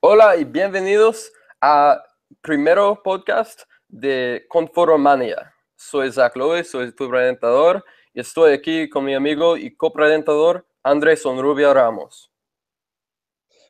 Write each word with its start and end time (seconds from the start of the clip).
Hola 0.00 0.36
y 0.36 0.44
bienvenidos 0.44 1.32
a 1.60 2.00
primero 2.40 3.00
podcast 3.02 3.62
de 3.88 4.44
Conforomania. 4.48 5.52
Soy 5.74 6.12
Zach 6.12 6.36
Lowe, 6.36 6.62
soy 6.62 6.94
tu 6.94 7.10
presentador 7.10 7.84
y 8.14 8.20
estoy 8.20 8.52
aquí 8.52 8.88
con 8.88 9.04
mi 9.04 9.14
amigo 9.14 9.56
y 9.56 9.74
copresentador 9.74 10.64
Andrés 10.84 11.22
Sonrubia 11.22 11.74
Ramos. 11.74 12.30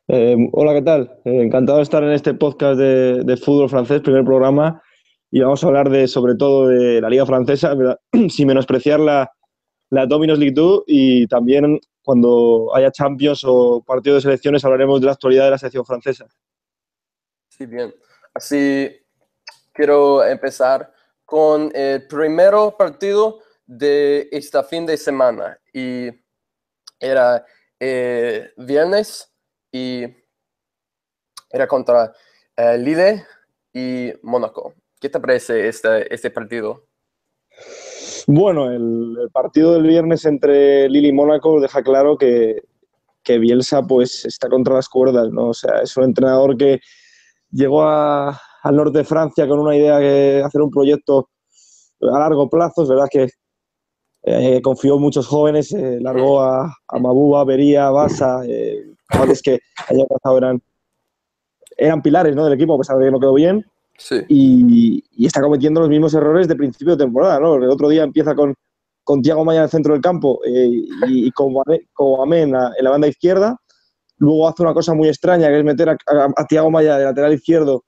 Eh, 0.07 0.37
hola, 0.51 0.75
¿qué 0.75 0.83
tal? 0.83 1.19
Eh, 1.25 1.41
encantado 1.41 1.79
de 1.79 1.83
estar 1.83 2.03
en 2.03 2.11
este 2.11 2.35
podcast 2.35 2.79
de, 2.79 3.37
fútbol 3.43 3.67
francés, 3.67 4.01
primer 4.01 4.23
programa, 4.23 4.83
y 5.31 5.39
vamos 5.39 5.63
a 5.63 5.67
hablar 5.67 5.89
de, 5.89 6.07
sobre 6.07 6.35
todo 6.35 6.67
de 6.67 7.01
la 7.01 7.09
Liga 7.09 7.25
Francesa, 7.25 7.75
sin 8.29 8.47
menospreciar 8.47 8.99
la, 8.99 9.31
la 9.89 10.05
Dominos 10.05 10.39
League 10.39 10.53
2 10.53 10.83
y 10.87 11.27
también 11.27 11.79
cuando 12.03 12.71
haya 12.73 12.91
Champions 12.91 13.43
o 13.45 13.83
partido 13.85 14.15
de 14.15 14.21
selecciones 14.21 14.63
hablaremos 14.65 14.99
de 14.99 15.07
la 15.07 15.13
actualidad 15.13 15.45
de 15.45 15.51
la 15.51 15.57
selección 15.57 15.85
francesa. 15.85 16.25
Sí, 17.49 17.65
bien. 17.65 17.93
Así 18.33 18.89
quiero 19.73 20.23
empezar 20.23 20.91
con 21.25 21.71
el 21.75 22.07
primer 22.07 22.53
partido 22.77 23.39
de 23.65 24.27
este 24.31 24.63
fin 24.63 24.85
de 24.85 24.97
semana 24.97 25.59
y 25.73 26.09
era 26.99 27.45
eh, 27.79 28.51
viernes 28.57 29.31
y 29.71 30.05
era 31.51 31.67
contra 31.67 32.11
eh, 32.55 32.77
Lille 32.77 33.25
y 33.73 34.11
Mónaco. 34.23 34.73
¿Qué 34.99 35.09
te 35.09 35.19
parece 35.19 35.67
este, 35.67 36.13
este 36.13 36.29
partido? 36.31 36.88
Bueno, 38.27 38.71
el, 38.71 39.29
partido 39.31 39.73
del 39.73 39.83
viernes 39.83 40.25
entre 40.25 40.89
Lille 40.89 41.09
y 41.09 41.13
Mónaco 41.13 41.59
deja 41.59 41.83
claro 41.83 42.17
que, 42.17 42.63
que, 43.23 43.37
Bielsa 43.37 43.83
pues 43.83 44.25
está 44.25 44.49
contra 44.49 44.75
las 44.75 44.89
cuerdas, 44.89 45.29
¿no? 45.31 45.49
O 45.49 45.53
sea, 45.53 45.81
es 45.81 45.95
un 45.97 46.05
entrenador 46.05 46.57
que 46.57 46.79
llegó 47.51 47.83
a, 47.83 48.39
al 48.63 48.75
norte 48.75 48.99
de 48.99 49.03
Francia 49.03 49.47
con 49.47 49.59
una 49.59 49.75
idea 49.75 49.97
de 49.97 50.43
hacer 50.43 50.61
un 50.61 50.71
proyecto 50.71 51.29
a 52.01 52.19
largo 52.19 52.49
plazo, 52.49 52.83
es 52.83 52.89
verdad 52.89 53.07
que 53.11 53.27
eh, 54.23 54.61
confió 54.61 54.95
en 54.95 55.01
muchos 55.01 55.27
jóvenes, 55.27 55.71
eh, 55.73 55.99
largó 56.01 56.41
a, 56.41 56.73
a 56.87 56.99
Mabuba, 56.99 57.43
Bería, 57.45 57.89
Basa, 57.89 58.41
que 58.43 59.59
pasado 60.07 60.37
eran, 60.37 60.61
eran 61.77 62.01
pilares 62.01 62.35
¿no? 62.35 62.43
del 62.43 62.53
equipo, 62.53 62.75
a 62.75 62.77
pesar 62.77 62.99
que 62.99 63.11
no 63.11 63.19
quedó 63.19 63.33
bien. 63.33 63.65
Y, 64.27 65.03
está 65.25 65.41
cometiendo 65.41 65.81
los 65.81 65.89
mismos 65.89 66.13
errores 66.13 66.47
de 66.47 66.55
principio 66.55 66.95
de 66.95 67.05
temporada. 67.05 67.39
¿no? 67.39 67.55
El 67.55 67.69
otro 67.69 67.89
día 67.89 68.03
empieza 68.03 68.33
con, 68.35 68.53
con 69.03 69.21
Tiago 69.21 69.43
Maya 69.45 69.59
en 69.59 69.63
el 69.65 69.69
centro 69.69 69.93
del 69.93 70.01
campo 70.01 70.39
eh, 70.45 70.69
y, 71.07 71.31
con, 71.31 71.53
Amén 72.21 72.53
en 72.77 72.83
la 72.83 72.89
banda 72.89 73.07
izquierda. 73.07 73.57
Luego 74.17 74.47
hace 74.47 74.63
una 74.63 74.73
cosa 74.73 74.93
muy 74.93 75.07
extraña, 75.07 75.47
que 75.47 75.59
es 75.59 75.63
meter 75.63 75.89
a, 75.89 76.45
Tiago 76.47 76.69
Maya 76.69 76.97
de 76.97 77.05
lateral 77.05 77.33
izquierdo. 77.33 77.85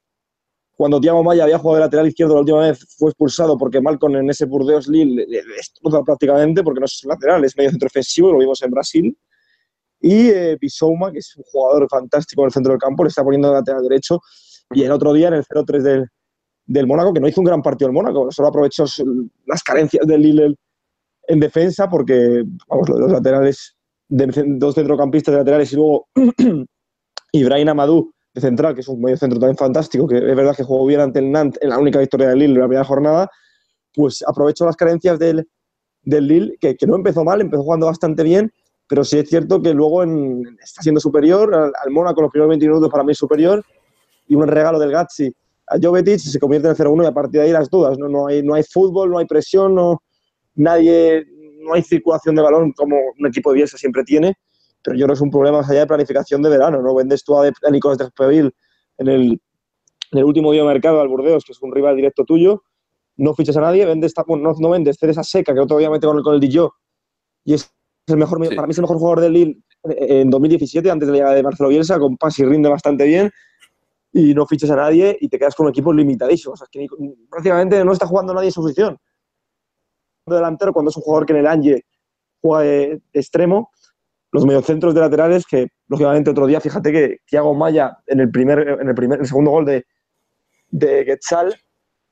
Cuando 0.71 0.99
Tiago 0.99 1.23
Maya 1.23 1.43
había 1.43 1.59
jugado 1.59 1.75
de 1.75 1.81
lateral 1.81 2.07
izquierdo 2.07 2.35
la 2.35 2.39
última 2.39 2.61
vez, 2.61 2.87
fue 2.97 3.09
expulsado 3.09 3.57
porque 3.57 3.81
Malcom 3.81 4.15
en 4.15 4.29
ese 4.29 4.45
Burdeos 4.45 4.87
Lille 4.87 5.25
le 5.27 5.43
destroza 5.43 6.01
prácticamente 6.03 6.63
porque 6.63 6.79
no 6.79 6.85
es 6.85 7.01
lateral, 7.03 7.43
es 7.43 7.55
medio 7.55 7.69
centro 7.69 7.87
ofensivo, 7.87 8.31
lo 8.31 8.39
vimos 8.39 8.61
en 8.63 8.71
Brasil. 8.71 9.17
Y 9.99 10.29
eh, 10.29 10.57
Bisouma, 10.59 11.11
que 11.11 11.19
es 11.19 11.35
un 11.35 11.43
jugador 11.43 11.87
fantástico 11.87 12.41
en 12.41 12.45
el 12.47 12.51
centro 12.51 12.71
del 12.71 12.79
campo, 12.79 13.03
le 13.03 13.09
está 13.09 13.23
poniendo 13.23 13.49
de 13.49 13.55
lateral 13.55 13.83
derecho 13.83 14.19
y 14.73 14.83
el 14.83 14.91
otro 14.91 15.13
día 15.13 15.27
en 15.29 15.35
el 15.35 15.45
0-3 15.45 15.81
del, 15.81 16.07
del 16.65 16.87
Mónaco, 16.87 17.13
que 17.13 17.19
no 17.19 17.27
hizo 17.27 17.41
un 17.41 17.45
gran 17.45 17.61
partido 17.61 17.87
el 17.87 17.93
Mónaco, 17.93 18.31
solo 18.31 18.47
aprovechó 18.47 18.85
las 19.45 19.63
carencias 19.63 20.05
del 20.07 20.21
Lille 20.21 20.55
en 21.27 21.39
defensa, 21.39 21.89
porque 21.89 22.43
vamos, 22.67 22.89
los 22.89 23.11
laterales, 23.11 23.75
dos 24.07 24.75
centrocampistas 24.75 25.33
de 25.33 25.39
laterales 25.39 25.71
y 25.73 25.75
luego 25.75 26.07
Ibrahim 27.31 27.69
Amadou 27.69 28.11
de 28.33 28.41
central, 28.41 28.73
que 28.73 28.81
es 28.81 28.87
un 28.87 29.01
medio 29.01 29.17
centro 29.17 29.39
también 29.39 29.57
fantástico, 29.57 30.07
que 30.07 30.17
es 30.17 30.35
verdad 30.35 30.55
que 30.55 30.63
jugó 30.63 30.85
bien 30.85 31.01
ante 31.01 31.19
el 31.19 31.31
Nantes 31.31 31.61
en 31.61 31.69
la 31.69 31.79
única 31.79 31.99
victoria 31.99 32.29
del 32.29 32.39
Lille 32.39 32.53
en 32.53 32.59
la 32.59 32.67
primera 32.67 32.85
jornada, 32.85 33.29
pues 33.93 34.23
aprovechó 34.25 34.65
las 34.65 34.77
carencias 34.77 35.19
del, 35.19 35.47
del 36.03 36.27
Lille, 36.27 36.57
que, 36.59 36.75
que, 36.75 36.87
no 36.87 36.95
empezó 36.95 37.23
mal, 37.25 37.41
empezó 37.41 37.63
jugando 37.63 37.87
bastante 37.87 38.23
bien, 38.23 38.51
pero 38.87 39.03
sí 39.03 39.19
es 39.19 39.29
cierto 39.29 39.61
que 39.61 39.73
luego 39.73 40.03
está 40.03 40.81
siendo 40.81 41.01
superior 41.01 41.53
al, 41.53 41.73
al 41.83 41.91
Mónaco, 41.91 42.21
los 42.21 42.31
primeros 42.31 42.49
20 42.49 42.67
minutos 42.67 42.89
para 42.89 43.03
mí 43.03 43.13
superior, 43.13 43.63
y 44.31 44.35
un 44.35 44.47
regalo 44.47 44.79
del 44.79 44.91
Gatsi 44.91 45.29
a 45.67 45.77
Jovetic 45.77 46.19
se 46.19 46.39
convierte 46.39 46.69
en 46.69 46.75
0-1 46.75 47.03
y 47.03 47.05
a 47.05 47.11
partir 47.11 47.41
de 47.41 47.47
ahí 47.47 47.51
las 47.51 47.69
dudas. 47.69 47.97
¿no? 47.97 48.07
No, 48.07 48.27
hay, 48.27 48.41
no 48.41 48.53
hay 48.53 48.63
fútbol, 48.63 49.11
no 49.11 49.17
hay 49.17 49.25
presión, 49.25 49.75
no, 49.75 50.01
nadie, 50.55 51.25
no 51.59 51.73
hay 51.73 51.83
circulación 51.83 52.35
de 52.35 52.41
balón 52.41 52.71
como 52.71 52.95
un 53.19 53.27
equipo 53.27 53.49
de 53.51 53.55
Bielsa 53.55 53.77
siempre 53.77 54.05
tiene, 54.05 54.35
pero 54.81 54.95
yo 54.95 55.05
creo 55.05 55.13
que 55.13 55.17
es 55.17 55.21
un 55.21 55.31
problema 55.31 55.57
más 55.57 55.69
allá 55.69 55.81
de 55.81 55.87
planificación 55.87 56.41
de 56.41 56.49
verano. 56.49 56.81
¿no? 56.81 56.95
Vendes 56.95 57.25
tú 57.25 57.37
a, 57.37 57.45
a 57.45 57.71
Nicolás 57.71 57.97
de 57.97 58.07
en 58.99 59.07
el, 59.09 59.41
en 60.11 60.17
el 60.17 60.23
último 60.23 60.53
día 60.53 60.61
de 60.61 60.67
mercado 60.67 61.01
al 61.01 61.09
Burdeos, 61.09 61.43
que 61.43 61.51
es 61.51 61.61
un 61.61 61.73
rival 61.73 61.97
directo 61.97 62.23
tuyo, 62.23 62.63
no 63.17 63.33
fichas 63.33 63.57
a 63.57 63.61
nadie, 63.61 63.85
vendes, 63.85 64.13
no, 64.27 64.53
no 64.57 64.69
vendes, 64.69 64.95
cedes 64.97 65.17
a 65.17 65.25
Seca, 65.25 65.53
que 65.53 65.59
otro 65.59 65.77
día 65.77 65.89
mete 65.89 66.07
con 66.07 66.17
el, 66.17 66.23
con 66.23 66.35
el 66.35 66.39
Dillo, 66.39 66.71
y 67.43 67.53
es 67.53 67.69
el 68.07 68.15
mejor, 68.15 68.39
para 68.55 68.65
mí 68.65 68.71
es 68.71 68.77
el 68.77 68.83
mejor 68.83 68.97
jugador 68.97 69.19
del 69.19 69.33
Lille 69.33 69.61
en 69.83 70.29
2017, 70.29 70.89
antes 70.89 71.07
de 71.07 71.11
la 71.11 71.17
llegada 71.17 71.35
de 71.35 71.43
Marcelo 71.43 71.69
Bielsa, 71.69 71.99
con 71.99 72.15
pas 72.15 72.37
y 72.39 72.45
rinde 72.45 72.69
bastante 72.69 73.05
bien, 73.05 73.29
y 74.13 74.33
no 74.33 74.45
fichas 74.45 74.69
a 74.71 74.75
nadie 74.75 75.17
y 75.19 75.29
te 75.29 75.39
quedas 75.39 75.55
con 75.55 75.65
un 75.65 75.71
equipo 75.71 75.93
limitadísimo. 75.93 76.53
O 76.53 76.57
sea, 76.57 76.67
que 76.69 76.85
prácticamente 77.29 77.83
no 77.83 77.93
está 77.93 78.05
jugando 78.05 78.33
nadie 78.33 78.47
en 78.47 78.53
su 78.53 78.61
posición. 78.61 78.97
delantero, 80.25 80.73
cuando 80.73 80.89
es 80.89 80.97
un 80.97 81.03
jugador 81.03 81.25
que 81.25 81.33
en 81.33 81.39
el 81.39 81.47
Ange 81.47 81.85
juega 82.41 82.63
de, 82.63 83.01
extremo, 83.13 83.71
los 84.31 84.45
mediocentros 84.45 84.93
de 84.93 85.01
laterales, 85.01 85.45
que 85.45 85.67
lógicamente 85.87 86.29
otro 86.29 86.47
día, 86.47 86.61
fíjate 86.61 86.91
que 86.91 87.17
Thiago 87.25 87.53
Maya 87.53 87.97
en 88.07 88.21
el 88.21 88.31
primer, 88.31 88.79
en 88.81 88.87
el 88.87 88.95
primer, 88.95 89.17
en 89.17 89.21
el 89.21 89.27
segundo 89.27 89.51
gol 89.51 89.65
de, 89.65 89.85
de 90.69 91.05
Quetzal 91.05 91.53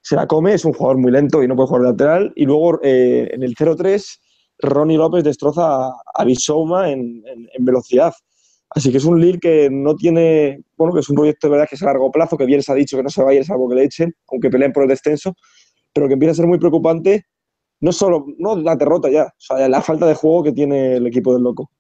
se 0.02 0.16
la 0.16 0.28
come, 0.28 0.54
es 0.54 0.66
un 0.66 0.74
jugador 0.74 0.98
muy 0.98 1.12
lento 1.12 1.44
y 1.44 1.48
no 1.48 1.56
puede 1.56 1.68
jugar 1.68 1.84
de 1.84 1.90
lateral. 1.90 2.34
Y 2.36 2.46
luego 2.46 2.80
eh, 2.82 3.30
en 3.32 3.44
el 3.44 3.56
0-3, 3.56 4.20
Ronnie 4.60 4.98
López 4.98 5.24
destroza 5.24 5.88
a, 5.88 5.94
a 6.14 6.24
Bisouma 6.24 6.90
en, 6.90 7.24
en 7.26 7.66
velocidad. 7.66 8.14
Así 8.72 8.92
que 8.92 8.98
es 8.98 9.06
un 9.06 9.20
Lille 9.20 9.40
que 9.40 9.70
no 9.72 9.96
tiene, 9.96 10.62
bueno, 10.78 10.94
que 10.94 11.00
es 11.00 11.10
un 11.10 11.16
proyecto 11.16 11.48
de 11.48 11.52
verdad 11.52 11.68
que 11.68 11.76
es 11.76 11.82
a 11.82 11.88
largo 11.88 12.12
plazo, 12.12 12.38
que 12.38 12.46
bien 12.46 12.62
se 12.62 12.72
ha 12.72 12.76
dicho 12.76 12.98
que 12.98 13.04
no 13.04 13.10
se 13.10 13.24
va 13.24 13.32
a 13.32 13.34
ir 13.34 13.44
salvo 13.44 13.68
que 13.68 13.76
le 13.76 13.84
echen, 13.84 14.16
aunque 14.28 14.50
peleen 14.50 14.72
por 14.72 14.84
el 14.84 14.90
descenso, 14.90 15.36
pero 15.92 16.08
que 16.08 16.14
empieza 16.14 16.34
a 16.34 16.36
ser 16.36 16.48
muy 16.48 16.60
preocupante, 16.60 17.26
no 17.80 17.92
solo 17.92 18.26
no 18.38 18.56
la 18.56 18.76
derrota 18.76 19.10
ya, 19.10 19.24
o 19.24 19.40
sea, 19.40 19.68
la 19.68 19.82
falta 19.82 20.06
de 20.06 20.14
juego 20.14 20.44
que 20.44 20.52
tiene 20.52 20.98
el 20.98 21.08
equipo 21.08 21.34
del 21.34 21.44
Loco. 21.44 21.72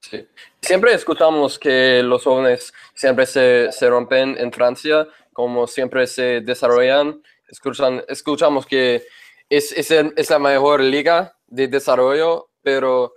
Sí. 0.00 0.26
Siempre 0.62 0.94
escuchamos 0.94 1.58
que 1.58 2.02
los 2.02 2.24
jóvenes 2.24 2.72
siempre 2.94 3.26
se, 3.26 3.72
se 3.72 3.90
rompen 3.90 4.36
en 4.38 4.52
Francia, 4.52 5.08
como 5.32 5.66
siempre 5.66 6.06
se 6.06 6.40
desarrollan. 6.42 7.20
Escuchan, 7.48 8.02
escuchamos 8.08 8.66
que 8.66 9.02
es, 9.48 9.72
es, 9.72 9.90
es 9.90 10.30
la 10.30 10.38
mejor 10.38 10.80
liga 10.80 11.36
de 11.46 11.68
desarrollo, 11.68 12.50
pero 12.62 13.12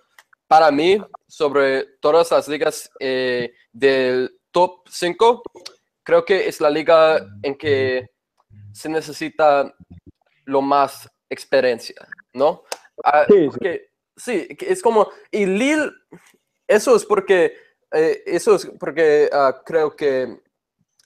para 0.49 0.71
mí, 0.71 0.99
sobre 1.27 1.85
todas 2.01 2.31
las 2.31 2.47
ligas 2.47 2.89
eh, 2.99 3.53
del 3.71 4.35
top 4.51 4.81
5, 4.89 5.43
creo 6.01 6.25
que 6.25 6.47
es 6.47 6.59
la 6.59 6.71
liga 6.71 7.23
en 7.43 7.55
que 7.55 8.07
se 8.73 8.89
necesita 8.89 9.71
lo 10.45 10.61
más 10.63 11.07
experiencia, 11.29 11.95
¿no? 12.33 12.63
Ah, 13.03 13.27
sí, 14.17 14.47
es 14.59 14.81
como, 14.81 15.11
y 15.29 15.45
Lille, 15.45 15.91
eso 16.67 16.95
es 16.95 17.05
porque, 17.05 17.55
eh, 17.91 18.23
eso 18.25 18.55
es 18.55 18.66
porque 18.79 19.29
uh, 19.31 19.63
creo 19.63 19.95
que 19.95 20.35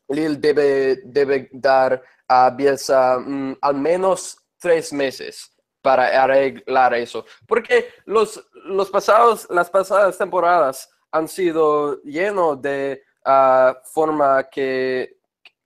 Lille 0.08 0.38
debe, 0.38 1.02
debe 1.04 1.50
dar 1.52 2.02
a 2.30 2.50
Bielsa 2.50 3.20
mm, 3.20 3.58
al 3.60 3.76
menos 3.76 4.38
tres 4.58 4.94
meses 4.94 5.53
para 5.84 6.24
arreglar 6.24 6.96
eso. 6.96 7.26
Porque 7.46 7.90
los, 8.06 8.44
los 8.66 8.90
pasados, 8.90 9.46
las 9.50 9.70
pasadas 9.70 10.18
temporadas 10.18 10.90
han 11.12 11.28
sido 11.28 12.02
llenos 12.04 12.60
de 12.62 13.04
uh, 13.26 13.74
forma 13.84 14.50
que, 14.50 15.18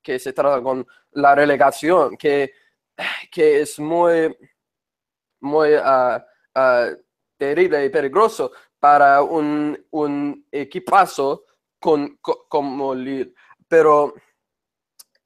que, 0.02 0.20
se 0.20 0.34
trata 0.34 0.62
con 0.62 0.86
la 1.12 1.36
relegación, 1.36 2.18
que, 2.18 2.52
que 3.32 3.62
es 3.62 3.80
muy, 3.80 4.36
muy 5.40 5.76
uh, 5.76 6.18
uh, 6.56 6.98
terrible 7.38 7.86
y 7.86 7.90
peligroso 7.90 8.52
para 8.80 9.22
un, 9.22 9.86
un 9.92 10.46
equipazo 10.52 11.46
con, 11.80 12.18
como 12.18 12.96
Lille. 12.96 13.34
Pero 13.68 14.16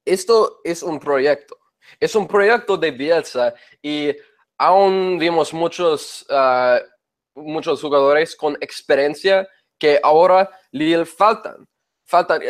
esto 0.04 0.60
es 0.62 0.82
un 0.82 1.00
proyecto. 1.00 1.58
Es 1.98 2.14
un 2.14 2.28
proyecto 2.28 2.76
de 2.76 2.90
Bielsa 2.90 3.54
y 3.80 4.14
aún 4.58 5.18
vimos 5.18 5.52
muchos, 5.52 6.26
uh, 6.30 6.78
muchos 7.34 7.80
jugadores 7.80 8.36
con 8.36 8.56
experiencia 8.60 9.48
que 9.78 9.98
ahora 10.02 10.50
le 10.70 11.04
faltan. 11.04 11.66
faltan. 12.04 12.40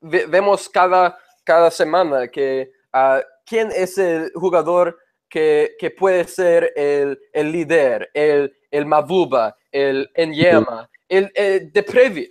vemos 0.00 0.68
cada, 0.68 1.18
cada 1.44 1.70
semana 1.70 2.28
que 2.28 2.70
uh, 2.94 3.20
quién 3.44 3.70
es 3.72 3.96
el 3.98 4.32
jugador 4.34 4.98
que, 5.28 5.76
que 5.78 5.90
puede 5.90 6.24
ser 6.24 6.72
el, 6.76 7.18
el, 7.32 7.52
líder, 7.52 8.10
el, 8.14 8.56
el 8.70 8.86
Mabuba, 8.86 9.56
el 9.70 10.10
Enyema, 10.14 10.88
el, 11.08 11.30
el 11.34 11.72
de 11.72 11.82
Previ. 11.82 12.30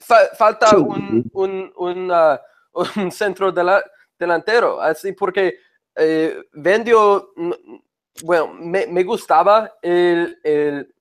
falta 0.00 0.76
un, 0.76 1.28
un, 1.32 1.72
un, 1.76 3.12
centro 3.12 3.52
delantero, 4.18 4.80
así 4.80 5.12
porque 5.12 5.58
eh, 5.96 6.42
vendió, 6.52 7.32
bueno, 8.22 8.48
me, 8.54 8.86
me 8.86 9.04
gustaba 9.04 9.76
el, 9.82 10.38
el, 10.42 10.94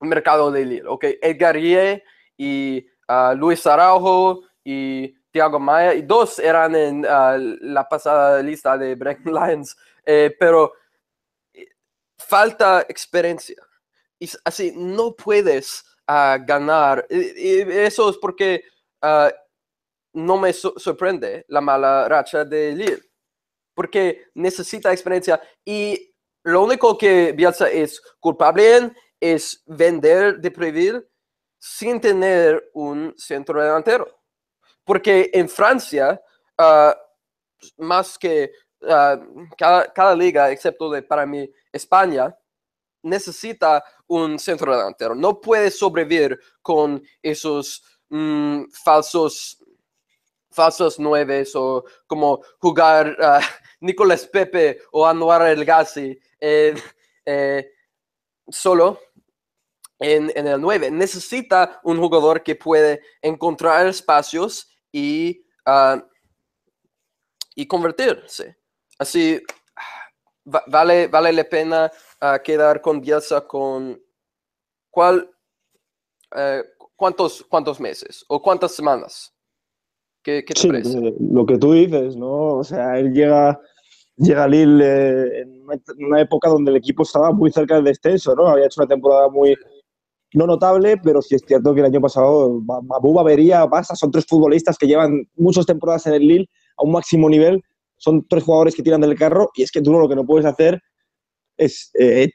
mercado 0.00 0.50
de 0.50 0.64
Lille, 0.64 0.86
ok, 0.86 1.04
Edgar 1.20 1.56
y 1.56 2.86
uh, 3.08 3.34
Luis 3.36 3.66
Araujo 3.66 4.42
y 4.64 5.14
Thiago 5.30 5.58
Maya, 5.58 5.94
y 5.94 6.02
dos 6.02 6.38
eran 6.38 6.74
en 6.74 7.06
ah, 7.08 7.36
la 7.38 7.88
pasada 7.88 8.42
lista 8.42 8.76
de 8.76 8.94
Break 8.94 9.24
Lions, 9.24 9.76
eh, 10.06 10.34
pero 10.38 10.72
eh, 11.54 11.68
falta 12.18 12.84
experiencia. 12.88 13.62
Y 14.18 14.30
así 14.44 14.72
no 14.76 15.14
puedes 15.14 15.84
uh, 16.08 16.44
ganar. 16.44 17.06
Eso 17.08 18.10
es 18.10 18.18
porque 18.18 18.64
no 20.14 20.36
me 20.36 20.52
sorprende 20.52 21.44
la 21.48 21.60
mala 21.60 22.08
racha 22.08 22.44
de 22.44 22.72
Lille, 22.72 23.02
porque 23.74 24.26
necesita 24.34 24.92
experiencia 24.92 25.40
y 25.64 26.11
lo 26.44 26.62
único 26.62 26.98
que 26.98 27.32
Bielsa 27.32 27.70
es 27.70 28.00
culpable 28.18 28.92
es 29.20 29.62
vender 29.66 30.38
de 30.40 30.50
Preville 30.50 31.06
sin 31.58 32.00
tener 32.00 32.70
un 32.74 33.14
centro 33.16 33.62
delantero. 33.62 34.08
Porque 34.84 35.30
en 35.32 35.48
Francia, 35.48 36.20
ah, 36.58 36.96
más 37.78 38.18
que 38.18 38.50
ah, 38.88 39.16
cada, 39.56 40.16
liga, 40.16 40.50
excepto 40.50 40.90
de, 40.90 41.02
para 41.02 41.24
mí 41.24 41.48
España, 41.70 42.36
necesita 43.02 43.84
un 44.08 44.38
centro 44.38 44.76
delantero. 44.76 45.14
No 45.14 45.40
puede 45.40 45.70
sobrevivir 45.70 46.38
con 46.60 47.02
esos 47.22 47.84
mm, 48.08 48.64
falsos 48.84 49.58
falsos 50.52 50.98
nueves 50.98 51.56
o 51.56 51.84
como 52.06 52.42
jugar 52.58 53.16
uh, 53.18 53.40
Nicolás 53.82 54.26
Pepe 54.26 54.78
o 54.92 55.06
Anuar 55.06 55.46
El 55.48 55.64
Gassi 55.64 56.18
eh, 56.40 56.74
solo 58.48 58.98
en, 60.02 60.46
el 60.46 60.60
9. 60.60 60.90
Necesita 60.90 61.80
un 61.84 61.98
jugador 61.98 62.42
que 62.42 62.56
puede 62.56 63.02
encontrar 63.20 63.86
espacios 63.86 64.68
y, 64.90 65.44
uh, 65.66 66.00
y 67.54 67.66
convertirse. 67.66 68.56
Así, 68.98 69.40
vale, 70.44 71.06
vale 71.08 71.32
la 71.32 71.44
pena 71.44 71.90
uh, 72.20 72.42
quedar 72.42 72.80
con 72.80 73.00
Bielsa 73.00 73.46
con 73.46 74.00
cuál, 74.90 75.30
uh, 76.34 76.86
cuántos, 76.96 77.44
cuántos 77.48 77.80
meses 77.80 78.24
o 78.28 78.42
cuántas 78.42 78.74
semanas. 78.74 79.32
¿Qué, 80.22 80.44
qué 80.44 80.54
te 80.54 80.68
parece? 80.68 80.98
Eh, 80.98 81.14
lo 81.18 81.44
que 81.46 81.58
tú 81.58 81.72
dices, 81.72 82.16
¿no? 82.16 82.58
O 82.58 82.64
sea, 82.64 82.98
él 82.98 83.12
llega, 83.12 83.60
llega 84.22 84.44
a 84.44 84.48
Lille 84.48 84.84
eh, 84.84 85.42
en 85.42 86.04
una 86.06 86.20
época 86.20 86.48
donde 86.48 86.70
el 86.70 86.76
equipo 86.76 87.02
estaba 87.02 87.32
muy 87.32 87.50
cerca 87.50 87.76
del 87.76 87.84
descenso, 87.84 88.34
¿no? 88.34 88.48
Había 88.48 88.66
hecho 88.66 88.80
una 88.80 88.88
temporada 88.88 89.28
muy, 89.28 89.54
no 90.34 90.46
notable, 90.46 90.96
pero 90.98 91.20
sí 91.20 91.34
es 91.34 91.42
cierto 91.46 91.74
que 91.74 91.80
el 91.80 91.86
año 91.86 92.00
pasado 92.00 92.60
Mabuba, 92.60 93.22
Bería, 93.22 93.66
Basa 93.66 93.94
son 93.94 94.10
tres 94.10 94.26
futbolistas 94.26 94.78
que 94.78 94.86
llevan 94.86 95.28
muchas 95.36 95.66
temporadas 95.66 96.06
en 96.06 96.14
el 96.14 96.26
Lille 96.26 96.48
a 96.76 96.84
un 96.84 96.92
máximo 96.92 97.28
nivel. 97.28 97.62
Son 97.96 98.26
tres 98.26 98.42
jugadores 98.42 98.74
que 98.74 98.82
tiran 98.82 99.00
del 99.00 99.18
carro 99.18 99.50
y 99.54 99.62
es 99.62 99.70
que 99.70 99.82
tú 99.82 99.92
lo 99.92 100.08
que 100.08 100.16
no 100.16 100.26
puedes 100.26 100.46
hacer 100.46 100.80
es 101.56 101.90
eh, 101.98 102.30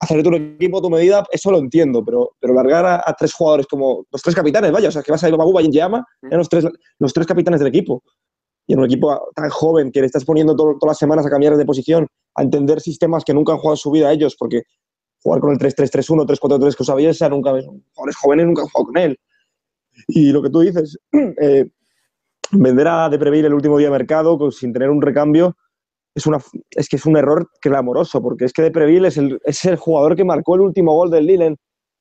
hacer 0.00 0.22
tu 0.22 0.34
equipo 0.34 0.78
a 0.78 0.82
tu 0.82 0.90
medida. 0.90 1.24
Eso 1.30 1.50
lo 1.50 1.58
entiendo, 1.58 2.04
pero, 2.04 2.32
pero 2.40 2.54
largar 2.54 2.84
a, 2.86 3.14
tres 3.16 3.32
jugadores 3.32 3.66
como 3.66 4.06
los 4.10 4.22
tres 4.22 4.34
capitanes, 4.34 4.72
vaya, 4.72 4.88
o 4.88 4.92
sea, 4.92 5.02
que 5.02 5.12
vas 5.12 5.22
a 5.22 5.28
ir 5.28 5.34
a 5.34 5.36
Mabuba 5.36 5.62
y 5.62 5.66
en 5.66 5.72
Yama, 5.72 6.04
eran 6.22 6.38
los 6.38 6.48
tres, 6.48 6.66
los 6.98 7.12
tres 7.12 7.26
capitanes 7.26 7.60
del 7.60 7.68
equipo. 7.68 8.02
Y 8.66 8.72
en 8.72 8.78
un 8.78 8.86
equipo 8.86 9.30
tan 9.34 9.50
joven 9.50 9.92
que 9.92 10.00
le 10.00 10.06
estás 10.06 10.24
poniendo 10.24 10.56
todas 10.56 10.76
las 10.86 10.98
semanas 10.98 11.26
a 11.26 11.30
cambiar 11.30 11.56
de 11.56 11.64
posición, 11.64 12.06
a 12.34 12.42
entender 12.42 12.80
sistemas 12.80 13.24
que 13.24 13.34
nunca 13.34 13.52
han 13.52 13.58
jugado 13.58 13.76
su 13.76 13.90
vida 13.90 14.12
ellos, 14.12 14.36
porque 14.38 14.62
jugar 15.22 15.40
con 15.40 15.52
el 15.52 15.58
3-3-3-1, 15.58 16.26
3-4-3 16.26 16.76
que 16.76 16.82
usa 16.82 16.94
Bielsa, 16.94 17.28
nunca, 17.28 17.50
jugadores 17.50 18.16
jóvenes 18.16 18.46
nunca 18.46 18.62
han 18.62 18.68
jugado 18.68 18.86
con 18.86 18.98
él. 18.98 19.18
Y 20.08 20.32
lo 20.32 20.42
que 20.42 20.50
tú 20.50 20.60
dices, 20.60 20.98
eh, 21.40 21.66
vender 22.52 22.88
a 22.88 23.08
De 23.08 23.18
Preville 23.18 23.46
el 23.46 23.54
último 23.54 23.78
día 23.78 23.88
de 23.88 23.98
mercado 23.98 24.50
sin 24.50 24.72
tener 24.72 24.90
un 24.90 25.02
recambio 25.02 25.56
es, 26.14 26.26
una, 26.26 26.38
es 26.70 26.88
que 26.88 26.96
es 26.96 27.06
un 27.06 27.16
error 27.16 27.48
clamoroso, 27.60 28.22
porque 28.22 28.44
es 28.44 28.52
que 28.52 28.62
De 28.62 28.70
Preville 28.70 29.08
es 29.08 29.16
el, 29.16 29.40
es 29.44 29.64
el 29.64 29.76
jugador 29.76 30.14
que 30.14 30.24
marcó 30.24 30.54
el 30.54 30.62
último 30.62 30.94
gol 30.94 31.10
del 31.10 31.26
Lille 31.26 31.46
en, 31.46 31.56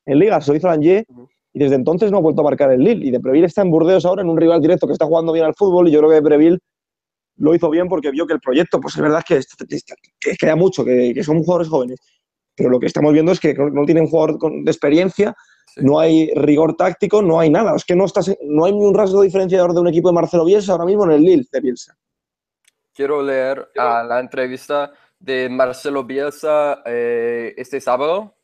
en 0.06 0.20
Liga, 0.20 0.40
se 0.42 0.52
lo 0.52 0.58
hizo 0.58 0.68
Langier, 0.68 1.06
y 1.54 1.60
desde 1.60 1.76
entonces 1.76 2.12
no 2.12 2.18
ha 2.18 2.22
vuelto 2.22 2.42
a 2.42 2.46
marcar 2.46 2.72
el 2.72 2.84
Lille. 2.84 3.08
Y 3.08 3.12
De 3.12 3.20
Preville 3.20 3.46
está 3.46 3.62
en 3.62 3.72
Burdeos 3.72 4.06
ahora 4.06 4.22
en 4.22 4.30
un 4.30 4.38
rival 4.38 4.62
directo 4.62 4.88
que 4.88 4.94
está 4.94 5.06
jugando 5.06 5.32
bien 5.32 5.46
al 5.46 5.56
fútbol, 5.56 5.88
y 5.88 5.92
yo 5.92 6.00
creo 6.00 6.10
que 6.10 6.16
De 6.16 6.22
Preville 6.22 6.60
lo 7.38 7.56
hizo 7.56 7.70
bien 7.70 7.88
porque 7.88 8.12
vio 8.12 8.28
que 8.28 8.34
el 8.34 8.40
proyecto, 8.40 8.80
pues 8.80 8.96
es 8.96 9.02
verdad 9.02 9.24
que, 9.28 9.40
que, 10.20 10.36
que, 10.36 10.56
mucho, 10.56 10.86
que, 10.86 11.14
que 11.14 11.24
son 11.24 11.44
jugadores 11.44 11.68
jóvenes 11.68 12.00
pero 12.56 12.70
lo 12.70 12.80
que 12.80 12.86
estamos 12.86 13.14
viendo 13.14 13.32
es 13.32 13.40
que 13.40 13.54
no 13.54 13.86
tiene 13.86 14.02
un 14.02 14.08
jugador 14.08 14.38
de 14.40 14.72
experiencia, 14.72 15.36
no 15.78 16.00
hay 16.00 16.32
rigor 16.36 16.76
táctico, 16.76 17.22
no 17.22 17.40
hay 17.40 17.50
nada. 17.50 17.76
Es 17.76 17.86
que 17.86 17.96
no, 17.96 18.06
estás, 18.06 18.32
no 18.44 18.66
hay 18.66 18.74
ni 18.74 18.86
un 18.86 18.94
rasgo 18.94 19.22
diferenciador 19.22 19.74
de 19.74 19.80
un 19.80 19.88
equipo 19.88 20.10
de 20.10 20.16
Marcelo 20.16 20.46
Bielsa 20.46 20.74
ahora 20.74 20.86
mismo 20.86 21.06
en 21.06 21.12
el 21.12 21.22
Lille 21.22 21.48
de 21.52 21.62
Bielsa. 21.62 21.98
Quiero 22.94 23.24
leer 23.24 23.72
a 23.76 24.04
la 24.04 24.20
entrevista 24.20 24.92
de 25.20 25.50
Marcelo 25.50 26.04
Bielsa 26.04 26.84
eh, 26.86 27.54
este 27.58 27.82
sábado. 27.82 28.36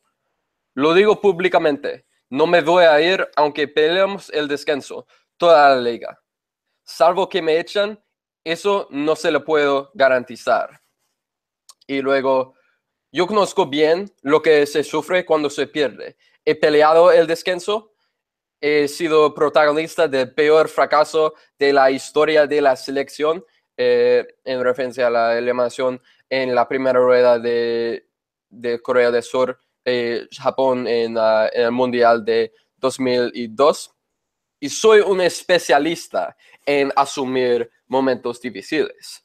Lo 0.74 0.92
digo 0.92 1.20
públicamente, 1.20 2.06
no 2.30 2.46
me 2.46 2.62
voy 2.62 2.84
a 2.84 3.00
ir 3.00 3.28
aunque 3.36 3.68
peleemos 3.68 4.30
el 4.30 4.48
descanso, 4.48 5.06
toda 5.36 5.74
la 5.74 5.80
liga. 5.80 6.20
Salvo 6.84 7.28
que 7.28 7.42
me 7.42 7.58
echan, 7.58 8.02
eso 8.44 8.88
no 8.90 9.14
se 9.16 9.30
lo 9.30 9.44
puedo 9.44 9.90
garantizar. 9.94 10.80
Y 11.86 12.00
luego, 12.00 12.54
yo 13.12 13.26
conozco 13.26 13.66
bien 13.66 14.10
lo 14.22 14.40
que 14.40 14.64
se 14.66 14.84
sufre 14.84 15.26
cuando 15.26 15.50
se 15.50 15.66
pierde. 15.66 16.16
He 16.44 16.54
peleado 16.54 17.12
el 17.12 17.26
descanso, 17.26 17.92
he 18.60 18.88
sido 18.88 19.34
protagonista 19.34 20.06
del 20.06 20.32
peor 20.32 20.68
fracaso 20.68 21.34
de 21.58 21.72
la 21.72 21.90
historia 21.90 22.46
de 22.46 22.60
la 22.60 22.76
selección 22.76 23.44
eh, 23.76 24.36
en 24.44 24.62
referencia 24.62 25.06
a 25.06 25.10
la 25.10 25.38
eliminación 25.38 26.02
en 26.28 26.54
la 26.54 26.68
primera 26.68 27.00
rueda 27.00 27.38
de, 27.38 28.06
Corea 28.82 29.10
del 29.10 29.22
Sur, 29.22 29.58
eh, 29.84 30.26
Japón 30.38 30.86
en, 30.86 31.16
en, 31.16 31.50
el 31.52 31.72
Mundial 31.72 32.24
de 32.24 32.52
2002. 32.76 33.94
Y 34.60 34.68
soy 34.68 35.00
un 35.00 35.20
especialista 35.20 36.36
en 36.66 36.92
asumir 36.94 37.70
momentos 37.86 38.40
difíciles. 38.40 39.24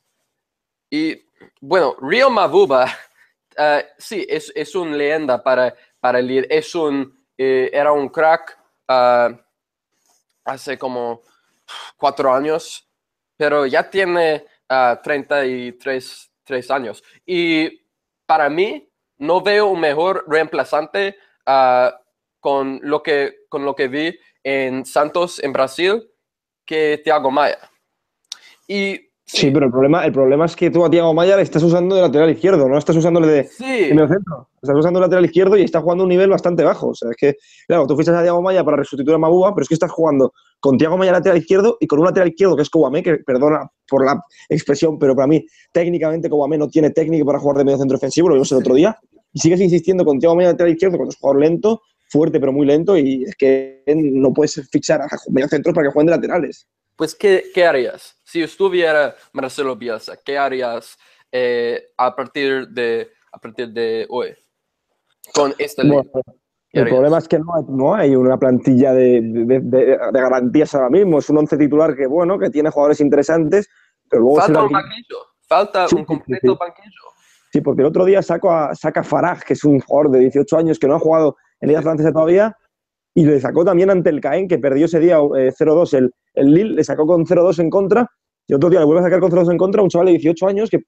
Y 0.89 1.21
bueno, 1.59 1.95
Rio 1.99 2.29
Mabuba 2.29 2.87
Ah, 3.57 3.83
sí, 3.97 4.25
es, 4.27 4.51
es 4.55 4.75
una 4.75 4.95
leyenda 4.95 5.41
para, 5.41 5.73
para 5.99 6.19
el 6.19 6.45
Es 6.49 6.75
un, 6.75 7.25
eh, 7.37 7.69
era 7.71 7.91
un 7.91 8.09
crack 8.09 8.57
ah, 8.87 9.29
hace 10.43 10.77
como 10.77 11.21
cuatro 11.95 12.33
años, 12.33 12.87
pero 13.37 13.65
ya 13.65 13.89
tiene 13.89 14.45
33 14.67 16.27
ah, 16.27 16.31
tres 16.43 16.71
años. 16.71 17.03
Y 17.25 17.81
para 18.25 18.49
mí, 18.49 18.89
no 19.17 19.41
veo 19.41 19.67
un 19.67 19.79
mejor 19.79 20.25
reemplazante 20.27 21.17
con, 22.39 22.79
lo 22.83 23.03
que, 23.03 23.35
con 23.49 23.65
lo 23.65 23.75
que 23.75 23.87
vi 23.87 24.19
en 24.43 24.85
Santos, 24.85 25.43
en 25.43 25.53
Brasil, 25.53 26.09
que 26.65 27.01
Thiago 27.03 27.31
Maya. 27.31 27.69
Y 28.67 29.04
Sí, 29.27 29.49
pero 29.49 29.65
el 29.65 29.71
problema, 29.71 30.05
el 30.05 30.11
problema 30.11 30.45
es 30.45 30.55
que 30.55 30.69
tú 30.69 30.85
a 30.85 30.89
Tiago 30.89 31.11
Maya 31.11 31.35
le 31.35 31.41
estás 31.41 31.63
usando 31.63 31.95
de 31.95 32.01
lateral 32.03 32.29
izquierdo, 32.29 32.69
no 32.69 32.77
estás 32.77 32.95
usándole 32.95 33.25
de, 33.25 33.43
sí. 33.45 33.63
medio 33.63 34.07
centro. 34.07 34.49
Estás 34.61 34.77
usando 34.77 34.99
de 34.99 35.05
lateral 35.05 35.25
izquierdo 35.25 35.57
y 35.57 35.63
está 35.63 35.81
jugando 35.81 36.03
a 36.03 36.05
un 36.05 36.09
nivel 36.09 36.29
bastante 36.29 36.63
bajo. 36.63 36.89
O 36.89 36.93
sea, 36.95 37.09
es 37.09 37.17
que, 37.17 37.35
claro, 37.67 37.87
tú 37.87 37.95
fuiste 37.95 38.13
a 38.13 38.21
Tiago 38.21 38.43
Maya 38.43 38.63
para 38.63 38.77
resustituir 38.77 39.15
a 39.15 39.17
Mabuba, 39.17 39.55
pero 39.55 39.63
es 39.63 39.67
que 39.67 39.73
estás 39.73 39.91
jugando 39.91 40.31
con 40.59 40.77
Tiago 40.77 40.95
Maya 40.95 41.11
lateral 41.11 41.39
izquierdo 41.39 41.77
y 41.79 41.87
con 41.87 41.99
un 41.99 42.05
lateral 42.05 42.29
izquierdo 42.29 42.55
que 42.55 42.61
es 42.61 42.69
Kouamé, 42.69 43.01
que 43.01 43.15
perdona 43.17 43.67
por 43.89 44.05
la 44.05 44.21
expresión, 44.47 44.99
pero 44.99 45.15
para 45.15 45.25
mí, 45.25 45.43
técnicamente 45.71 46.29
Kouamé 46.29 46.59
no 46.59 46.67
tiene 46.67 46.91
técnica 46.91 47.25
para 47.25 47.39
jugar 47.39 47.57
de 47.57 47.65
medio 47.65 47.79
centro 47.79 47.97
ofensivo, 47.97 48.29
lo 48.29 48.35
vimos 48.35 48.51
el 48.51 48.59
otro 48.59 48.75
día. 48.75 48.95
Y 49.33 49.39
sigues 49.39 49.59
insistiendo 49.59 50.05
con 50.05 50.19
Tiago 50.19 50.35
Maya 50.35 50.49
lateral 50.49 50.73
izquierdo 50.73 50.97
cuando 50.97 51.09
es 51.09 51.17
jugador 51.17 51.41
lento, 51.41 51.81
fuerte 52.09 52.39
pero 52.39 52.53
muy 52.53 52.67
lento, 52.67 52.95
y 52.95 53.23
es 53.23 53.35
que 53.35 53.81
no 53.87 54.31
puedes 54.33 54.61
fixar 54.71 55.01
a 55.01 55.07
medio 55.31 55.47
centro 55.47 55.73
para 55.73 55.87
que 55.87 55.93
jueguen 55.93 56.07
de 56.07 56.11
laterales 56.11 56.67
pues, 56.95 57.15
¿qué, 57.15 57.45
¿qué, 57.53 57.65
harías? 57.65 58.15
Si 58.23 58.41
estuviera 58.41 59.15
Marcelo 59.33 59.75
Bielsa, 59.75 60.17
¿qué 60.23 60.37
harías 60.37 60.97
eh, 61.31 61.89
a, 61.97 62.15
partir 62.15 62.67
de, 62.69 63.11
a 63.31 63.39
partir 63.39 63.69
de 63.69 64.05
hoy 64.09 64.35
con 65.33 65.53
esta 65.57 65.83
ley? 65.83 65.99
el 66.71 66.89
problema 66.89 67.17
es 67.17 67.27
que 67.27 67.39
no 67.39 67.55
hay, 67.55 67.63
no 67.69 67.95
hay 67.95 68.15
una 68.15 68.37
plantilla 68.37 68.93
de, 68.93 69.21
de, 69.21 69.59
de, 69.61 69.97
garantías 70.11 70.75
ahora 70.75 70.89
mismo. 70.89 71.19
Es 71.19 71.29
un 71.29 71.37
once 71.37 71.57
titular 71.57 71.95
que, 71.95 72.05
bueno, 72.05 72.37
que 72.37 72.49
tiene 72.49 72.69
jugadores 72.69 72.99
interesantes, 72.99 73.69
pero 74.09 74.23
luego... 74.23 74.41
Falta 74.41 74.63
un 74.63 74.71
banquillo, 74.71 75.17
falta 75.47 75.87
un 75.95 76.05
completo 76.05 76.57
banquillo. 76.57 77.15
Sí, 77.51 77.61
porque 77.61 77.81
el 77.81 77.87
otro 77.87 78.03
día 78.03 78.21
saco 78.21 78.51
a, 78.51 78.75
saca 78.75 79.03
Faraj, 79.03 79.43
que 79.43 79.53
es 79.53 79.63
un 79.63 79.79
jugador 79.79 80.11
de 80.11 80.19
18 80.19 80.57
años 80.57 80.77
que 80.77 80.87
no 80.87 80.95
ha 80.95 80.99
jugado 80.99 81.37
en 81.61 81.69
Liga 81.69 81.81
Francesa 81.81 82.11
todavía, 82.11 82.57
y 83.13 83.25
le 83.25 83.39
sacó 83.39 83.63
también 83.63 83.89
ante 83.89 84.09
el 84.09 84.19
Caen, 84.19 84.49
que 84.49 84.57
perdió 84.57 84.87
ese 84.87 84.99
día 84.99 85.19
0-2. 85.19 85.93
El, 85.93 86.13
el 86.35 86.53
Lille 86.53 86.75
le 86.75 86.83
sacó 86.83 87.05
con 87.05 87.25
0-2 87.25 87.59
en 87.59 87.69
contra 87.69 88.09
y 88.47 88.53
otro 88.53 88.69
día 88.69 88.79
le 88.79 88.85
vuelve 88.85 89.01
a 89.01 89.03
sacar 89.03 89.19
con 89.19 89.31
0-2 89.31 89.51
en 89.51 89.57
contra 89.57 89.81
a 89.81 89.83
un 89.83 89.89
chaval 89.89 90.07
de 90.07 90.13
18 90.13 90.47
años 90.47 90.69
que, 90.69 90.79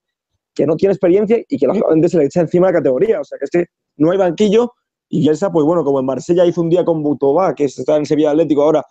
que 0.53 0.65
no 0.65 0.75
tiene 0.75 0.93
experiencia 0.93 1.39
y 1.47 1.57
que 1.57 1.67
lógicamente 1.67 2.09
se 2.09 2.17
le 2.17 2.25
echa 2.25 2.41
encima 2.41 2.67
la 2.67 2.73
categoría. 2.73 3.21
O 3.21 3.23
sea, 3.23 3.37
que 3.37 3.45
es 3.45 3.51
que 3.51 3.65
no 3.97 4.11
hay 4.11 4.17
banquillo 4.17 4.71
y 5.09 5.21
Bielsa, 5.21 5.51
pues 5.51 5.65
bueno, 5.65 5.83
como 5.83 5.99
en 5.99 6.05
Marsella 6.05 6.45
hizo 6.45 6.61
un 6.61 6.69
día 6.69 6.83
con 6.83 7.01
Butová, 7.01 7.55
que 7.55 7.65
está 7.65 7.95
en 7.95 8.05
Sevilla 8.05 8.31
Atlético 8.31 8.63
ahora, 8.63 8.83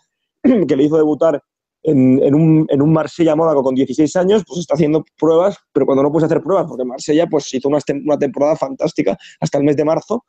que 0.43 0.77
le 0.77 0.85
hizo 0.85 0.97
debutar 0.97 1.41
en, 1.83 2.35
un, 2.35 2.67
en 2.69 2.83
un 2.83 2.93
Marsella-Mónaco 2.93 3.63
con 3.63 3.75
16 3.75 4.17
años, 4.17 4.43
pues 4.47 4.61
está 4.61 4.75
haciendo 4.75 5.05
pruebas, 5.19 5.57
pero 5.73 5.87
cuando 5.87 6.03
no 6.03 6.11
puedes 6.11 6.25
hacer 6.25 6.43
pruebas, 6.43 6.67
porque 6.67 6.85
Marsella 6.85 7.27
pues 7.27 7.53
hizo 7.55 7.69
una, 7.69 7.79
una 8.05 8.19
temporada 8.19 8.57
fantástica 8.57 9.17
hasta 9.41 9.59
el 9.59 9.65
mes 9.65 9.77
de 9.77 9.85
marzo, 9.85 10.25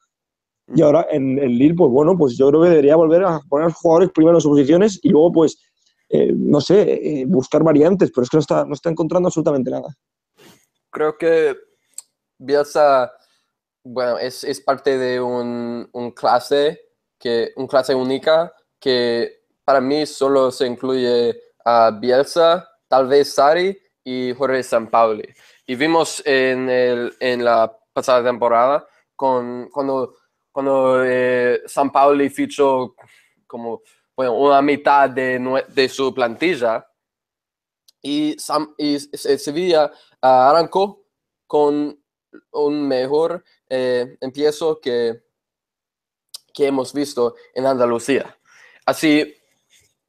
y 0.75 0.81
ahora 0.81 1.07
en 1.09 1.39
el 1.39 1.57
Lille, 1.57 1.75
pues 1.75 1.91
bueno, 1.91 2.17
pues 2.17 2.37
yo 2.37 2.49
creo 2.49 2.61
que 2.61 2.69
debería 2.69 2.95
volver 2.95 3.23
a 3.23 3.39
poner 3.49 3.65
a 3.65 3.67
los 3.69 3.77
jugadores 3.77 4.09
primero 4.13 4.37
en 4.37 4.41
sus 4.41 4.51
posiciones 4.51 4.99
y 5.01 5.09
luego, 5.09 5.31
pues, 5.31 5.57
eh, 6.09 6.31
no 6.33 6.61
sé, 6.61 6.81
eh, 6.81 7.25
buscar 7.25 7.63
variantes, 7.63 8.11
pero 8.11 8.23
es 8.23 8.29
que 8.29 8.37
no 8.37 8.41
está, 8.41 8.65
no 8.65 8.73
está 8.73 8.89
encontrando 8.89 9.27
absolutamente 9.27 9.71
nada. 9.71 9.95
Creo 10.89 11.17
que 11.17 11.55
Bielsa, 12.37 13.11
bueno, 13.83 14.17
es, 14.17 14.43
es 14.43 14.61
parte 14.61 14.97
de 14.97 15.19
un, 15.19 15.89
un, 15.91 16.11
clase, 16.11 16.81
que, 17.19 17.51
un 17.57 17.67
clase 17.67 17.93
única 17.93 18.53
que 18.79 19.43
para 19.65 19.81
mí 19.81 20.05
solo 20.05 20.51
se 20.51 20.65
incluye 20.65 21.37
a 21.65 21.91
Bielsa, 21.91 22.69
tal 22.87 23.07
vez 23.07 23.33
Sari 23.33 23.77
y 24.03 24.33
Jorge 24.33 24.63
Sampaoli. 24.63 25.27
Y 25.65 25.75
vimos 25.75 26.21
en, 26.25 26.69
el, 26.69 27.13
en 27.19 27.43
la 27.43 27.77
pasada 27.91 28.23
temporada 28.23 28.87
con, 29.15 29.69
cuando, 29.69 30.15
cuando 30.51 31.03
eh, 31.03 31.63
Sampaoli 31.65 32.29
fichó 32.29 32.95
como 33.45 33.81
bueno, 34.17 34.33
una 34.33 34.61
mitad 34.63 35.09
de, 35.11 35.63
de 35.69 35.87
su 35.87 36.11
plantilla 36.11 36.85
y, 38.01 38.35
Sam, 38.39 38.73
y 38.77 38.99
Sevilla 38.99 39.91
ah, 40.21 40.49
arrancó 40.49 41.05
con 41.45 42.03
un 42.51 42.87
mejor 42.87 43.43
eh, 43.69 44.17
empiezo 44.19 44.81
que, 44.81 45.23
que 46.51 46.65
hemos 46.65 46.93
visto 46.93 47.35
en 47.53 47.67
Andalucía. 47.67 48.35
Así, 48.85 49.35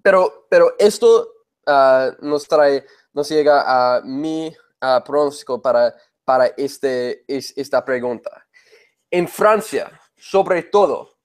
pero, 0.02 0.46
pero 0.48 0.74
esto 0.78 1.28
uh, 1.66 2.24
nos 2.24 2.48
trae, 2.48 2.86
nos 3.12 3.28
llega 3.28 3.64
a 3.66 4.00
mi 4.00 4.48
uh, 4.48 5.04
pronóstico 5.04 5.60
para, 5.60 5.94
para 6.24 6.46
este, 6.56 7.24
es, 7.26 7.52
esta 7.56 7.84
pregunta. 7.84 8.46
En 9.10 9.28
Francia, 9.28 10.00
sobre 10.16 10.62
todo, 10.62 11.18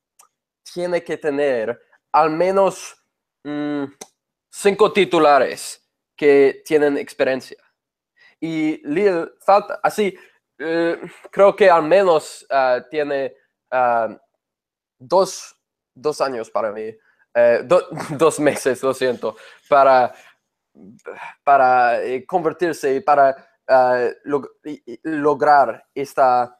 tiene 0.73 1.03
que 1.03 1.17
tener 1.17 1.79
al 2.13 2.29
menos 2.29 2.95
mm, 3.43 3.83
cinco 4.49 4.93
titulares 4.93 5.85
que 6.15 6.61
tienen 6.65 6.97
experiencia. 6.97 7.57
Y 8.39 8.77
Lille 8.87 9.31
falta, 9.45 9.79
así, 9.83 10.17
uh, 10.59 11.07
creo 11.31 11.55
que 11.55 11.69
al 11.69 11.83
menos 11.83 12.45
uh, 12.49 12.81
tiene 12.89 13.33
uh, 13.71 14.15
dos, 14.97 15.55
dos, 15.93 16.21
años 16.21 16.49
para 16.49 16.71
mí, 16.71 16.95
do, 17.63 17.87
dos 18.17 18.39
meses, 18.39 18.81
lo 18.83 18.93
siento, 18.93 19.35
para 19.67 20.13
para 21.43 22.03
eh, 22.03 22.25
convertirse, 22.25 23.01
para 23.01 23.35
uh, 23.69 24.11
log 24.25 24.49
lograr 25.03 25.85
esta, 25.93 26.59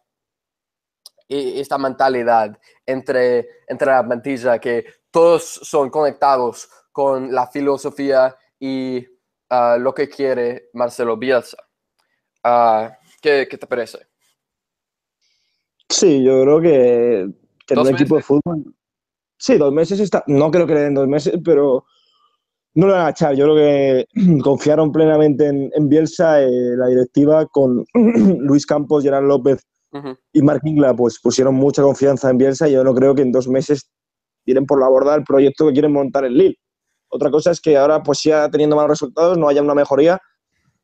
esta 1.27 1.77
mentalidad 1.77 2.57
entre, 2.85 3.63
entre 3.67 3.87
la 3.87 4.05
plantilla, 4.05 4.59
que 4.59 4.85
todos 5.13 5.43
son 5.43 5.91
conectados 5.91 6.67
con 6.91 7.31
la 7.31 7.47
filosofía 7.47 8.35
y 8.59 8.97
uh, 9.51 9.79
lo 9.79 9.93
que 9.93 10.09
quiere 10.09 10.69
Marcelo 10.73 11.15
Bielsa. 11.15 11.57
Uh, 12.43 12.89
¿qué, 13.21 13.47
¿qué, 13.49 13.57
te 13.57 13.67
parece? 13.67 13.99
Sí, 15.87 16.23
yo 16.23 16.41
creo 16.41 16.61
que 16.61 17.29
tener 17.67 17.85
un 17.85 17.93
equipo 17.93 18.15
de 18.15 18.23
fútbol. 18.23 18.75
Sí, 19.37 19.57
dos 19.57 19.71
meses 19.71 19.99
está. 19.99 20.23
No 20.25 20.49
creo 20.49 20.65
que 20.65 20.73
le 20.73 20.81
den 20.81 20.95
dos 20.95 21.07
meses, 21.07 21.35
pero 21.45 21.85
no 22.73 22.87
lo 22.87 22.93
van 22.93 23.05
a 23.05 23.09
echar. 23.11 23.35
Yo 23.35 23.45
creo 23.45 23.55
que 23.55 24.07
confiaron 24.43 24.91
plenamente 24.91 25.47
en, 25.47 25.89
Bielsa, 25.89 26.41
eh, 26.41 26.75
la 26.75 26.87
directiva, 26.87 27.45
con 27.45 27.85
Luis 27.93 28.65
Campos, 28.65 29.03
Gerard 29.03 29.25
López 29.25 29.63
y 30.31 30.41
Mark 30.41 30.61
Ingla, 30.63 30.95
pues 30.95 31.19
pusieron 31.19 31.53
mucha 31.53 31.83
confianza 31.83 32.31
en 32.31 32.39
Bielsa 32.39 32.67
y 32.67 32.71
yo 32.71 32.83
no 32.83 32.95
creo 32.95 33.13
que 33.13 33.21
en 33.21 33.31
dos 33.31 33.47
meses 33.47 33.91
tiren 34.43 34.65
por 34.65 34.79
la 34.79 34.87
borda 34.87 35.15
el 35.15 35.23
proyecto 35.23 35.67
que 35.67 35.73
quieren 35.73 35.93
montar 35.93 36.25
en 36.25 36.33
Lille. 36.33 36.59
Otra 37.09 37.29
cosa 37.29 37.51
es 37.51 37.61
que 37.61 37.77
ahora, 37.77 38.01
pues 38.01 38.23
ya 38.23 38.49
teniendo 38.49 38.75
malos 38.75 38.91
resultados, 38.91 39.37
no 39.37 39.47
haya 39.47 39.61
una 39.61 39.75
mejoría, 39.75 40.19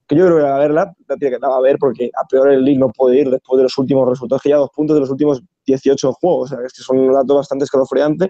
que 0.07 0.15
yo 0.15 0.25
creo 0.25 0.37
que 0.37 0.43
va 0.43 0.55
a 0.55 0.59
verla, 0.59 0.93
la 1.07 1.17
tiene 1.17 1.37
que 1.37 1.45
a 1.45 1.59
ver, 1.59 1.77
porque 1.79 2.09
a 2.15 2.25
peor 2.25 2.51
el 2.51 2.63
Lille 2.63 2.79
no 2.79 2.89
puede 2.89 3.21
ir 3.21 3.29
después 3.29 3.57
de 3.57 3.63
los 3.63 3.77
últimos 3.77 4.09
resultados, 4.09 4.41
que 4.41 4.49
ya 4.49 4.57
dos 4.57 4.71
puntos 4.75 4.95
de 4.95 5.01
los 5.01 5.09
últimos 5.09 5.41
18 5.65 6.13
juegos, 6.13 6.51
o 6.51 6.55
sea, 6.55 6.63
que 6.63 6.69
son 6.69 6.99
un 6.99 7.13
dato 7.13 7.35
bastante 7.35 7.65
escalofriante. 7.65 8.29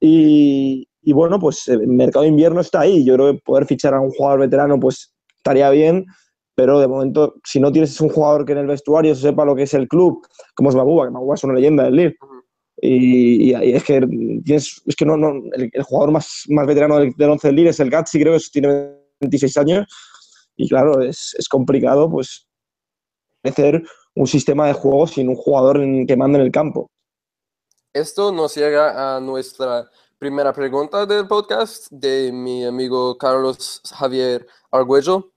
Y, 0.00 0.88
y 1.02 1.12
bueno, 1.12 1.38
pues 1.38 1.68
el 1.68 1.86
mercado 1.86 2.22
de 2.22 2.28
invierno 2.28 2.60
está 2.60 2.80
ahí. 2.80 3.04
Yo 3.04 3.14
creo 3.14 3.32
que 3.32 3.40
poder 3.44 3.66
fichar 3.66 3.94
a 3.94 4.00
un 4.00 4.10
jugador 4.10 4.40
veterano 4.40 4.78
pues 4.80 5.12
estaría 5.36 5.68
bien, 5.70 6.06
pero 6.54 6.78
de 6.78 6.88
momento, 6.88 7.34
si 7.44 7.60
no 7.60 7.72
tienes 7.72 7.98
un 8.00 8.10
jugador 8.10 8.44
que 8.44 8.52
en 8.52 8.58
el 8.58 8.66
vestuario 8.66 9.14
sepa 9.14 9.44
lo 9.44 9.54
que 9.54 9.62
es 9.62 9.74
el 9.74 9.88
club, 9.88 10.26
como 10.54 10.68
es 10.68 10.76
Maguba, 10.76 11.06
que 11.06 11.10
Maguba 11.10 11.34
es 11.34 11.44
una 11.44 11.54
leyenda 11.54 11.84
del 11.84 11.96
Lille, 11.96 12.16
y, 12.82 13.50
y, 13.50 13.72
es 13.74 13.84
que 13.84 14.00
tienes, 14.44 14.82
es 14.86 14.96
que 14.96 15.04
no, 15.04 15.16
no 15.16 15.42
el, 15.52 15.70
jugador 15.82 16.12
más, 16.12 16.44
más 16.48 16.66
veterano 16.66 16.98
del, 16.98 17.12
del 17.14 17.30
11 17.30 17.48
del 17.48 17.56
Lille 17.56 17.70
es 17.70 17.80
el 17.80 17.90
Gatsi, 17.90 18.20
creo 18.20 18.38
que 18.38 18.44
tiene 18.52 18.96
26 19.20 19.56
años, 19.58 19.86
y 20.56 20.68
claro, 20.68 21.00
es, 21.02 21.34
es 21.38 21.48
complicado 21.48 22.10
pues 22.10 22.46
hacer 23.44 23.82
un 24.14 24.26
sistema 24.26 24.66
de 24.66 24.72
juego 24.72 25.06
sin 25.06 25.28
un 25.28 25.36
jugador 25.36 25.80
en, 25.80 26.06
que 26.06 26.16
mande 26.16 26.38
en 26.38 26.44
el 26.44 26.52
campo. 26.52 26.90
Esto 27.92 28.32
nos 28.32 28.54
llega 28.54 29.16
a 29.16 29.20
nuestra 29.20 29.90
primera 30.18 30.52
pregunta 30.52 31.06
del 31.06 31.26
podcast 31.26 31.90
de 31.90 32.30
mi 32.32 32.64
amigo 32.64 33.16
Carlos 33.18 33.80
Javier 33.92 34.46
Argüello. 34.70 35.32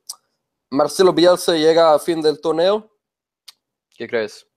Marcelo 0.70 1.14
Bielsa 1.14 1.54
llega 1.56 1.94
a 1.94 2.00
fin 2.00 2.22
del 2.22 2.40
torneo. 2.42 2.92
¿Qué 3.96 4.08
crees? 4.08 4.48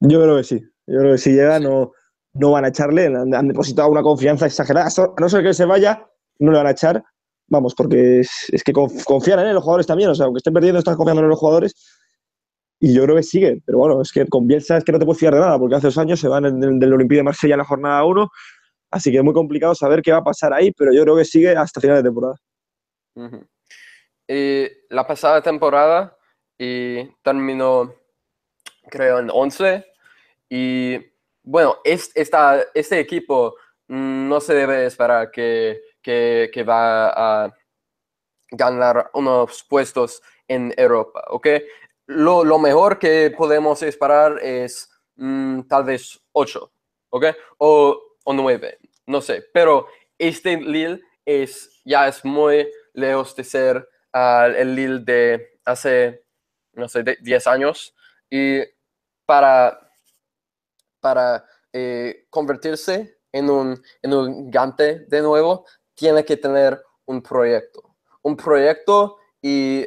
Yo 0.00 0.20
creo 0.22 0.36
que 0.36 0.44
sí. 0.44 0.60
Yo 0.86 1.00
creo 1.00 1.12
que 1.12 1.18
si 1.18 1.30
llega 1.30 1.58
no, 1.58 1.92
no 2.34 2.50
van 2.50 2.64
a 2.64 2.68
echarle. 2.68 3.06
Han, 3.06 3.48
depositado 3.48 3.88
una 3.88 4.02
confianza 4.02 4.46
exagerada. 4.46 4.88
A 4.88 5.20
no 5.20 5.28
ser 5.28 5.42
que 5.42 5.54
se 5.54 5.64
vaya, 5.64 6.06
no 6.38 6.52
le 6.52 6.58
van 6.58 6.66
a 6.66 6.72
echar. 6.72 7.02
Vamos, 7.46 7.74
porque 7.74 8.20
es, 8.20 8.62
que 8.64 8.72
confían 8.72 9.40
en 9.40 9.46
él, 9.46 9.54
los 9.54 9.62
jugadores 9.62 9.86
también. 9.86 10.10
O 10.10 10.14
sea, 10.14 10.26
aunque 10.26 10.38
estén 10.38 10.54
perdiendo, 10.54 10.78
están 10.78 10.96
confiando 10.96 11.22
en 11.22 11.28
los 11.28 11.38
jugadores. 11.38 11.74
Y 12.80 12.92
yo 12.92 13.04
creo 13.04 13.16
que 13.16 13.22
sigue. 13.22 13.62
Pero 13.64 13.78
bueno, 13.78 14.00
es 14.02 14.12
que 14.12 14.26
con 14.26 14.46
Bielsa 14.46 14.76
es 14.76 14.84
que 14.84 14.92
no 14.92 14.98
te 14.98 15.04
puedes 15.04 15.20
fiar 15.20 15.34
de 15.34 15.40
nada, 15.40 15.58
porque 15.58 15.76
hace 15.76 15.86
dos 15.86 15.98
años 15.98 16.20
se 16.20 16.28
van 16.28 16.60
del, 16.60 16.78
del 16.78 16.92
Olympique 16.92 17.18
de 17.18 17.22
Marsella 17.22 17.54
en 17.54 17.58
la 17.58 17.64
jornada 17.64 18.04
1 18.04 18.30
Así 18.94 19.10
que 19.10 19.18
es 19.18 19.24
muy 19.24 19.34
complicado 19.34 19.74
saber 19.74 20.02
qué 20.02 20.12
va 20.12 20.18
a 20.18 20.24
pasar 20.24 20.52
ahí, 20.52 20.70
pero 20.70 20.92
yo 20.92 21.02
creo 21.02 21.16
que 21.16 21.24
sigue 21.24 21.50
hasta 21.50 21.80
final 21.80 21.96
de 21.96 22.02
temporada. 22.04 22.36
y 24.28 24.68
la 24.88 25.04
pasada 25.04 25.42
temporada 25.42 26.16
terminó, 27.22 27.92
creo, 28.88 29.18
en 29.18 29.30
11. 29.30 29.84
Y 30.48 30.98
bueno, 31.44 31.76
es, 31.84 32.10
esta, 32.14 32.64
este 32.74 32.98
equipo 32.98 33.56
no 33.86 34.40
se 34.40 34.54
debe 34.54 34.86
esperar 34.86 35.30
que, 35.30 35.80
que, 36.02 36.64
va 36.66 37.44
a 37.44 37.54
ganar 38.50 39.10
unos 39.14 39.62
puestos 39.64 40.22
en 40.48 40.74
Europa, 40.76 41.22
¿ok? 41.28 41.46
Lo, 42.06 42.44
lo 42.44 42.58
mejor 42.58 42.98
que 42.98 43.32
podemos 43.36 43.82
esperar 43.82 44.38
es 44.42 44.90
mm, 45.16 45.62
tal 45.62 45.84
vez 45.84 46.20
8, 46.32 46.72
¿ok? 47.10 47.26
O 47.58 48.14
o 48.24 48.32
nueve, 48.32 48.78
no 49.06 49.20
sé, 49.20 49.44
pero 49.52 49.86
este 50.18 50.56
Lille 50.56 51.00
es, 51.24 51.80
ya 51.84 52.08
es 52.08 52.24
muy 52.24 52.68
lejos 52.94 53.36
de 53.36 53.44
ser 53.44 53.88
uh, 54.14 54.46
el 54.56 54.74
Lille 54.74 54.98
de 55.00 55.58
hace, 55.64 56.24
no 56.72 56.88
sé, 56.88 57.04
10 57.20 57.46
años 57.46 57.94
y 58.30 58.60
para, 59.26 59.83
para 61.04 61.44
eh, 61.70 62.24
convertirse 62.30 63.18
en 63.30 63.50
un, 63.50 63.78
en 64.00 64.14
un 64.14 64.46
gigante 64.46 65.00
de 65.00 65.20
nuevo, 65.20 65.66
tiene 65.94 66.24
que 66.24 66.38
tener 66.38 66.82
un 67.04 67.20
proyecto, 67.20 67.94
un 68.22 68.34
proyecto 68.34 69.18
y 69.42 69.84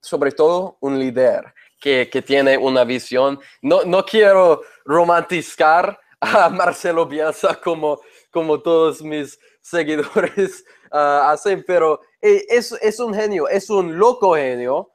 sobre 0.00 0.30
todo 0.30 0.78
un 0.82 1.00
líder 1.00 1.52
que, 1.80 2.08
que 2.08 2.22
tiene 2.22 2.56
una 2.56 2.84
visión. 2.84 3.40
No, 3.60 3.82
no 3.82 4.04
quiero 4.04 4.60
romantizar 4.84 5.98
a 6.20 6.48
Marcelo 6.60 7.06
Bielsa 7.06 7.60
como, 7.60 8.00
como 8.30 8.62
todos 8.62 9.02
mis 9.02 9.36
seguidores 9.60 10.64
uh, 10.92 10.96
hacen, 11.32 11.64
pero 11.66 12.00
eh, 12.22 12.46
es, 12.48 12.70
es, 12.80 13.00
un 13.00 13.12
genio, 13.12 13.48
es 13.48 13.68
un 13.68 13.98
loco 13.98 14.36
genio, 14.36 14.92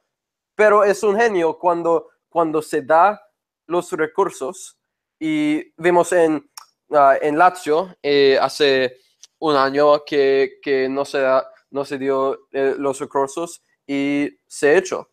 pero 0.54 0.82
es 0.82 1.02
un 1.02 1.14
genio 1.14 1.58
cuando, 1.58 2.08
cuando 2.30 2.62
se 2.62 2.80
da 2.80 3.20
los 3.66 3.92
recursos 3.92 4.79
y 5.20 5.72
vemos 5.76 6.10
en 6.12 6.50
ah, 6.92 7.16
en 7.20 7.38
Lazio 7.38 7.94
eh, 8.02 8.38
hace 8.40 8.96
un 9.38 9.54
año 9.54 10.02
que, 10.04 10.58
que 10.62 10.88
no, 10.88 11.04
se, 11.04 11.24
no 11.70 11.84
se 11.84 11.98
dio 11.98 12.48
eh, 12.52 12.74
los 12.76 12.98
recursos 12.98 13.62
y 13.86 14.30
se 14.46 14.76
hecho. 14.76 15.10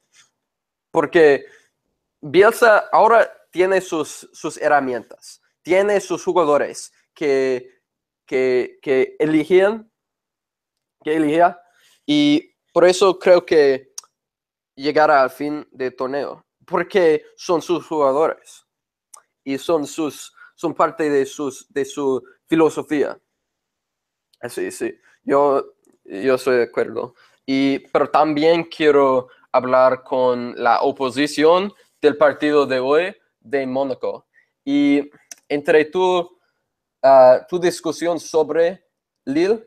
Porque 0.91 1.45
Bielsa 2.21 2.89
ahora 2.91 3.31
tiene 3.51 3.81
sus, 3.81 4.29
sus 4.31 4.57
herramientas, 4.57 5.41
tiene 5.61 5.99
sus 5.99 6.23
jugadores 6.23 6.91
que, 7.13 7.81
que, 8.25 8.79
que 8.81 9.15
eligían, 9.19 9.91
que 11.03 11.15
eligía, 11.15 11.59
y 12.05 12.53
por 12.73 12.85
eso 12.85 13.19
creo 13.19 13.45
que 13.45 13.93
llegará 14.75 15.21
al 15.23 15.29
fin 15.31 15.67
del 15.71 15.95
torneo, 15.95 16.45
porque 16.65 17.25
son 17.35 17.61
sus 17.61 17.85
jugadores 17.85 18.66
y 19.47 19.57
son, 19.57 19.87
sus, 19.87 20.33
son 20.55 20.73
parte 20.73 21.09
de, 21.09 21.25
sus, 21.25 21.71
de 21.71 21.85
su 21.85 22.21
filosofía. 22.47 23.17
Sí, 24.49 24.71
sí, 24.71 24.93
yo, 25.23 25.73
yo 26.03 26.35
estoy 26.35 26.57
de 26.57 26.63
acuerdo. 26.63 27.15
Y, 27.45 27.79
pero 27.87 28.09
también 28.09 28.65
quiero 28.65 29.29
hablar 29.53 30.03
con 30.03 30.53
la 30.61 30.81
oposición 30.81 31.73
del 32.01 32.17
partido 32.17 32.65
de 32.65 32.79
hoy 32.79 33.15
de 33.39 33.65
Mónaco. 33.65 34.27
Y 34.65 35.09
entre 35.47 35.85
tu, 35.85 36.29
ah, 37.01 37.45
tu 37.47 37.57
discusión 37.57 38.19
sobre 38.19 38.85
Lille, 39.23 39.65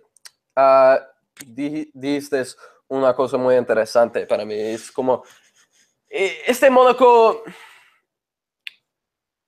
uh, 0.57 0.99
dijiste 1.47 2.45
una 2.87 3.15
cosa 3.15 3.39
muy 3.39 3.57
interesante 3.57 4.27
para 4.27 4.45
mí. 4.45 4.55
Es 4.55 4.93
como, 4.93 5.25
eh, 6.11 6.43
este 6.47 6.69
Mónaco, 6.69 7.45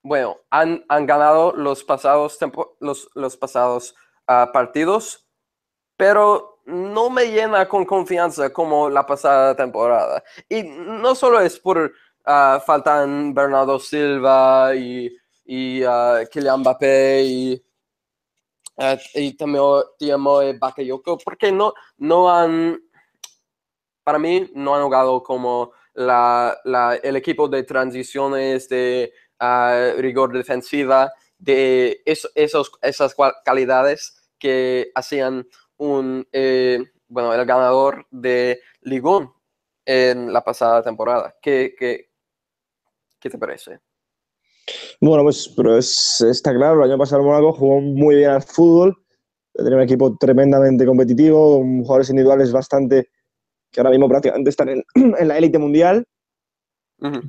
bueno, 0.02 0.38
han, 0.50 0.85
han, 0.88 1.06
ganado 1.06 1.52
los 1.52 1.85
pasados, 1.85 2.38
los, 2.80 3.09
los 3.14 3.37
pasados 3.37 3.94
uh, 4.28 4.50
partidos, 4.52 5.28
pero 5.97 6.61
no 6.64 7.11
me 7.11 7.26
llena 7.26 7.68
con 7.68 7.85
confianza 7.85 8.52
como 8.52 8.88
la 8.88 9.06
pasada 9.06 9.54
temporada. 9.54 10.23
Y 10.49 10.62
no 10.62 11.14
solo 11.14 11.40
es 11.40 11.59
por 11.59 11.92
uh, 12.26 12.61
faltan 12.64 13.32
Bernardo 13.35 13.78
Silva 13.78 14.75
y, 14.75 15.11
y 15.44 15.85
uh, 15.85 16.26
Kylian 16.30 16.61
Mbappé 16.61 17.23
y, 17.23 17.64
y 19.14 19.37
Bakayoko, 20.59 21.18
porque 21.18 21.52
no, 21.52 21.75
no 21.99 22.30
han, 22.30 22.80
para 24.02 24.18
mí, 24.18 24.50
no 24.54 24.75
han 24.75 24.82
jugado 24.82 25.23
como 25.23 25.73
la, 25.94 26.59
la, 26.64 26.97
el 26.97 27.16
equipo 27.16 27.49
de 27.49 27.64
transiciones, 27.64 28.68
de 28.68 29.12
rigor 29.39 30.33
defensiva, 30.33 31.12
de 31.43 32.03
esos, 32.05 32.73
esas 32.83 33.15
cualidades 33.15 34.17
que 34.39 34.93
hacían 34.95 35.47
un, 35.77 36.27
eh, 36.33 36.85
bueno, 37.09 37.35
el 37.35 37.45
ganador 37.45 38.07
de 38.11 38.61
Ligón 38.83 39.33
en 39.85 40.33
la 40.33 40.45
pasada 40.45 40.83
temporada. 40.83 41.35
¿Qué, 41.43 41.75
qué, 41.77 42.11
qué 43.19 43.29
te 43.29 43.39
parece? 43.39 43.81
Bueno, 45.01 45.25
pues 45.25 45.53
pero 45.57 45.77
es, 45.77 46.21
está 46.21 46.55
claro, 46.55 46.85
el 46.85 46.91
año 46.91 46.99
pasado 46.99 47.23
el 47.23 47.27
Mónaco 47.27 47.53
jugó 47.53 47.81
muy 47.81 48.17
bien 48.17 48.31
al 48.31 48.43
fútbol, 48.43 48.97
tenía 49.53 49.77
un 49.77 49.83
equipo 49.83 50.17
tremendamente 50.17 50.87
competitivo, 50.87 51.59
con 51.59 51.83
jugadores 51.83 52.11
individuales 52.11 52.53
bastante, 52.53 53.11
que 53.73 53.81
ahora 53.81 53.91
mismo 53.91 54.09
prácticamente 54.09 54.51
están 54.51 54.69
en, 54.69 54.85
en 54.95 55.29
la 55.29 55.39
élite 55.39 55.59
mundial, 55.59 56.07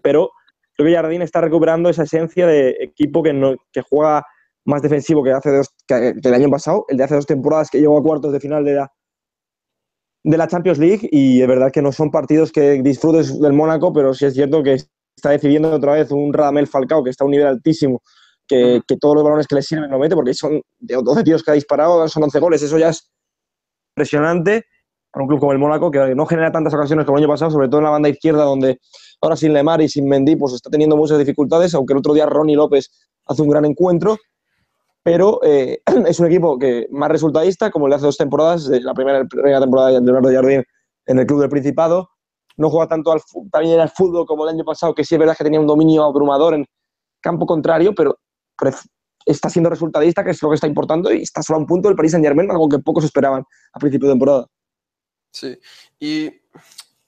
pero 0.04 0.32
creo 0.76 0.88
que 0.88 0.96
Jardín 0.96 1.22
está 1.22 1.42
recuperando 1.42 1.90
esa 1.90 2.04
esencia 2.04 2.48
de 2.48 2.78
equipo 2.82 3.24
que, 3.24 3.34
no, 3.34 3.56
que 3.72 3.82
juega 3.82 4.26
más 4.66 4.82
defensivo 4.82 5.24
que, 5.24 5.32
hace 5.32 5.52
dos, 5.52 5.70
que, 5.88 6.14
el 6.22 6.34
año 6.34 6.50
pasado, 6.50 6.86
el 6.90 6.98
de 6.98 7.04
hace 7.04 7.16
dos 7.16 7.26
temporadas 7.26 7.70
que 7.70 7.80
llegó 7.80 7.98
a 7.98 8.04
cuartos 8.04 8.32
de 8.32 8.40
final 8.40 8.64
de 8.64 8.74
la, 8.76 8.92
de 10.24 10.38
la 10.38 10.48
Champions 10.48 10.80
League. 10.80 11.10
Y 11.12 11.42
es 11.42 11.48
verdad 11.48 11.72
que 11.72 11.82
no 11.82 11.92
son 11.92 12.12
partidos 12.12 12.52
que 12.52 12.82
disfrutes 12.82 13.40
del 13.40 13.54
Mónaco, 13.54 13.92
pero 13.94 14.14
sí 14.14 14.26
es 14.26 14.34
cierto 14.34 14.64
que 14.64 14.78
está 15.16 15.30
decidiendo 15.30 15.72
otra 15.72 15.94
vez 15.94 16.12
un 16.12 16.34
Radamel 16.34 16.68
Falcao 16.68 17.04
que 17.04 17.10
está 17.10 17.24
a 17.24 17.28
un 17.28 17.32
nivel 17.32 17.48
altísimo, 17.48 18.02
que, 18.48 18.82
que 18.88 18.98
todos 18.98 19.16
los 19.16 19.24
balones 19.24 19.48
que 19.48 19.56
le 19.56 19.62
sirven 19.62 19.92
lo 19.92 20.00
mete, 20.00 20.16
porque 20.16 20.34
son 20.34 20.62
de 20.80 20.96
12 20.96 21.24
tíos 21.24 21.44
que 21.44 21.52
ha 21.52 21.56
disparado, 21.56 22.08
son 22.08 22.24
11 22.24 22.40
goles, 22.40 22.62
eso 22.64 22.78
ya 22.78 22.90
es 22.90 23.12
impresionante 23.96 24.66
para 25.14 25.24
un 25.24 25.28
club 25.28 25.40
como 25.40 25.54
el 25.54 25.60
Mónaco, 25.60 25.92
que 25.92 26.16
no 26.16 26.26
genera 26.26 26.52
tantas 26.52 26.74
ocasiones 26.74 27.06
como 27.06 27.18
el 27.18 27.24
año 27.24 27.32
pasado, 27.32 27.52
sobre 27.52 27.70
todo 27.70 27.78
en 27.80 27.86
la 27.86 27.92
banda 27.92 28.10
izquierda, 28.10 28.44
donde 28.44 28.80
ahora 29.22 29.38
sin 29.38 29.54
Lemar 29.54 29.82
y 29.82 29.88
sin 29.88 30.08
Mendy, 30.10 30.36
pues 30.36 30.54
está 30.54 30.70
teniendo 30.70 30.98
muchas 30.98 31.20
dificultades, 31.20 31.74
aunque 31.76 31.94
el 31.94 32.00
otro 32.00 32.14
día 32.14 32.26
Ronnie 32.26 32.56
López 32.56 32.90
hace 33.26 33.42
un 33.42 33.50
gran 33.50 33.64
encuentro 33.64 34.18
pero 35.04 35.42
eh, 35.44 35.82
es 36.08 36.20
un 36.20 36.28
equipo 36.28 36.58
que 36.58 36.88
más 36.90 37.10
resultadista, 37.10 37.70
como 37.70 37.88
le 37.88 37.96
hace 37.96 38.06
dos 38.06 38.18
temporadas, 38.18 38.68
la 38.68 38.94
primera, 38.94 39.24
primera 39.26 39.60
temporada 39.60 39.92
de 39.92 40.02
Leonardo 40.02 40.32
Jardín 40.32 40.64
en 41.06 41.20
el 41.20 41.26
club 41.26 41.42
del 41.42 41.50
Principado. 41.50 42.10
No 42.56 42.70
juega 42.70 42.88
tanto 42.88 43.12
al, 43.12 43.22
también 43.52 43.80
al 43.80 43.90
fútbol 43.90 44.26
como 44.26 44.44
el 44.44 44.54
año 44.54 44.64
pasado, 44.64 44.94
que 44.94 45.04
sí 45.04 45.16
es 45.16 45.20
verdad 45.20 45.36
que 45.36 45.44
tenía 45.44 45.60
un 45.60 45.68
dominio 45.68 46.04
abrumador 46.04 46.54
en 46.54 46.66
campo 47.20 47.46
contrario, 47.46 47.94
pero 47.96 48.18
está 49.26 49.50
siendo 49.50 49.70
resultadista, 49.70 50.24
que 50.24 50.32
es 50.32 50.42
lo 50.42 50.50
que 50.50 50.56
está 50.56 50.68
importando, 50.68 51.12
y 51.12 51.24
está 51.24 51.42
solo 51.42 51.58
a 51.58 51.60
un 51.62 51.66
punto 51.66 51.88
del 51.88 51.96
Paris 51.96 52.12
Saint 52.12 52.26
Germain, 52.26 52.50
algo 52.52 52.70
que 52.70 52.80
pocos 52.80 53.04
esperaban 53.04 53.44
a 53.74 53.80
principio 53.80 54.08
de 54.08 54.14
temporada. 54.14 54.48
Sí, 55.34 55.60
y 56.00 56.30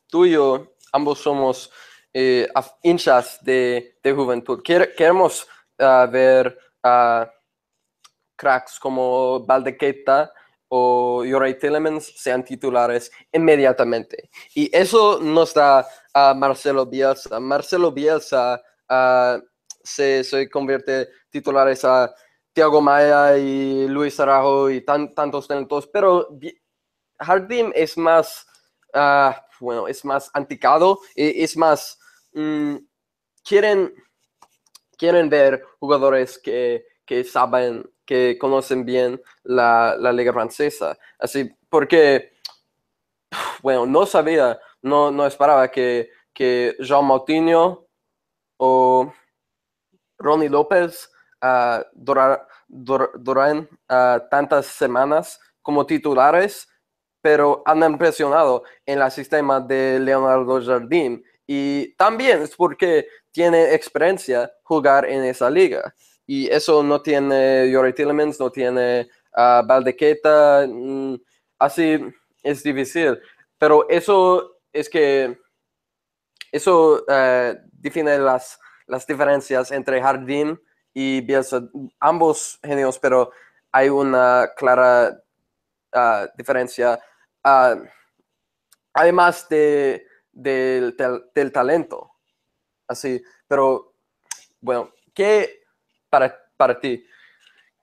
tú 0.07 0.25
y 0.25 0.31
yo, 0.31 0.75
ambos 0.91 1.19
somos 1.19 1.71
eh, 2.11 2.47
hinchas 2.81 3.37
de, 3.43 3.99
de 4.01 4.13
juventud. 4.13 4.63
Queremos 4.63 5.47
uh, 5.77 6.09
ver 6.09 6.57
a 6.81 7.31
cracks 8.35 8.79
como 8.79 9.45
Valdequeta 9.45 10.33
o 10.69 11.23
Yoray 11.23 11.59
Tillemans 11.59 12.13
sean 12.17 12.43
titulares 12.43 13.11
inmediatamente. 13.31 14.29
Y 14.55 14.75
eso 14.75 15.19
nos 15.21 15.53
da 15.53 15.85
a 16.11 16.33
Marcelo 16.33 16.87
Bielsa. 16.87 17.39
Marcelo 17.39 17.91
Bielsa 17.91 18.59
uh, 18.89 19.39
se, 19.83 20.23
se, 20.23 20.49
convierte 20.49 21.09
titulares 21.29 21.85
a 21.85 22.11
Thiago 22.53 22.81
Maya 22.81 23.37
y 23.37 23.87
Luis 23.87 24.19
Arajo 24.19 24.71
y 24.71 24.81
tan, 24.81 25.13
tantos 25.13 25.47
talentos, 25.47 25.85
pero 25.87 26.27
Jardim 27.19 27.71
es 27.75 27.97
más, 27.97 28.47
uh, 28.93 29.31
bueno, 29.59 29.87
es 29.87 30.03
más 30.05 30.29
anticado, 30.33 30.99
es 31.15 31.55
más, 31.57 31.99
um, 32.33 32.79
quieren, 33.43 33.93
quieren 34.97 35.29
ver 35.29 35.63
jugadores 35.79 36.37
que, 36.39 36.85
que 37.05 37.23
saben 37.23 37.89
que 38.05 38.37
conocen 38.39 38.85
bien 38.85 39.21
la, 39.43 39.95
la, 39.97 40.11
liga 40.11 40.31
francesa. 40.31 40.97
Así, 41.17 41.51
porque, 41.69 42.33
bueno, 43.61 43.85
no 43.85 44.05
sabía, 44.05 44.59
no, 44.81 45.11
no 45.11 45.25
esperaba 45.25 45.69
que, 45.69 46.09
que 46.33 46.75
Jean 46.79 47.05
Moutinho 47.05 47.87
o 48.57 49.11
Ronnie 50.17 50.49
López 50.49 51.09
uh, 51.41 51.83
tantas 54.29 54.65
semanas 54.67 55.39
como 55.61 55.85
titulares, 55.85 56.67
pero 57.25 57.63
han 57.65 57.81
impresionado 57.81 58.61
en 58.85 59.01
el 59.01 59.09
sistema 59.09 59.59
de 59.59 59.99
Leonardo 59.99 60.63
Jardim. 60.63 61.23
Y 61.47 61.91
también 61.95 62.43
es 62.43 62.55
porque 62.55 63.07
tiene 63.31 63.73
experiencia 63.73 64.51
jugar 64.61 65.07
en 65.09 65.23
esa 65.23 65.49
liga 65.49 65.95
y 66.27 66.47
eso 66.51 66.83
no 66.83 67.01
tiene 67.01 67.67
Yori 67.71 67.93
Tillemans, 67.93 68.39
no 68.39 68.51
tiene 68.51 69.09
uh, 69.35 69.65
Valdequeta, 69.65 70.67
mm, 70.69 71.15
así 71.57 71.99
es 72.43 72.61
difícil. 72.61 73.17
Pero 73.57 73.89
eso 73.89 74.59
es 74.71 74.87
que 74.87 75.35
eso 76.51 77.03
uh, 77.07 77.57
define 77.71 78.19
las, 78.19 78.59
las 78.85 79.07
diferencias 79.07 79.71
entre 79.71 79.99
Jardín 79.99 80.61
y 80.93 81.21
Bielsa, 81.21 81.63
ambos 81.99 82.59
genios, 82.63 82.99
pero 82.99 83.31
hay 83.71 83.89
una 83.89 84.51
clara 84.55 85.19
uh, 85.95 86.27
diferencia. 86.37 86.99
Además 88.93 89.47
de, 89.49 90.05
del, 90.31 90.95
del 91.33 91.51
talento, 91.51 92.11
así, 92.87 93.21
pero 93.47 93.93
bueno, 94.61 94.91
¿qué 95.13 95.65
para, 96.57 96.79
ti. 96.79 97.05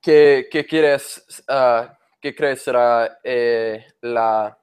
¿Qué, 0.00 0.66
quieres, 0.68 1.42
uh, 1.48 1.86
qué 2.20 2.34
crees 2.34 2.62
será 2.62 3.18
eh, 3.22 3.84
la, 4.00 4.58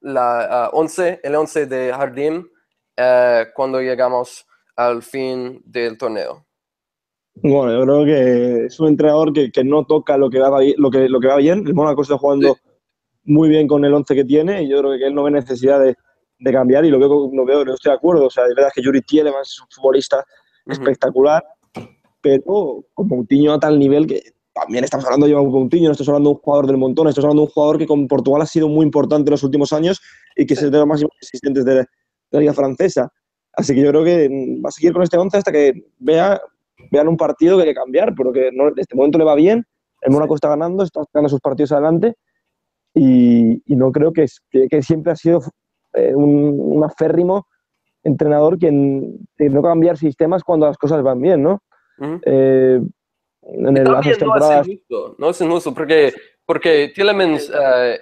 la 0.00 0.70
11, 0.72 1.10
ah, 1.10 1.18
el 1.22 1.34
11 1.34 1.66
de 1.66 1.92
Jardín 1.92 2.50
eh, 2.96 3.46
cuando 3.54 3.80
llegamos 3.80 4.46
al 4.76 5.02
fin 5.02 5.62
del 5.64 5.96
torneo? 5.96 6.46
Bueno, 7.34 7.72
yo 7.72 7.84
creo 7.84 8.04
que 8.04 8.66
es 8.66 8.80
un 8.80 8.88
entrenador 8.88 9.32
que, 9.32 9.64
no 9.64 9.86
toca 9.86 10.16
lo 10.16 10.28
que, 10.28 10.40
va, 10.40 10.60
lo, 10.76 10.90
que, 10.90 11.08
lo 11.08 11.20
que 11.20 11.28
va 11.28 11.36
bien. 11.36 11.66
El 11.66 11.74
Mónaco 11.74 12.02
está 12.02 12.18
jugando 12.18 12.58
muy 13.24 13.48
bien 13.48 13.66
con 13.66 13.84
el 13.84 13.92
11 13.92 14.14
que 14.14 14.24
tiene 14.24 14.62
y 14.62 14.68
yo 14.68 14.78
creo 14.80 14.98
que 14.98 15.06
él 15.06 15.14
no 15.14 15.22
ve 15.22 15.30
necesidad 15.30 15.80
de, 15.80 15.96
cambiar 16.52 16.84
y 16.86 16.90
lo 16.90 16.98
veo, 16.98 17.30
lo 17.32 17.44
veo, 17.44 17.64
no 17.64 17.74
estoy 17.74 17.90
de 17.90 17.96
acuerdo. 17.96 18.26
O 18.26 18.30
sea, 18.30 18.46
es 18.46 18.54
verdad 18.54 18.70
que 18.74 18.82
Yuri 18.82 19.02
Tielemans 19.02 19.48
es 19.48 19.60
un 19.60 19.66
futbolista 19.70 20.24
espectacular, 20.66 21.44
pero 22.20 22.84
con 22.94 23.08
Moutinho 23.08 23.52
a 23.52 23.60
tal 23.60 23.78
nivel 23.78 24.06
que 24.06 24.22
también 24.54 24.84
estamos 24.84 25.04
hablando 25.04 25.26
de 25.26 25.34
Moutinho, 25.34 25.88
no 25.88 25.92
estamos 25.92 26.08
hablando 26.08 26.30
de 26.30 26.34
un 26.36 26.40
jugador 26.40 26.66
del 26.66 26.76
montón, 26.76 27.08
estamos 27.08 27.26
hablando 27.26 27.42
de 27.42 27.46
un 27.46 27.52
jugador 27.52 27.78
que 27.78 27.86
con 27.86 28.08
Portugal 28.08 28.42
ha 28.42 28.46
sido 28.46 28.68
muy 28.68 28.84
importante 28.84 29.28
en 29.28 29.32
los 29.32 29.42
últimos 29.42 29.72
años 29.72 30.00
y 30.36 30.46
que 30.46 30.54
es 30.54 30.60
de 30.60 30.70
los 30.70 30.86
máximos 30.86 31.12
existentes 31.20 31.64
de, 31.64 31.84
la 32.30 32.40
liga 32.40 32.54
francesa. 32.54 33.12
Así 33.52 33.74
que 33.74 33.82
yo 33.82 33.90
creo 33.90 34.04
que 34.04 34.28
va 34.64 34.68
a 34.68 34.72
seguir 34.72 34.92
con 34.92 35.02
este 35.02 35.18
11 35.18 35.36
hasta 35.36 35.52
que 35.52 35.72
vea, 35.98 36.40
vean 36.90 37.08
un 37.08 37.16
partido 37.16 37.56
que 37.56 37.64
hay 37.64 37.68
que 37.70 37.74
cambiar, 37.74 38.14
pero 38.16 38.32
que 38.32 38.50
no, 38.52 38.68
en 38.68 38.78
este 38.78 38.94
momento 38.94 39.18
le 39.18 39.24
va 39.24 39.34
bien, 39.34 39.64
el 40.02 40.12
Mónaco 40.12 40.34
está 40.36 40.48
ganando, 40.48 40.84
está 40.84 41.02
ganando 41.12 41.28
sus 41.28 41.40
partidos 41.40 41.72
adelante 41.72 42.14
y, 42.94 43.62
no 43.66 43.92
creo 43.92 44.12
que, 44.12 44.26
que, 44.50 44.82
siempre 44.82 45.12
ha 45.12 45.16
sido 45.16 45.40
eh, 45.94 46.14
un, 46.14 46.58
un, 46.58 46.84
aférrimo 46.84 47.46
entrenador 48.02 48.58
que, 48.58 48.70
no 48.70 49.62
cambiar 49.62 49.96
sistemas 49.96 50.42
cuando 50.42 50.66
las 50.66 50.78
cosas 50.78 51.02
van 51.02 51.20
bien, 51.20 51.42
¿no? 51.42 51.62
eh, 52.24 52.80
en 53.42 53.76
el, 53.76 53.84
las 53.84 54.18
temporadas... 54.18 54.50
no 54.56 54.60
es 54.60 54.68
injusto, 54.68 55.14
no 55.18 55.30
es 55.30 55.40
injusto 55.40 55.74
porque, 55.74 56.14
porque 56.44 56.92
Tillemans 56.94 57.50
eh, 57.50 58.00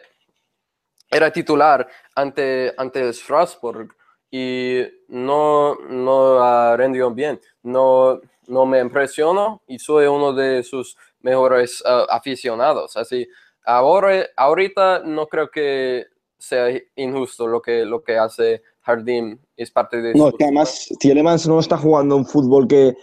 era 1.11 1.31
titular 1.31 1.87
ante, 2.15 2.73
ante 2.77 3.13
Strasbourg 3.13 3.95
y 4.31 4.83
no, 5.09 5.77
no 5.89 6.43
ha 6.43 6.77
rendido 6.77 7.11
bien. 7.11 7.41
No, 7.63 8.21
no 8.47 8.67
me 8.67 8.81
impresionó 8.81 9.63
y 9.67 9.79
soy 9.79 10.07
uno 10.07 10.33
de 10.33 10.63
sus 10.63 10.97
mejores 11.21 11.83
uh, 11.83 12.11
aficionados. 12.11 12.97
Así, 12.97 13.27
ahora, 13.69 14.27
ahorita 14.37 15.03
no 15.05 15.27
creo 15.27 15.51
que 15.51 16.07
sea 16.39 16.69
injusto 16.97 17.47
lo 17.47 17.61
que, 17.61 17.85
lo 17.85 18.03
que 18.03 18.17
hace 18.17 18.63
Jardim. 18.81 19.39
Es 19.57 19.71
parte 19.71 20.01
de... 20.01 20.15
No, 20.15 20.33
que 20.33 20.45
además 20.45 20.89
Tielemans 20.99 21.47
no 21.47 21.61
está 21.61 21.77
jugando 21.77 22.17
un 22.17 22.25
fútbol 22.25 22.67
que, 22.67 22.95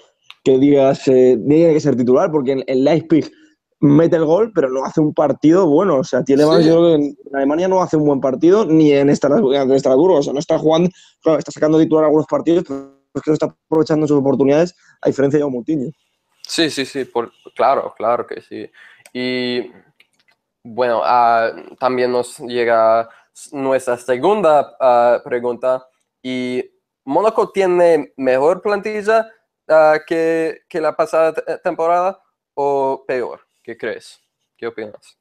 que 0.43 0.57
digas, 0.57 1.07
eh, 1.07 1.37
tiene 1.47 1.73
que 1.73 1.79
ser 1.79 1.95
titular, 1.95 2.31
porque 2.31 2.53
en, 2.53 2.63
en 2.65 2.83
Leipzig 2.83 3.31
mete 3.79 4.15
el 4.15 4.25
gol, 4.25 4.51
pero 4.55 4.69
no 4.69 4.83
hace 4.83 5.01
un 5.01 5.13
partido 5.13 5.67
bueno. 5.67 5.97
O 5.97 6.03
sea, 6.03 6.23
tiene 6.23 6.45
más, 6.45 6.65
yo 6.65 6.77
creo 6.77 6.97
que 6.97 7.05
en 7.05 7.17
Alemania 7.33 7.67
no 7.67 7.81
hace 7.81 7.97
un 7.97 8.05
buen 8.05 8.19
partido, 8.19 8.65
ni 8.65 8.91
en 8.91 9.09
Estrasburgo. 9.09 10.15
O 10.15 10.23
sea, 10.23 10.33
no 10.33 10.39
está 10.39 10.57
jugando, 10.57 10.89
claro, 11.21 11.37
está 11.37 11.51
sacando 11.51 11.77
titular 11.77 12.05
algunos 12.05 12.25
partidos, 12.25 12.63
pero 12.67 12.95
es 13.13 13.21
que 13.21 13.29
no 13.29 13.33
está 13.33 13.55
aprovechando 13.67 14.07
sus 14.07 14.17
oportunidades, 14.17 14.75
a 15.01 15.09
diferencia 15.09 15.39
de 15.39 15.45
Moutinho. 15.45 15.91
Sí, 16.47 16.69
sí, 16.69 16.85
sí, 16.85 17.05
por, 17.05 17.31
claro, 17.55 17.93
claro 17.95 18.25
que 18.25 18.41
sí. 18.41 18.69
Y 19.13 19.71
bueno, 20.65 21.01
ah, 21.03 21.51
también 21.79 22.11
nos 22.11 22.39
llega 22.39 23.07
nuestra 23.51 23.97
segunda 23.97 24.75
ah, 24.79 25.21
pregunta. 25.23 25.87
¿Y 26.23 26.63
Mónaco 27.03 27.51
tiene 27.51 28.13
mejor 28.17 28.63
plantilla 28.63 29.31
uh, 29.67 29.99
que, 30.07 30.61
que 30.67 30.81
la 30.81 30.95
pasada 30.95 31.33
temporada 31.63 32.19
o 32.55 33.03
peor? 33.07 33.41
¿Qué 33.61 33.77
crees? 33.77 34.19
¿Qué 34.57 34.65
opinas? 34.65 35.19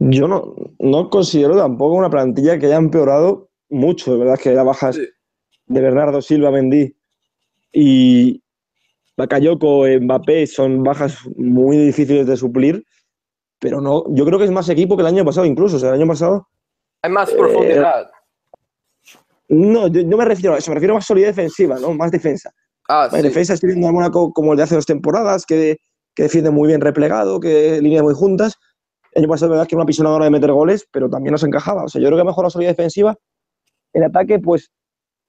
Yo 0.00 0.26
no, 0.26 0.56
no 0.80 1.08
considero 1.08 1.56
tampoco 1.56 1.94
una 1.94 2.10
plantilla 2.10 2.58
que 2.58 2.66
haya 2.66 2.76
empeorado 2.76 3.48
mucho, 3.68 4.12
de 4.12 4.18
verdad, 4.18 4.40
que 4.40 4.52
las 4.52 4.66
bajas 4.66 4.96
de 4.96 5.80
Bernardo 5.80 6.20
Silva, 6.20 6.50
Mendy 6.50 6.96
y 7.72 8.42
Bakayoko, 9.16 9.86
Mbappé 10.00 10.48
son 10.48 10.82
bajas 10.82 11.18
muy 11.36 11.76
difíciles 11.76 12.26
de 12.26 12.36
suplir, 12.36 12.84
pero 13.58 13.80
no, 13.80 14.04
yo 14.10 14.24
creo 14.24 14.38
que 14.38 14.44
es 14.44 14.50
más 14.50 14.68
equipo 14.68 14.96
que 14.96 15.02
el 15.02 15.08
año 15.08 15.24
pasado 15.24 15.46
incluso, 15.46 15.76
o 15.76 15.78
sea, 15.78 15.90
el 15.90 16.00
año 16.00 16.08
pasado... 16.08 16.48
Hay 17.02 17.10
más 17.10 17.30
profundidad. 17.30 18.10
No, 19.48 19.88
yo, 19.88 20.16
me 20.16 20.24
refiero 20.24 20.54
a 20.54 20.58
eso, 20.58 20.70
me 20.70 20.76
refiero 20.76 20.94
a 20.94 20.96
más 20.96 21.06
solidez 21.06 21.36
defensiva, 21.36 21.78
¿no? 21.78 21.92
Más 21.92 22.10
defensa. 22.10 22.50
Ah, 22.88 23.08
más 23.10 23.22
defensa 23.22 23.54
estoy 23.54 23.68
viendo 23.68 23.86
alguna 23.86 24.10
como 24.10 24.52
el 24.52 24.56
de 24.56 24.62
hace 24.62 24.74
dos 24.74 24.86
temporadas, 24.86 25.44
que 25.44 25.76
que 26.14 26.24
defiende 26.24 26.50
muy 26.50 26.68
bien 26.68 26.80
replegado, 26.80 27.40
que 27.40 27.80
línea 27.80 28.02
muy 28.02 28.14
juntas. 28.14 28.58
El 29.12 29.22
año 29.22 29.30
pasado, 29.30 29.52
verdad, 29.52 29.66
que 29.66 29.74
era 29.74 29.82
una 29.82 29.86
pisonadora 29.86 30.24
de 30.24 30.30
meter 30.30 30.52
goles, 30.52 30.86
pero 30.90 31.08
también 31.08 31.32
nos 31.32 31.44
encajaba. 31.44 31.84
O 31.84 31.88
sea, 31.88 32.00
yo 32.00 32.08
creo 32.08 32.18
que 32.18 32.24
mejor 32.24 32.44
la 32.44 32.50
salida 32.50 32.70
defensiva. 32.70 33.16
El 33.92 34.04
ataque, 34.04 34.38
pues, 34.38 34.70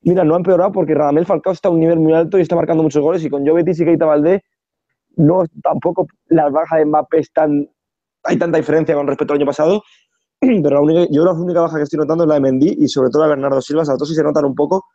mira, 0.01 0.23
no 0.23 0.33
ha 0.33 0.37
empeorado 0.37 0.71
porque 0.71 0.93
Radamel 0.93 1.25
Falcao 1.25 1.53
está 1.53 1.69
a 1.69 1.71
un 1.71 1.79
nivel 1.79 1.99
muy 1.99 2.13
alto 2.13 2.37
y 2.37 2.41
está 2.41 2.55
marcando 2.55 2.83
muchos 2.83 3.01
goles. 3.01 3.23
Y 3.23 3.29
con 3.29 3.45
Jovetis 3.45 3.79
y 3.79 3.85
Keita 3.85 4.05
Valdé, 4.05 4.43
no, 5.17 5.43
tampoco 5.61 6.07
las 6.27 6.51
bajas 6.51 6.79
de 6.79 6.85
Mbappé 6.85 7.19
están. 7.19 7.69
Hay 8.25 8.37
tanta 8.37 8.57
diferencia 8.57 8.95
con 8.95 9.07
respecto 9.07 9.33
al 9.33 9.39
año 9.39 9.45
pasado. 9.45 9.83
Pero 10.39 10.69
la 10.69 10.81
única, 10.81 11.07
yo 11.11 11.23
la 11.23 11.33
única 11.33 11.61
baja 11.61 11.77
que 11.77 11.83
estoy 11.83 11.99
notando 11.99 12.23
es 12.23 12.27
la 12.27 12.35
de 12.35 12.41
Mendy 12.41 12.75
y 12.79 12.87
sobre 12.87 13.09
todo 13.09 13.21
la 13.21 13.29
de 13.29 13.35
Bernardo 13.35 13.61
Silva. 13.61 13.83
A 13.83 13.85
todos 13.85 14.09
sí 14.09 14.15
se 14.15 14.23
notan 14.23 14.45
un 14.45 14.55
poco, 14.55 14.85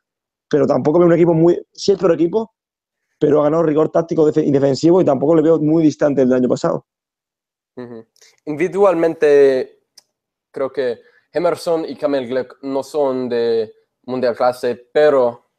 pero 0.48 0.66
tampoco 0.66 0.98
veo 0.98 1.08
un 1.08 1.14
equipo 1.14 1.32
muy. 1.32 1.60
Sí 1.72 1.92
es 1.92 1.98
peor 1.98 2.12
equipo, 2.12 2.52
pero 3.18 3.40
ha 3.40 3.44
ganado 3.44 3.62
rigor 3.62 3.90
táctico 3.90 4.28
y 4.28 4.50
defensivo 4.50 5.00
y 5.00 5.04
tampoco 5.04 5.34
le 5.34 5.42
veo 5.42 5.58
muy 5.58 5.82
distante 5.82 6.22
del 6.22 6.32
año 6.32 6.48
pasado. 6.48 6.86
Individualmente, 8.44 9.84
creo 10.50 10.70
que 10.70 11.00
Emerson 11.32 11.84
y 11.88 11.96
Kamel 11.96 12.28
Gleck 12.28 12.58
no 12.62 12.82
son 12.82 13.28
de 13.28 13.72
mundial 14.04 14.36
clase, 14.36 14.88
pero 14.92 15.50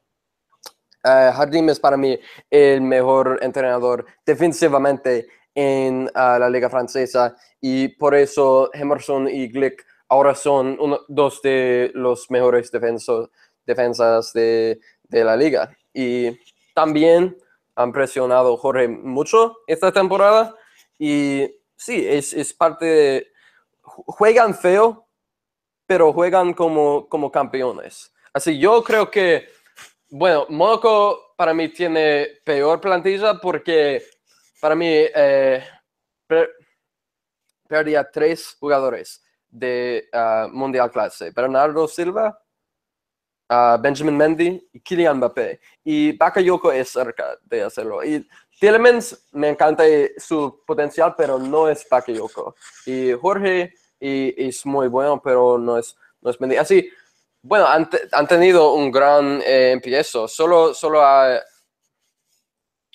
uh, 1.05 1.33
Jardim 1.33 1.69
es 1.69 1.79
para 1.79 1.97
mí 1.97 2.19
el 2.49 2.81
mejor 2.81 3.39
entrenador 3.41 4.05
defensivamente 4.25 5.27
en 5.53 6.03
uh, 6.03 6.39
la 6.39 6.49
liga 6.49 6.69
francesa 6.69 7.35
y 7.59 7.89
por 7.89 8.15
eso 8.15 8.69
Emerson 8.73 9.27
y 9.27 9.47
Glick 9.47 9.85
ahora 10.07 10.35
son 10.35 10.77
dos 11.07 11.41
de 11.41 11.91
los 11.93 12.29
mejores 12.29 12.71
defensas 12.71 14.33
de, 14.33 14.79
de 15.03 15.23
la 15.23 15.35
liga. 15.35 15.75
Y 15.93 16.37
también 16.73 17.37
han 17.75 17.91
presionado 17.91 18.57
Jorge 18.57 18.87
mucho 18.87 19.57
esta 19.67 19.91
temporada 19.91 20.55
y 20.99 21.47
sí, 21.75 22.05
es, 22.07 22.33
es 22.33 22.53
parte 22.53 22.85
de... 22.85 23.27
Juegan 23.83 24.55
feo, 24.55 25.07
pero 25.85 26.13
juegan 26.13 26.53
como, 26.53 27.09
como 27.09 27.31
campeones. 27.31 28.13
Así 28.33 28.57
yo 28.57 28.83
creo 28.83 29.11
que, 29.11 29.47
bueno, 30.09 30.45
Mónaco 30.49 31.33
para 31.35 31.53
mí 31.53 31.69
tiene 31.69 32.27
peor 32.45 32.79
plantilla 32.79 33.39
porque 33.41 34.01
para 34.61 34.75
mí 34.75 34.87
eh, 34.87 35.65
perdía 37.67 38.09
tres 38.09 38.55
jugadores 38.59 39.21
de 39.49 40.07
uh, 40.13 40.47
Mundial 40.49 40.91
Clase. 40.91 41.31
Bernardo 41.31 41.87
Silva, 41.87 42.39
Benjamin 43.79 44.15
Mendy 44.15 44.69
y 44.71 44.79
Kylian 44.79 45.17
Mbappé. 45.17 45.59
Y 45.83 46.15
Bakayoko 46.15 46.71
es 46.71 46.89
cerca 46.89 47.37
de 47.43 47.63
hacerlo. 47.63 48.03
Y 48.03 48.25
Tielemans 48.59 49.27
me 49.31 49.49
encanta 49.49 49.83
su 50.17 50.63
potencial, 50.65 51.15
pero 51.17 51.39
no 51.39 51.67
es 51.67 51.85
Bakayoko. 51.89 52.55
Y 52.85 53.11
Jorge 53.13 53.73
y, 53.99 54.47
es 54.47 54.65
muy 54.65 54.87
bueno, 54.87 55.21
pero 55.21 55.57
no 55.57 55.77
es, 55.77 55.97
no 56.21 56.29
es 56.29 56.39
Mendy. 56.39 56.57
Así, 56.57 56.89
bueno, 57.41 57.65
han, 57.67 57.89
tenido 58.27 58.73
un 58.73 58.91
gran 58.91 59.41
eh, 59.41 59.71
empiezo. 59.71 60.27
Solo, 60.27 60.73
solo, 60.73 61.01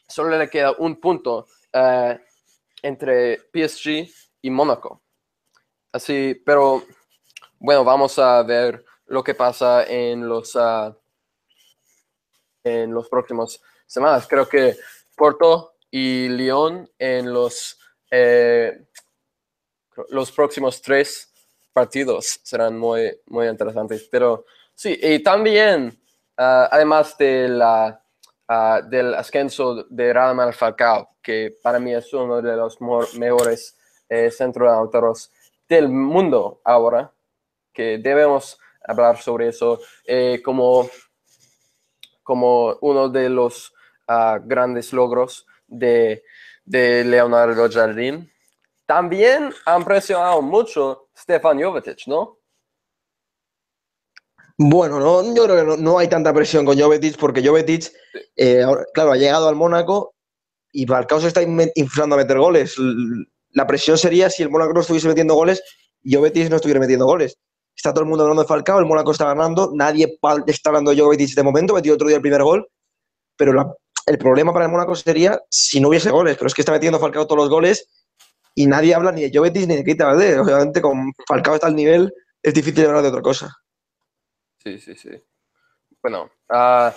solo 0.07 0.39
le 0.39 0.49
queda 0.49 0.73
un 0.79 1.01
punto 1.01 1.49
eh, 1.77 2.19
entre 2.83 3.39
PSG 3.53 4.09
y 4.41 4.51
Mónaco. 4.51 5.03
Así, 5.93 6.41
pero 6.45 6.85
bueno, 7.59 7.85
vamos 7.85 8.19
a 8.19 8.43
ver 8.43 8.85
lo 9.07 9.23
que 9.23 9.35
pasa 9.35 9.85
en 9.85 10.27
los, 10.27 10.55
uh, 10.55 10.95
en 12.65 12.93
los 12.95 13.09
próximos 13.09 13.61
semanas. 13.87 14.27
Creo 14.27 14.49
que 14.49 14.77
Porto 15.15 15.75
y 15.91 16.29
Lyon 16.29 16.91
en 16.99 17.33
los, 17.33 17.79
eh, 18.11 18.87
los 20.09 20.33
próximos 20.33 20.81
tres 20.81 21.31
partidos 21.73 22.41
serán 22.43 22.79
muy, 22.79 23.21
muy 23.27 23.49
interesantes. 23.49 24.09
Pero 24.11 24.47
sí, 24.75 24.99
y 25.03 25.23
también, 25.23 25.89
uh, 26.39 26.69
además 26.71 27.19
de 27.19 27.49
la, 27.49 28.06
uh, 28.49 28.89
del 28.89 29.15
ascenso 29.15 29.85
de 29.85 30.13
Radamel 30.13 30.53
Falcao, 30.53 31.17
que 31.23 31.57
para 31.63 31.79
mí 31.79 31.95
es 31.95 32.13
uno 32.13 32.41
de 32.41 32.57
los 32.57 32.79
mejores 33.19 33.77
eh, 34.09 34.31
centros 34.31 35.31
del 35.69 35.89
mundo 35.89 36.61
ahora, 36.65 37.13
que 37.73 37.99
debemos 37.99 38.59
hablar 38.87 39.19
sobre 39.19 39.49
eso 39.49 39.81
eh, 40.05 40.41
como, 40.45 40.89
como 42.23 42.77
uno 42.81 43.09
de 43.09 43.29
los 43.29 43.75
ah, 44.07 44.39
grandes 44.43 44.93
logros 44.93 45.47
de, 45.67 46.23
de 46.65 47.05
Leonardo 47.05 47.69
Jardín. 47.71 48.31
También 48.87 49.53
han 49.65 49.85
presionado 49.85 50.41
mucho 50.41 51.09
Stefan 51.17 51.61
Jovetic, 51.61 52.07
¿no? 52.07 52.39
Bueno, 54.59 54.99
no, 54.99 55.35
yo 55.35 55.45
creo 55.45 55.77
que 55.77 55.83
no, 55.83 55.99
hay 55.99 56.09
tanta 56.09 56.33
presión 56.33 56.65
con 56.65 56.79
Jovetic 56.79 57.19
porque 57.19 57.47
Jovetic, 57.47 57.93
eh, 58.37 58.65
claro, 58.95 59.13
ha 59.13 59.17
llegado 59.17 59.49
al 59.49 59.55
Mónaco 59.55 60.15
y 60.73 60.87
Falcao 60.87 61.21
se 61.21 61.29
está 61.29 61.43
inflando 61.43 62.15
a 62.15 62.19
meter 62.19 62.39
goles. 62.39 62.75
La 63.51 63.67
presión 63.67 63.99
sería 63.99 64.31
si 64.31 64.43
el 64.43 64.51
Mónaco 64.51 64.73
no 64.73 64.81
estuviese 64.81 65.09
metiendo 65.09 65.35
goles 65.35 65.63
y 66.03 66.15
Jovetic 66.15 66.49
no 66.49 66.57
estuviera 66.57 66.81
metiendo 66.81 67.05
goles. 67.05 67.37
Está 67.77 67.93
todo 67.93 68.05
el 68.05 68.09
mundo 68.09 68.25
hablando 68.25 68.43
de 68.43 68.49
Falcao, 68.49 68.79
el 68.79 68.87
Mónaco 68.87 69.11
está 69.11 69.27
ganando, 69.27 69.73
nadie 69.75 70.19
está 70.47 70.71
hablando 70.71 70.91
de 70.91 71.03
Jovetic 71.03 71.35
de 71.35 71.43
momento, 71.43 71.75
metió 71.75 71.93
otro 71.93 72.09
día 72.09 72.17
el 72.17 72.23
primer 72.23 72.43
gol, 72.43 72.67
pero 73.37 73.53
el 74.07 74.19
problema 74.19 74.55
para 74.55 74.65
el 74.65 74.71
Mónaco 74.71 74.95
sería 74.97 75.39
si 75.51 75.81
no 75.81 75.89
hubiese 75.89 76.11
goles, 76.11 76.37
pero 76.37 76.47
es 76.47 76.55
que 76.55 76.63
está 76.63 76.73
metiendo 76.73 76.99
Falcao 76.99 77.27
todos 77.27 77.43
los 77.43 77.51
goles 77.51 77.89
y 78.55 78.67
nadie 78.67 78.95
habla 78.95 79.13
ni 79.13 79.29
de 79.29 79.37
Jovetis 79.37 79.69
ni 79.69 79.77
de 79.77 79.85
Keita. 79.85 80.11
Obviamente, 80.11 80.81
con 80.81 81.13
Falcao 81.29 81.57
está 81.57 81.67
al 81.67 81.77
nivel, 81.77 82.11
es 82.43 82.55
difícil 82.55 82.87
hablar 82.87 83.03
de 83.03 83.09
otra 83.09 83.21
cosa. 83.21 83.55
Sí, 84.67 84.81
sí, 84.81 84.97
sí. 84.97 85.11
Bueno, 86.03 86.29
ah, 86.49 86.93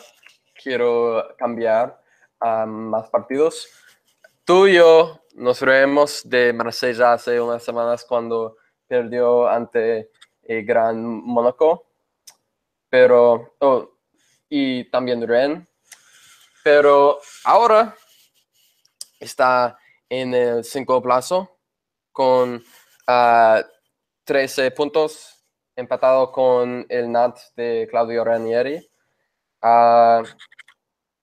quiero 0.55 1.35
cambiar 1.37 2.01
a 2.39 2.65
más 2.65 3.11
partidos. 3.11 3.69
Tú 4.43 4.65
y 4.65 4.77
yo 4.77 5.21
nos 5.35 5.61
vemos 5.61 6.27
de 6.27 6.51
Marsella 6.51 7.13
hace 7.13 7.39
unas 7.39 7.63
semanas 7.63 8.05
cuando 8.05 8.57
perdió 8.87 9.47
ante 9.47 10.09
el 10.41 10.65
Gran 10.65 10.99
Mónaco, 10.99 11.85
pero, 12.89 13.53
oh, 13.59 13.91
y 14.49 14.89
también 14.89 15.27
Rennes, 15.27 15.69
pero 16.63 17.19
ahora 17.43 17.95
está 19.19 19.77
en 20.09 20.33
el 20.33 20.63
5 20.63 21.03
plazo 21.03 21.59
con 22.11 22.63
13 23.05 23.05
ah, 23.05 24.71
puntos, 24.75 25.38
empatado 25.79 26.31
con 26.31 26.85
el 26.89 27.11
NAT 27.11 27.37
de 27.55 27.87
Claudio 27.89 28.23
Ranieri. 28.23 28.77
Uh, 29.61 30.23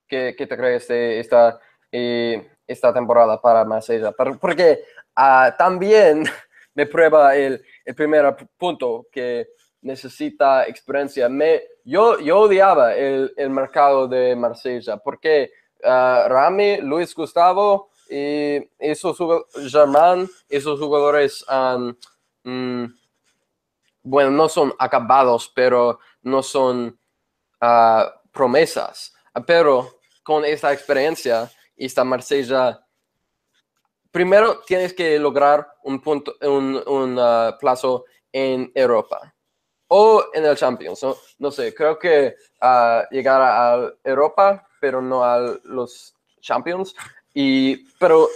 ¿qué, 0.07 0.35
¿qué, 0.37 0.47
te 0.47 0.57
crees 0.57 0.87
de 0.87 1.19
esta, 1.19 1.59
eh, 1.91 2.49
esta 2.65 2.93
temporada 2.93 3.39
para 3.39 3.63
Marsella? 3.65 4.11
Porque 4.11 4.83
uh, 5.15 5.55
también 5.57 6.23
me 6.73 6.85
prueba 6.85 7.35
el, 7.35 7.63
el, 7.85 7.95
primer 7.95 8.35
punto 8.57 9.07
que 9.11 9.47
necesita 9.81 10.67
experiencia. 10.67 11.29
Me, 11.29 11.61
yo, 11.83 12.19
yo 12.19 12.39
odiaba 12.39 12.95
el, 12.95 13.33
el 13.37 13.49
mercado 13.49 14.07
de 14.07 14.35
Marsella 14.35 14.97
porque 14.97 15.51
Rami, 15.83 16.77
Luis 16.81 17.13
Gustavo 17.13 17.91
y 18.09 18.67
esos 18.79 19.17
Germán, 19.71 20.27
esos 20.49 20.79
jugadores, 20.79 21.45
mm, 22.43 22.85
bueno, 24.07 24.31
no 24.31 24.47
son 24.47 24.73
acabados, 24.79 25.51
pero 25.53 25.99
no 26.21 26.41
son 26.41 26.97
uh, 27.61 28.03
promesas. 28.31 29.13
Pero 29.45 29.99
con 30.23 30.45
esta 30.45 30.71
experiencia, 30.71 31.51
esta 31.75 32.03
Marsella, 32.03 32.79
primero 34.11 34.61
tienes 34.65 34.93
que 34.93 35.19
lograr 35.19 35.67
un, 35.83 36.01
punto, 36.01 36.35
un, 36.41 37.17
uh, 37.17 37.57
plazo 37.59 38.05
en 38.31 38.71
Europa 38.73 39.33
o 39.89 40.23
en 40.33 40.45
el 40.45 40.55
Champions. 40.55 41.05
No, 41.37 41.51
sé, 41.51 41.73
creo 41.73 41.99
que 41.99 42.35
llegar 43.11 43.41
a 43.41 43.91
Europa, 44.03 44.67
pero 44.79 45.01
no 45.01 45.23
a 45.23 45.39
los 45.65 46.15
Champions. 46.39 46.95
Y, 47.33 47.89
pero 47.99 48.29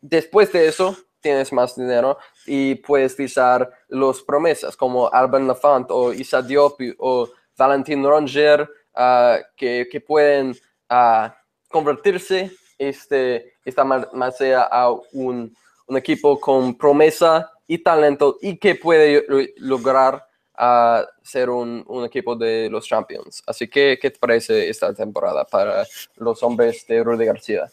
después 0.00 0.50
de 0.52 0.68
eso, 0.68 0.96
tienes 1.22 1.52
más 1.52 1.76
dinero 1.76 2.18
y 2.44 2.74
puedes 2.74 3.14
utilizar 3.14 3.70
los 3.88 4.22
promesas 4.22 4.76
como 4.76 5.10
Alban 5.10 5.46
Lafont 5.46 5.90
o 5.90 6.12
Issa 6.12 6.42
Diop 6.42 6.78
o 6.98 7.28
Valentin 7.56 8.04
Ronger 8.04 8.68
Ah, 8.94 9.38
que, 9.56 9.88
que, 9.90 10.00
pueden 10.02 10.50
uh, 10.90 11.28
convertirse 11.68 12.50
este, 12.76 13.54
esta 13.64 13.84
Marsella 13.84 14.64
a 14.64 14.90
un, 15.12 15.56
un, 15.86 15.96
equipo 15.96 16.38
con 16.38 16.76
promesa 16.76 17.50
y 17.66 17.78
talento 17.78 18.36
y 18.42 18.58
que 18.58 18.74
puede 18.74 19.24
lograr 19.56 20.26
uh, 20.58 21.06
ser 21.22 21.48
un, 21.48 21.82
un, 21.86 22.04
equipo 22.04 22.36
de 22.36 22.68
los 22.68 22.86
Champions. 22.86 23.42
Así 23.46 23.66
que, 23.66 23.98
¿qué 23.98 24.10
te 24.10 24.18
parece 24.18 24.68
esta 24.68 24.92
temporada 24.92 25.46
para 25.46 25.86
los 26.16 26.42
hombres 26.42 26.86
de 26.86 27.02
Rudy 27.02 27.24
García? 27.24 27.72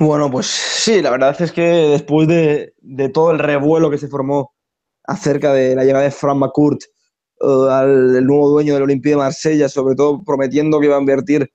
Bueno, 0.00 0.30
pues 0.30 0.46
sí, 0.46 1.02
la 1.02 1.10
verdad 1.10 1.36
es 1.40 1.50
que 1.50 1.62
después 1.62 2.28
de, 2.28 2.72
de 2.78 3.08
todo 3.08 3.32
el 3.32 3.40
revuelo 3.40 3.90
que 3.90 3.98
se 3.98 4.06
formó 4.06 4.54
acerca 5.02 5.52
de 5.52 5.74
la 5.74 5.84
llegada 5.84 6.04
de 6.04 6.12
Frank 6.12 6.36
McCourt 6.36 6.82
eh, 7.40 7.68
al 7.68 8.24
nuevo 8.24 8.48
dueño 8.48 8.74
del 8.74 8.84
Olympique 8.84 9.10
de 9.10 9.16
Marsella, 9.16 9.68
sobre 9.68 9.96
todo 9.96 10.22
prometiendo 10.22 10.78
que 10.78 10.86
iba 10.86 10.96
a 10.96 11.00
invertir 11.00 11.50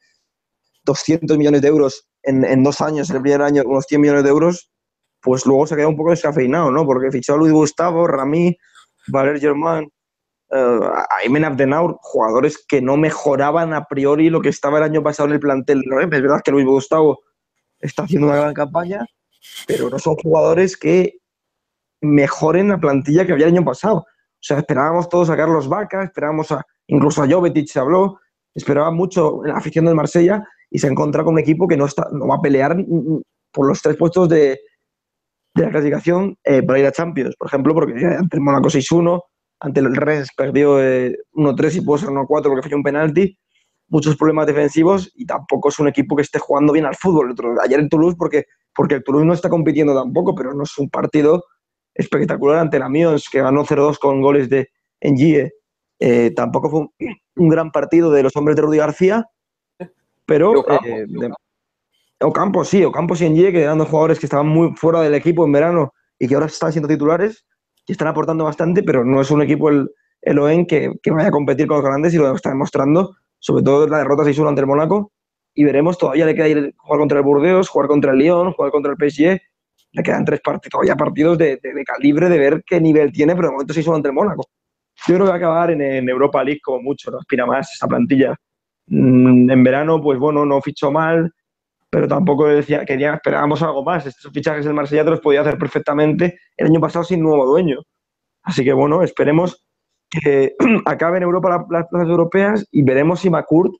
200 0.84 1.38
millones 1.38 1.62
de 1.62 1.70
euros 1.70 2.10
en, 2.22 2.44
en, 2.44 2.64
dos 2.64 2.82
años, 2.82 3.10
el 3.12 3.22
primer 3.22 3.42
año 3.42 3.64
unos 3.66 3.86
100 3.88 4.02
millones 4.02 4.24
de 4.24 4.30
euros, 4.30 4.70
pues 5.22 5.46
luego 5.46 5.66
se 5.66 5.76
ha 5.76 5.78
quedado 5.78 5.92
un 5.92 5.98
poco 5.98 6.10
descafeinado, 6.10 6.70
¿no? 6.70 6.86
Porque 6.86 7.12
fichó 7.12 7.36
a 7.36 7.38
Luis 7.38 7.54
Gustavo, 7.54 8.08
Rami, 8.08 8.58
Valer 9.08 9.40
Germán, 9.40 9.86
uh, 10.52 10.86
Aymen 11.22 11.46
Abdenaur, 11.46 11.98
jugadores 12.02 12.62
que 12.68 12.82
no 12.82 12.98
mejoraban 12.98 13.74
a 13.74 13.86
priori 13.86 14.30
lo 14.30 14.42
que 14.42 14.50
estaba 14.50 14.80
el 14.80 14.84
año 14.84 15.02
pasado 15.02 15.30
en 15.30 15.36
el 15.36 15.40
plantel. 15.40 15.82
Es 16.02 16.10
verdad 16.10 16.42
que 16.44 16.52
Luis 16.52 16.66
Gustavo 16.66 17.20
está 17.84 18.04
haciendo 18.04 18.28
una 18.28 18.38
gran 18.38 18.54
campaña, 18.54 19.06
pero 19.68 19.90
no 19.90 20.00
son 20.00 20.16
jugadores 20.16 20.78
que 20.78 21.18
mejoren 22.02 22.70
la 22.70 22.80
plantilla 22.80 23.26
que 23.26 23.34
había 23.34 23.48
el 23.48 23.54
año 23.54 23.66
pasado. 23.66 23.98
O 23.98 24.46
sea, 24.46 24.58
esperábamos 24.58 25.08
todos 25.10 25.30
a 25.30 25.38
Carlos 25.38 25.68
Vaca, 25.70 26.04
esperábamos 26.04 26.52
a, 26.52 26.66
incluso 26.88 27.24
a 27.24 27.28
Jovetic 27.30 27.68
se 27.68 27.80
habló, 27.80 28.20
esperaba 28.54 28.92
mucho 28.92 29.42
la 29.44 29.56
afición 29.56 29.86
del 29.86 29.96
Marsella 29.96 30.44
y 30.70 30.80
se 30.80 30.88
encuentra 30.88 31.24
con 31.24 31.34
un 31.34 31.40
equipo 31.40 31.68
que 31.68 31.78
no, 31.78 31.86
está, 31.86 32.08
no 32.12 32.28
va 32.28 32.36
a 32.36 32.42
pelear 32.42 32.76
por 33.52 33.68
los 33.68 33.82
tres 33.82 33.96
puestos 33.96 34.28
de, 34.28 34.60
de 35.56 35.64
la 35.64 35.70
clasificación 35.70 36.38
eh, 36.44 36.64
para 36.64 36.80
ir 36.80 36.86
a 36.86 36.92
Champions. 36.92 37.36
Por 37.36 37.48
ejemplo, 37.48 37.74
porque 37.74 37.94
ante 38.06 38.38
el 38.38 38.42
Monaco 38.42 38.70
6-1, 38.70 39.22
ante 39.60 39.80
el 39.80 39.96
Rennes 39.96 40.30
perdió 40.36 40.80
1-3 40.80 40.80
eh, 40.82 41.78
y 41.78 41.82
pudo 41.82 41.98
ser 42.00 42.10
1-4 42.10 42.28
porque 42.28 42.68
fue 42.68 42.76
un 42.76 42.84
penalti. 42.84 43.38
Muchos 43.90 44.16
problemas 44.16 44.48
defensivos 44.48 45.12
y 45.16 45.26
tampoco 45.26 45.70
es 45.70 45.80
un 45.80 45.88
equipo 45.88 46.16
que 46.16 46.22
esté 46.24 46.40
jugando 46.40 46.74
bien 46.74 46.86
al 46.86 46.96
fútbol. 46.96 47.36
Ayer 47.62 47.80
en 47.80 47.90
Toulouse, 47.90 48.16
porque, 48.18 48.46
porque 48.74 48.96
el 48.96 49.04
Toulouse 49.04 49.26
no 49.26 49.34
está 49.34 49.50
compitiendo 49.50 49.94
tampoco, 49.94 50.34
pero 50.34 50.54
no 50.54 50.64
es 50.64 50.78
un 50.78 50.90
partido 50.90 51.44
espectacular 51.94 52.60
ante 52.60 52.80
la 52.80 52.86
Amiens, 52.86 53.30
que 53.30 53.42
ganó 53.42 53.64
0-2 53.66 54.00
con 54.00 54.22
goles 54.22 54.50
de 54.50 54.70
Engie. 55.00 55.52
Eh, 56.00 56.32
tampoco 56.36 56.70
fue 56.70 56.88
un, 57.36 57.50
gran 57.50 57.72
partido 57.72 58.12
de 58.12 58.24
los 58.24 58.36
hombres 58.36 58.56
de 58.56 58.64
Rudy 58.64 58.78
García, 58.78 59.26
pero 60.26 60.52
Ocampo, 60.52 60.86
eh, 60.86 61.06
Ocampo 62.20 62.66
sí, 62.66 62.84
Ocampo 62.84 63.16
y 63.20 63.24
Engie, 63.24 63.52
que 63.52 63.62
eran 63.62 63.78
dos 63.78 63.90
jugadores 63.90 64.20
que 64.20 64.26
estaban 64.26 64.48
muy 64.48 64.74
fuera 64.76 65.02
del 65.02 65.14
equipo 65.14 65.46
en 65.46 65.52
verano 65.52 65.94
y 66.20 66.28
que 66.28 66.36
ahora 66.36 66.48
están 66.48 66.72
siendo 66.72 66.88
titulares 66.88 67.46
y 67.86 67.92
están 67.92 68.08
aportando 68.08 68.44
bastante, 68.44 68.84
pero 68.84 69.06
no 69.06 69.22
es 69.22 69.30
un 69.32 69.42
equipo 69.42 69.70
el, 69.70 69.90
el 70.22 70.40
OEN 70.40 70.66
que, 70.66 70.92
que, 71.02 71.12
vaya 71.12 71.28
a 71.28 71.32
competir 71.32 71.68
con 71.68 71.78
los 71.78 71.86
grandes 71.86 72.14
y 72.14 72.18
lo 72.18 72.34
está 72.36 72.50
demostrando, 72.50 73.16
sobre 73.44 73.62
todo 73.62 73.88
la 73.88 73.98
derrota 73.98 74.24
6-1 74.24 74.48
ante 74.48 74.62
el 74.62 74.68
Mónaco. 74.68 75.12
Y 75.54 75.66
veremos, 75.66 75.98
todavía 75.98 76.26
le 76.26 76.34
queda 76.34 76.48
ir 76.48 76.74
jugar 76.78 77.00
contra 77.00 77.18
el 77.18 77.26
Burdeos, 77.26 77.68
jugar 77.68 77.90
contra 77.90 78.14
el 78.14 78.20
Lyon, 78.20 78.54
jugar 78.54 78.72
contra 78.72 78.94
el 78.94 78.98
PSG 78.98 79.40
le 79.94 80.04
quedan 80.04 80.26
tres 80.26 80.42
partidos, 80.42 80.72
todavía 80.72 80.96
partidos 80.96 81.38
de, 81.38 81.60
calibre, 81.86 82.28
de 82.28 82.40
ver 82.40 82.64
qué 82.66 82.82
nivel 82.82 83.12
tiene, 83.12 83.36
pero 83.36 83.50
de 83.50 83.52
momento 83.54 83.74
se 83.74 83.82
hizo 83.82 83.94
ante 83.94 84.10
el 84.10 84.16
Mónaco. 84.16 84.48
Yo 85.08 85.16
creo 85.16 85.26
que 85.26 85.30
va 85.30 85.34
a 85.34 85.38
acabar 85.38 85.72
en, 85.72 86.10
Europa 86.10 86.44
League 86.44 86.62
como 86.64 86.82
mucho, 86.82 87.12
no 87.12 87.20
aspira 87.20 87.46
más 87.46 87.72
esa 87.74 87.88
plantilla. 87.88 88.36
Mm, 88.88 89.52
en 89.52 89.64
verano, 89.64 90.02
pues 90.02 90.18
bueno, 90.18 90.46
no 90.46 90.62
fichó 90.62 90.92
mal, 90.92 91.32
pero 91.90 92.08
tampoco 92.08 92.48
decía, 92.48 92.86
quería, 92.86 93.14
esperábamos 93.14 93.62
algo 93.62 93.84
más. 93.84 94.08
Estos 94.08 94.32
fichajes 94.34 94.66
del 94.66 94.74
Marsella 94.74 95.04
los 95.04 95.22
podía 95.22 95.42
hacer 95.42 95.58
perfectamente 95.60 96.40
el 96.58 96.68
año 96.68 96.80
pasado 96.80 97.06
sin 97.06 97.22
nuevo 97.22 97.46
dueño. 97.46 97.78
Así 98.42 98.64
que 98.64 98.74
bueno, 98.74 99.04
esperemos 99.04 99.64
que 100.22 100.56
acabe 100.86 101.18
en 101.18 101.24
Europa 101.24 101.66
las 101.70 101.88
plazas 101.88 102.10
europeas 102.10 102.68
y 102.72 102.84
veremos 102.84 103.22
si 103.22 103.30
Macurt 103.30 103.74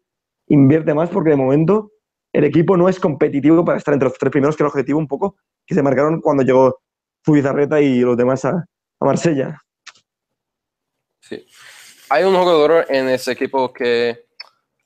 invierte 0.48 0.94
más, 0.94 1.10
porque 1.10 1.32
de 1.32 1.36
momento 1.36 1.92
el 2.34 2.44
equipo 2.44 2.76
no 2.76 2.90
es 2.90 3.00
competitivo 3.00 3.64
para 3.64 3.78
estar 3.78 3.94
entre 3.94 4.10
los 4.10 4.18
tres 4.18 4.32
primeros, 4.32 4.58
que 4.58 4.64
el 4.64 4.68
objetivo 4.68 5.00
un 5.00 5.08
poco 5.08 5.36
que 5.66 5.76
se 5.76 5.84
marcaron 5.84 6.20
cuando 6.20 6.44
llegó 6.44 6.80
Fubizarreta 7.24 7.80
y 7.80 8.00
los 8.00 8.18
demás 8.18 8.44
a, 8.46 8.66
Marsella. 9.00 9.62
Sí. 11.20 11.46
Hay 12.10 12.24
un 12.24 12.36
jugador 12.36 12.86
en 12.90 13.10
ese 13.10 13.34
equipo 13.34 13.74
que 13.74 14.28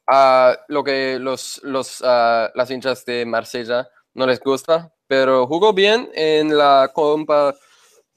uh, 0.07 0.53
lo 0.67 0.83
que 0.83 1.19
los, 1.19 1.61
los, 1.63 2.01
uh, 2.01 2.49
las 2.53 2.71
hinchas 2.71 3.05
de 3.05 3.25
Marsella 3.25 3.87
no 4.15 4.25
les 4.25 4.39
gusta, 4.39 4.91
pero 5.05 5.45
jugó 5.45 5.73
bien 5.73 6.09
en 6.15 6.57
la 6.57 6.89
compa, 6.93 7.49
uh, 7.49 7.53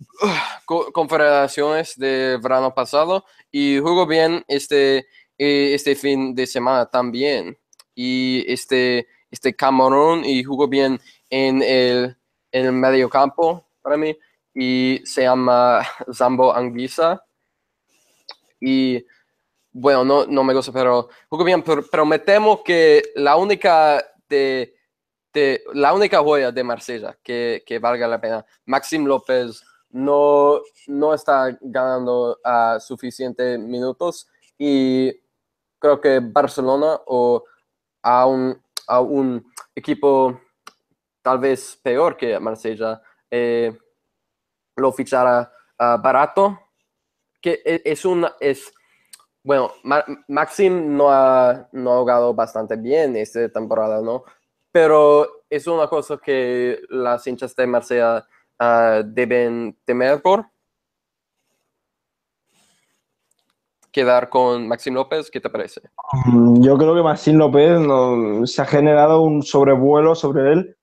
confederaciones 0.92 1.98
de 1.98 2.38
verano 2.42 2.74
pasado 2.74 3.24
y 3.50 3.78
jugó 3.78 4.06
bien 4.06 4.44
este, 4.48 5.06
este 5.38 5.94
fin 5.94 6.34
de 6.34 6.46
semana 6.46 6.86
también. 6.86 7.58
Y 7.94 8.44
este, 8.46 9.08
este 9.30 9.54
Cameron 9.54 10.24
y 10.24 10.42
jugó 10.42 10.68
bien 10.68 11.00
en 11.28 11.62
el 11.62 12.16
en 12.52 12.66
el 12.66 12.72
medio 12.72 13.08
campo 13.08 13.64
para 13.82 13.96
mí 13.96 14.16
y 14.54 15.00
se 15.04 15.22
llama 15.22 15.86
Zambo 16.12 16.54
Anguisa. 16.54 17.24
Y 18.60 19.04
bueno, 19.72 20.04
no, 20.04 20.26
no 20.26 20.44
me 20.44 20.52
gusta, 20.52 20.72
pero 20.72 21.08
jugó 21.28 21.44
bien, 21.44 21.62
pero, 21.62 21.84
temo 22.24 22.62
que 22.62 23.02
la 23.14 23.36
única 23.36 24.04
de, 24.28 24.74
de 25.32 25.62
la 25.72 25.94
única 25.94 26.18
joya 26.18 26.50
de 26.50 26.64
Marsella 26.64 27.16
que, 27.22 27.62
que, 27.64 27.78
valga 27.78 28.06
la 28.08 28.20
pena, 28.20 28.44
Maxim 28.66 29.06
López 29.06 29.62
no, 29.90 30.60
no 30.86 31.14
está 31.14 31.56
ganando 31.60 32.38
a 32.44 32.76
uh, 32.76 32.80
suficientes 32.80 33.58
minutos 33.58 34.28
y 34.58 35.12
creo 35.78 36.00
que 36.00 36.20
Barcelona 36.20 37.00
o 37.06 37.44
aún 38.02 38.62
a 38.86 39.00
un 39.00 39.44
equipo 39.74 40.40
tal 41.22 41.38
vez 41.38 41.78
peor 41.82 42.16
que 42.16 42.38
Marsella 42.40 43.00
eh, 43.30 43.76
lo 44.76 44.92
fichara 44.92 45.52
ah, 45.78 45.98
barato, 46.02 46.58
que 47.40 47.62
e, 47.64 47.82
es 47.84 48.04
un, 48.04 48.26
es, 48.40 48.72
bueno, 49.42 49.72
Maxim 50.28 50.96
no 50.96 51.10
ha, 51.10 51.68
no 51.72 51.92
ha 51.92 51.98
jugado 51.98 52.34
bastante 52.34 52.76
bien 52.76 53.16
esta 53.16 53.48
temporada, 53.48 54.00
¿no? 54.00 54.24
Pero 54.72 55.44
es 55.48 55.66
una 55.66 55.88
cosa 55.88 56.18
que 56.18 56.80
las 56.88 57.26
hinchas 57.26 57.54
de 57.56 57.66
Marsella 57.66 58.26
ah, 58.60 59.02
deben 59.04 59.76
temer 59.84 60.22
por. 60.22 60.46
Quedar 63.90 64.28
con 64.28 64.68
Maxim 64.68 64.94
López, 64.94 65.30
¿qué 65.32 65.40
te 65.40 65.50
parece? 65.50 65.80
Mm, 66.26 66.62
yo 66.62 66.78
creo 66.78 66.94
que 66.94 67.02
Maxim 67.02 67.36
López 67.36 67.80
no, 67.80 68.46
se 68.46 68.62
ha 68.62 68.66
generado 68.66 69.22
un 69.22 69.42
sobrevuelo 69.42 70.14
sobre 70.14 70.52
él. 70.52 70.76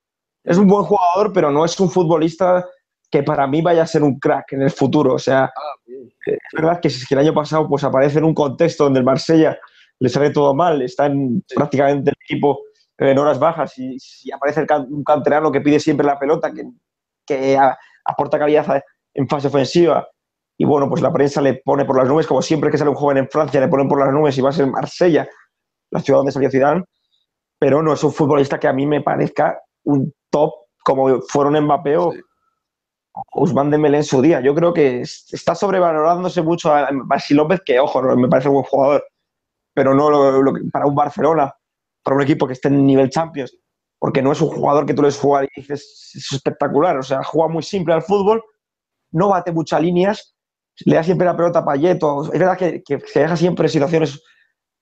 Es 0.44 0.58
un 0.58 0.68
buen 0.68 0.84
jugador, 0.84 1.32
pero 1.32 1.52
no 1.52 1.63
es 1.63 1.80
un 1.80 1.90
futbolista 1.90 2.66
que 3.10 3.24
para 3.24 3.48
mí 3.48 3.62
vaya 3.62 3.84
a 3.84 3.88
ser 3.88 4.04
un 4.04 4.20
crack 4.20 4.52
en 4.54 4.63
el 4.63 4.72
futuro. 4.72 5.13
O 5.13 5.20
sea, 5.20 5.46
ah, 5.46 5.92
es 6.26 6.38
verdad 6.54 6.82
que, 6.82 6.90
que 6.90 7.16
el 7.16 7.20
año 7.20 7.34
pasado 7.34 7.70
pues, 7.70 7.86
aparece 7.86 8.20
en 8.20 8.26
un 8.26 8.34
contexto 8.34 8.84
donde 8.84 9.00
el 9.00 9.06
Marsella 9.06 9.58
le 10.00 10.10
sale 10.10 10.30
todo 10.32 10.54
mal, 10.54 10.82
está 10.82 11.06
en 11.06 11.44
prácticamente 11.56 12.12
el 12.12 12.16
equipo 12.24 12.60
en 12.98 13.18
horas 13.18 13.40
bajas 13.40 13.74
y, 13.78 13.98
aparece 14.32 14.66
un 14.90 15.04
canterano 15.04 15.52
que 15.52 15.62
pide 15.62 15.80
siempre 15.80 16.06
la 16.06 16.20
pelota, 16.20 16.52
que, 16.52 16.63
que 17.28 17.58
aporta 18.06 18.40
calidad 18.40 18.82
en 19.13 19.28
fase 19.28 19.48
ofensiva. 19.48 20.08
Y 20.58 20.66
bueno, 20.66 20.90
pues 20.90 21.02
la 21.02 21.13
prensa 21.13 21.42
le 21.42 21.56
pone 21.56 21.86
por 21.86 21.98
las 21.98 22.08
nubes, 22.08 22.26
como 22.26 22.42
siempre 22.42 22.72
que 22.72 22.78
sale 22.78 22.90
un 22.90 22.96
joven 22.96 23.18
en 23.18 23.30
Francia, 23.30 23.60
le 23.60 23.68
ponen 23.68 23.88
por 23.88 24.00
las 24.00 24.12
nubes 24.12 24.38
y 24.38 24.42
va 24.42 24.50
a 24.50 24.54
ser 24.54 24.66
Marsella, 24.68 25.28
la 25.92 26.00
ciudad 26.00 26.20
donde 26.20 26.32
salió 26.32 26.50
Zidane. 26.50 26.84
Pero 27.60 27.84
no 27.84 27.94
es 27.94 28.04
un 28.04 28.12
futbolista 28.12 28.60
que 28.60 28.68
a 28.68 28.74
mí 28.74 28.88
me 28.88 29.02
parezca 29.02 29.60
un 29.84 30.12
top 30.32 30.54
como 30.84 31.22
fueron 31.22 31.63
Mbappé 31.63 31.98
o, 31.98 32.13
Usman 33.34 33.70
Dembélé 33.72 33.98
en 33.98 34.04
su 34.04 34.22
día. 34.22 34.42
Yo 34.42 34.54
creo 34.54 34.74
que 34.74 35.02
está 35.02 35.56
sobrevalorándose 35.56 36.42
mucho 36.42 36.74
a 36.74 36.90
Basi 37.06 37.34
López, 37.34 37.62
que 37.66 37.80
ojo, 37.80 38.02
me 38.16 38.28
parece 38.28 38.50
un 38.50 38.56
buen 38.56 38.66
jugador, 38.66 39.06
pero 39.74 39.94
no 39.94 40.10
para 40.72 40.86
un 40.86 40.96
Barcelona, 40.96 41.54
para 42.04 42.16
un 42.16 42.22
equipo 42.22 42.48
que 42.48 42.54
esté 42.54 42.68
en 42.68 42.86
nivel 42.86 43.10
Champions, 43.10 43.58
porque 44.00 44.22
no 44.22 44.32
es 44.32 44.42
un 44.42 44.50
jugador 44.50 44.86
que 44.86 44.94
tú 44.94 45.02
les 45.02 45.18
jugar 45.18 45.46
y 45.46 45.62
dices 45.62 46.12
es 46.16 46.32
espectacular. 46.32 46.98
O 46.98 47.04
sea, 47.04 47.24
juega 47.24 47.52
muy 47.52 47.64
simple 47.64 47.94
al 47.94 48.04
fútbol, 48.04 48.44
no 49.12 49.30
bate 49.30 49.52
muchas 49.52 49.82
líneas, 49.82 50.36
le 50.86 50.96
da 50.96 51.04
siempre 51.04 51.26
la 51.26 51.36
pelota 51.36 51.60
a 51.60 51.66
Payeto. 51.66 52.24
Es 52.24 52.40
verdad 52.40 52.58
que, 52.58 52.84
se 53.06 53.20
deja 53.20 53.36
siempre 53.36 53.70
situaciones 53.70 54.22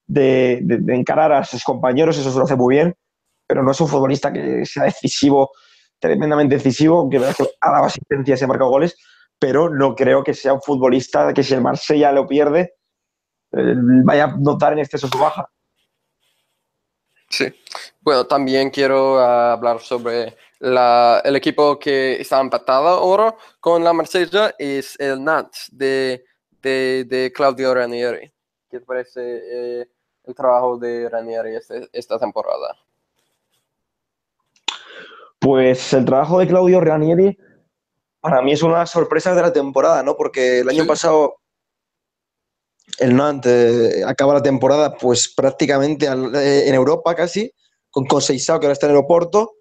de, 0.06 0.62
encarar 0.88 1.32
a 1.32 1.44
sus 1.44 1.64
compañeros, 1.64 2.18
eso 2.18 2.30
se 2.30 2.38
lo 2.38 2.44
hace 2.44 2.56
muy 2.56 2.76
bien, 2.76 2.94
pero 3.46 3.62
no 3.62 3.70
es 3.70 3.80
un 3.80 3.88
futbolista 3.88 4.32
que 4.32 4.64
sea 4.66 4.84
decisivo 4.84 5.50
tremendamente 5.98 6.56
decisivo, 6.56 7.00
aunque 7.00 7.16
ha 7.16 7.70
dado 7.70 7.84
asistencia 7.84 8.36
se 8.36 8.44
ha 8.44 8.48
marcado 8.48 8.70
goles, 8.70 8.96
pero 9.38 9.70
no 9.70 9.94
creo 9.94 10.22
que 10.22 10.34
sea 10.34 10.52
un 10.52 10.60
futbolista 10.60 11.32
que 11.32 11.42
si 11.42 11.54
el 11.54 11.62
Marsella 11.62 12.12
lo 12.12 12.26
pierde, 12.26 12.74
eh, 13.52 13.74
vaya 14.04 14.24
a 14.24 14.36
notar 14.36 14.74
en 14.74 14.80
exceso 14.80 15.08
su 15.08 15.18
baja. 15.18 15.48
Sí. 17.28 17.52
Bueno, 18.00 18.26
también 18.26 18.70
quiero 18.70 19.18
ah, 19.18 19.52
hablar 19.52 19.80
sobre 19.80 20.36
el 20.60 21.36
equipo 21.36 21.78
que 21.78 22.20
está 22.20 22.40
empatado 22.40 22.88
ahora 22.88 23.34
con 23.60 23.84
la 23.84 23.92
Marsella, 23.92 24.54
es 24.58 24.98
el 24.98 25.22
Nantes 25.22 25.68
de, 25.72 26.24
de, 26.62 27.32
Claudio 27.34 27.74
Ranieri. 27.74 28.32
¿Qué 28.70 28.80
te 28.80 28.86
parece 28.86 29.20
eh, 29.20 29.88
el 30.24 30.34
trabajo 30.34 30.78
de 30.78 31.08
Ranieri 31.08 31.56
este, 31.56 31.88
esta 31.92 32.18
temporada? 32.18 32.76
Pues 35.38 35.92
el 35.92 36.04
trabajo 36.04 36.38
de 36.38 36.48
Claudio 36.48 36.80
Ranieri 36.80 37.36
para 38.20 38.42
mí 38.42 38.52
es 38.52 38.62
una 38.62 38.86
sorpresa 38.86 39.34
de 39.36 39.42
la 39.42 39.52
temporada, 39.52 40.02
¿no? 40.02 40.16
Porque 40.16 40.60
el 40.60 40.68
año 40.68 40.84
pasado 40.84 41.36
el 42.98 43.16
Nantes 43.16 43.96
eh, 43.96 44.04
acaba 44.06 44.34
la 44.34 44.42
temporada 44.42 44.96
pues 44.96 45.32
prácticamente 45.34 46.06
eh, 46.06 46.68
en 46.68 46.74
Europa 46.74 47.14
casi, 47.14 47.52
con 47.90 48.06
Conceizao 48.06 48.58
que 48.58 48.66
ahora 48.66 48.72
está 48.72 48.86
en 48.86 48.92
el 48.92 48.98
Oporto, 48.98 49.52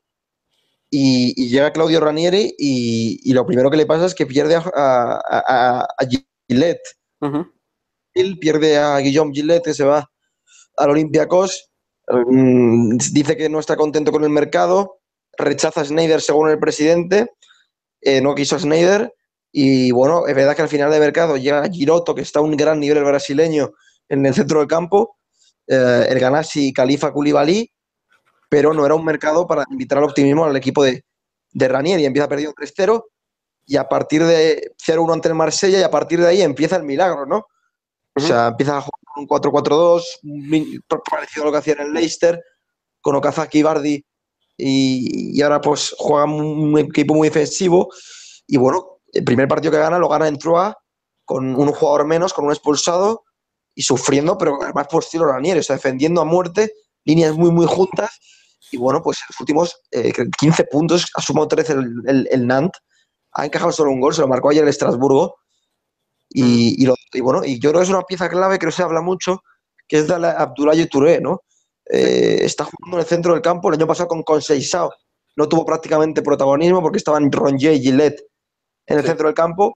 y, 0.90 1.50
llega 1.50 1.74
Claudio 1.74 2.00
Ranieri 2.00 2.54
y, 2.58 3.34
lo 3.34 3.46
primero 3.46 3.70
que 3.70 3.78
le 3.78 3.86
pasa 3.86 4.06
es 4.06 4.16
que 4.16 4.26
pierde 4.26 4.56
a, 4.56 4.64
a, 4.76 5.88
Gillette. 6.48 6.88
Él 8.14 8.40
pierde 8.40 8.78
a 8.78 8.98
Guillaume 9.00 9.34
Gillette 9.34 9.66
que 9.66 9.74
se 9.74 9.84
va 9.84 10.10
al 10.78 10.90
Olympiacos, 10.90 11.70
mm, 12.08 12.98
dice 13.12 13.36
que 13.36 13.50
no 13.50 13.60
está 13.60 13.76
contento 13.76 14.12
con 14.12 14.24
el 14.24 14.30
mercado, 14.30 15.00
rechaza 15.38 15.82
a 15.82 15.86
Snyder 15.86 16.22
según 16.22 16.50
el 16.50 16.60
presidente, 16.60 17.32
eh, 18.02 18.22
no 18.22 18.36
quiso 18.36 18.56
a 18.56 18.60
Snyder 18.60 19.15
y 19.58 19.90
bueno, 19.92 20.28
es 20.28 20.36
verdad 20.36 20.54
que 20.54 20.64
al 20.64 20.68
final 20.68 20.92
de 20.92 21.00
mercado 21.00 21.38
llega 21.38 21.70
Giroto, 21.70 22.14
que 22.14 22.24
está 22.24 22.40
a 22.40 22.42
un 22.42 22.58
gran 22.58 22.78
nivel 22.78 22.98
el 22.98 23.06
brasileño 23.06 23.72
en 24.10 24.26
el 24.26 24.34
centro 24.34 24.60
del 24.60 24.68
campo, 24.68 25.16
eh, 25.66 26.08
el 26.10 26.20
Ganassi 26.20 26.74
Califa 26.74 27.14
Koulibaly, 27.14 27.72
pero 28.50 28.74
no 28.74 28.86
era 28.86 28.96
un 28.96 29.06
mercado 29.06 29.48
para 29.48 29.64
invitar 29.72 30.00
al 30.00 30.04
optimismo 30.04 30.44
al 30.44 30.58
equipo 30.58 30.84
de, 30.84 31.06
de 31.54 31.68
Ranieri. 31.70 32.04
Empieza 32.04 32.28
perdiendo 32.28 32.54
3-0 32.54 33.02
y 33.66 33.78
a 33.78 33.88
partir 33.88 34.26
de 34.26 34.74
0-1 34.86 35.14
ante 35.14 35.30
el 35.30 35.36
Marsella 35.36 35.80
y 35.80 35.84
a 35.84 35.90
partir 35.90 36.20
de 36.20 36.28
ahí 36.28 36.42
empieza 36.42 36.76
el 36.76 36.84
milagro, 36.84 37.26
¿no? 37.26 37.46
O 38.14 38.20
sea, 38.20 38.48
empieza 38.48 38.76
a 38.76 38.82
jugar 38.82 39.02
un 39.16 39.26
4-4-2, 39.26 40.90
parecido 41.10 41.44
a 41.44 41.46
lo 41.46 41.52
que 41.54 41.58
hacía 41.60 41.76
en 41.76 41.82
el 41.82 41.94
Leicester, 41.94 42.44
con 43.00 43.16
Okazaki 43.16 43.60
y 43.60 43.64
Bardi 43.64 44.06
y, 44.58 45.42
ahora 45.42 45.62
pues 45.62 45.96
juega 45.98 46.26
un 46.26 46.78
equipo 46.78 47.14
muy 47.14 47.30
defensivo 47.30 47.90
y 48.48 48.58
bueno, 48.58 48.95
el 49.16 49.24
primer 49.24 49.48
partido 49.48 49.72
que 49.72 49.80
gana 49.80 49.98
lo 49.98 50.10
gana 50.10 50.28
en 50.28 50.38
Trua 50.38 50.78
con 51.24 51.56
un 51.56 51.72
jugador 51.72 52.06
menos, 52.06 52.34
con 52.34 52.46
un 52.46 52.52
expulsado 52.52 53.24
y 53.74 53.82
sufriendo, 53.82 54.38
pero 54.38 54.62
además 54.62 54.88
por 54.88 55.04
estilo 55.04 55.26
Ranieri, 55.26 55.60
o 55.60 55.64
sea, 55.64 55.78
defendiendo 55.78 56.22
a 56.22 56.26
muerte, 56.26 56.74
líneas 57.04 57.36
muy, 57.36 57.50
muy 57.50 57.66
juntas. 57.66 58.12
Y 58.72 58.78
bueno, 58.78 59.02
pues 59.02 59.20
los 59.30 59.40
últimos 59.40 59.82
15 59.92 60.62
eh, 60.62 60.68
puntos, 60.72 61.08
ha 61.16 61.22
sumado 61.22 61.48
13 61.48 61.74
el, 61.74 62.28
el, 62.30 62.48
Nantes, 62.48 62.82
ha 63.32 63.46
encajado 63.46 63.72
solo 63.72 63.92
un 63.92 64.02
gol, 64.02 64.14
se 64.14 64.22
lo 64.22 64.28
marcó 64.28 64.50
ayer 64.50 64.64
el 64.64 64.70
Estrasburgo. 64.70 65.36
Y, 66.30 66.86
bueno, 67.22 67.46
y 67.46 67.60
yo 67.60 67.70
creo 67.70 67.82
que 67.82 67.86
es 67.86 67.90
una 67.90 68.02
pieza 68.02 68.28
clave 68.30 68.60
que 68.60 68.66
no 68.66 68.72
se 68.72 68.84
habla 68.84 69.02
mucho, 69.02 69.42
que 69.88 70.00
es 70.00 70.08
de 70.08 70.16
Abdoulaye 70.16 70.88
Touré, 70.88 71.22
¿no? 71.22 71.42
Eh, 71.90 72.40
está 72.42 72.66
jugando 72.66 72.98
en 72.98 73.02
el 73.02 73.08
centro 73.08 73.34
del 73.34 73.42
campo. 73.42 73.70
El 73.70 73.76
año 73.76 73.88
pasado 73.88 74.10
con 74.10 74.24
Conseisao 74.24 74.92
no 75.38 75.48
tuvo 75.48 75.66
prácticamente 75.66 76.22
protagonismo 76.22 76.82
porque 76.82 76.98
estaban 76.98 77.32
Rongier 77.32 77.74
y 77.74 77.82
Gillette 77.82 78.22
en 78.86 78.98
el 78.98 79.04
centro 79.04 79.28
del 79.28 79.36
campo. 79.36 79.76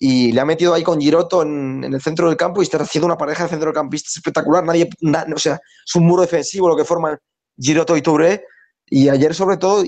Y 0.00 0.30
le 0.32 0.40
ha 0.40 0.44
metido 0.44 0.74
ahí 0.74 0.82
con 0.84 1.00
Giroto 1.00 1.42
en, 1.42 1.82
el 1.82 2.00
centro 2.00 2.28
del 2.28 2.36
campo 2.36 2.60
y 2.60 2.64
está 2.64 2.78
haciendo 2.78 3.06
una 3.06 3.16
pareja 3.16 3.44
de 3.44 3.50
centrocampistas 3.50 4.16
espectacular. 4.16 4.64
Nadie, 4.64 4.88
o 5.34 5.38
sea, 5.38 5.60
es 5.84 5.94
un 5.96 6.06
muro 6.06 6.22
defensivo 6.22 6.68
lo 6.68 6.76
que 6.76 6.84
forman 6.84 7.18
Giroto 7.58 7.96
y 7.96 8.02
Touré. 8.02 8.44
Y 8.86 9.08
ayer, 9.08 9.34
sobre 9.34 9.56
todo, 9.56 9.84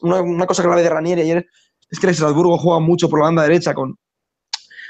una, 0.00 0.46
cosa 0.46 0.62
clave 0.62 0.82
de 0.82 0.88
Ranieri 0.88 1.22
ayer 1.22 1.46
es 1.90 2.00
que 2.00 2.06
el 2.06 2.12
Estrasburgo 2.12 2.58
juega 2.58 2.80
mucho 2.80 3.08
por 3.08 3.20
la 3.20 3.26
banda 3.26 3.42
derecha 3.42 3.74
con 3.74 3.96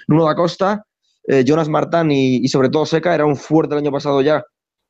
Nuno 0.07 0.25
da 0.25 0.35
Costa, 0.35 0.85
eh, 1.25 1.45
Jonas 1.47 1.69
Martán 1.69 2.11
y, 2.11 2.37
y, 2.37 2.49
sobre 2.49 2.71
todo 2.71 2.87
Seca. 2.87 3.14
Era 3.14 3.27
un 3.27 3.37
fuerte 3.37 3.75
el 3.75 3.81
año 3.81 3.93
pasado 3.93 4.23
ya 4.23 4.43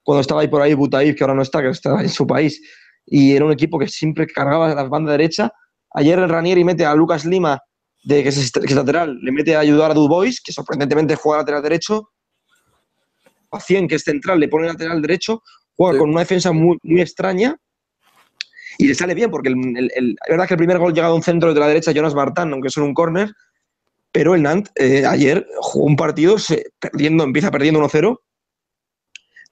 cuando 0.08 0.22
estaba 0.22 0.40
ahí 0.40 0.48
por 0.48 0.62
ahí 0.62 0.72
Butaif, 0.72 1.14
que 1.14 1.22
ahora 1.22 1.34
no 1.34 1.42
está, 1.42 1.60
que 1.60 1.68
está 1.68 2.00
en 2.00 2.08
su 2.08 2.26
país, 2.26 2.58
y 3.04 3.36
era 3.36 3.44
un 3.44 3.52
equipo 3.52 3.78
que 3.78 3.88
siempre 3.88 4.26
cargaba 4.26 4.74
la 4.74 4.84
banda 4.84 5.12
derecha. 5.12 5.52
Ayer 5.92 6.18
el 6.18 6.30
Ranieri 6.30 6.64
mete 6.64 6.86
a 6.86 6.94
Lucas 6.94 7.26
Lima, 7.26 7.58
de, 8.04 8.22
que, 8.22 8.28
es, 8.28 8.52
lateral, 8.74 9.18
le 9.20 9.32
mete 9.32 9.56
a 9.56 9.60
ayudar 9.60 9.90
a 9.90 9.94
Dubois, 9.94 10.40
que 10.40 10.52
sorprendentemente 10.52 11.14
juega 11.16 11.38
lateral 11.38 11.62
derecho. 11.62 12.10
A 13.50 13.60
100, 13.60 13.88
que 13.88 13.94
es 13.94 14.02
central, 14.02 14.40
le 14.40 14.48
pone 14.48 14.66
lateral 14.66 15.00
derecho, 15.00 15.42
juega 15.74 15.98
con 15.98 16.10
una 16.10 16.20
defensa 16.20 16.52
muy, 16.52 16.78
muy 16.82 17.00
extraña. 17.00 17.56
Y 18.76 18.86
le 18.86 18.94
sale 18.94 19.14
bien, 19.14 19.30
porque 19.30 19.48
el, 19.48 19.90
es 19.90 20.30
verdad 20.30 20.46
que 20.46 20.54
el 20.54 20.58
primer 20.58 20.78
gol 20.78 20.92
llega 20.92 21.08
de 21.08 21.14
un 21.14 21.22
centro 21.22 21.52
de 21.52 21.60
la 21.60 21.68
derecha, 21.68 21.92
Jonas 21.92 22.14
Bartán, 22.14 22.52
aunque 22.52 22.68
es 22.68 22.76
en 22.76 22.84
un 22.84 22.94
córner, 22.94 23.32
pero 24.12 24.34
el 24.34 24.42
Nantes 24.42 24.72
eh, 24.76 25.04
ayer 25.04 25.46
jugó 25.60 25.86
un 25.86 25.96
partido 25.96 26.38
se, 26.38 26.66
perdiendo, 26.78 27.24
empieza 27.24 27.50
perdiendo 27.50 27.80
1-0 27.80 28.18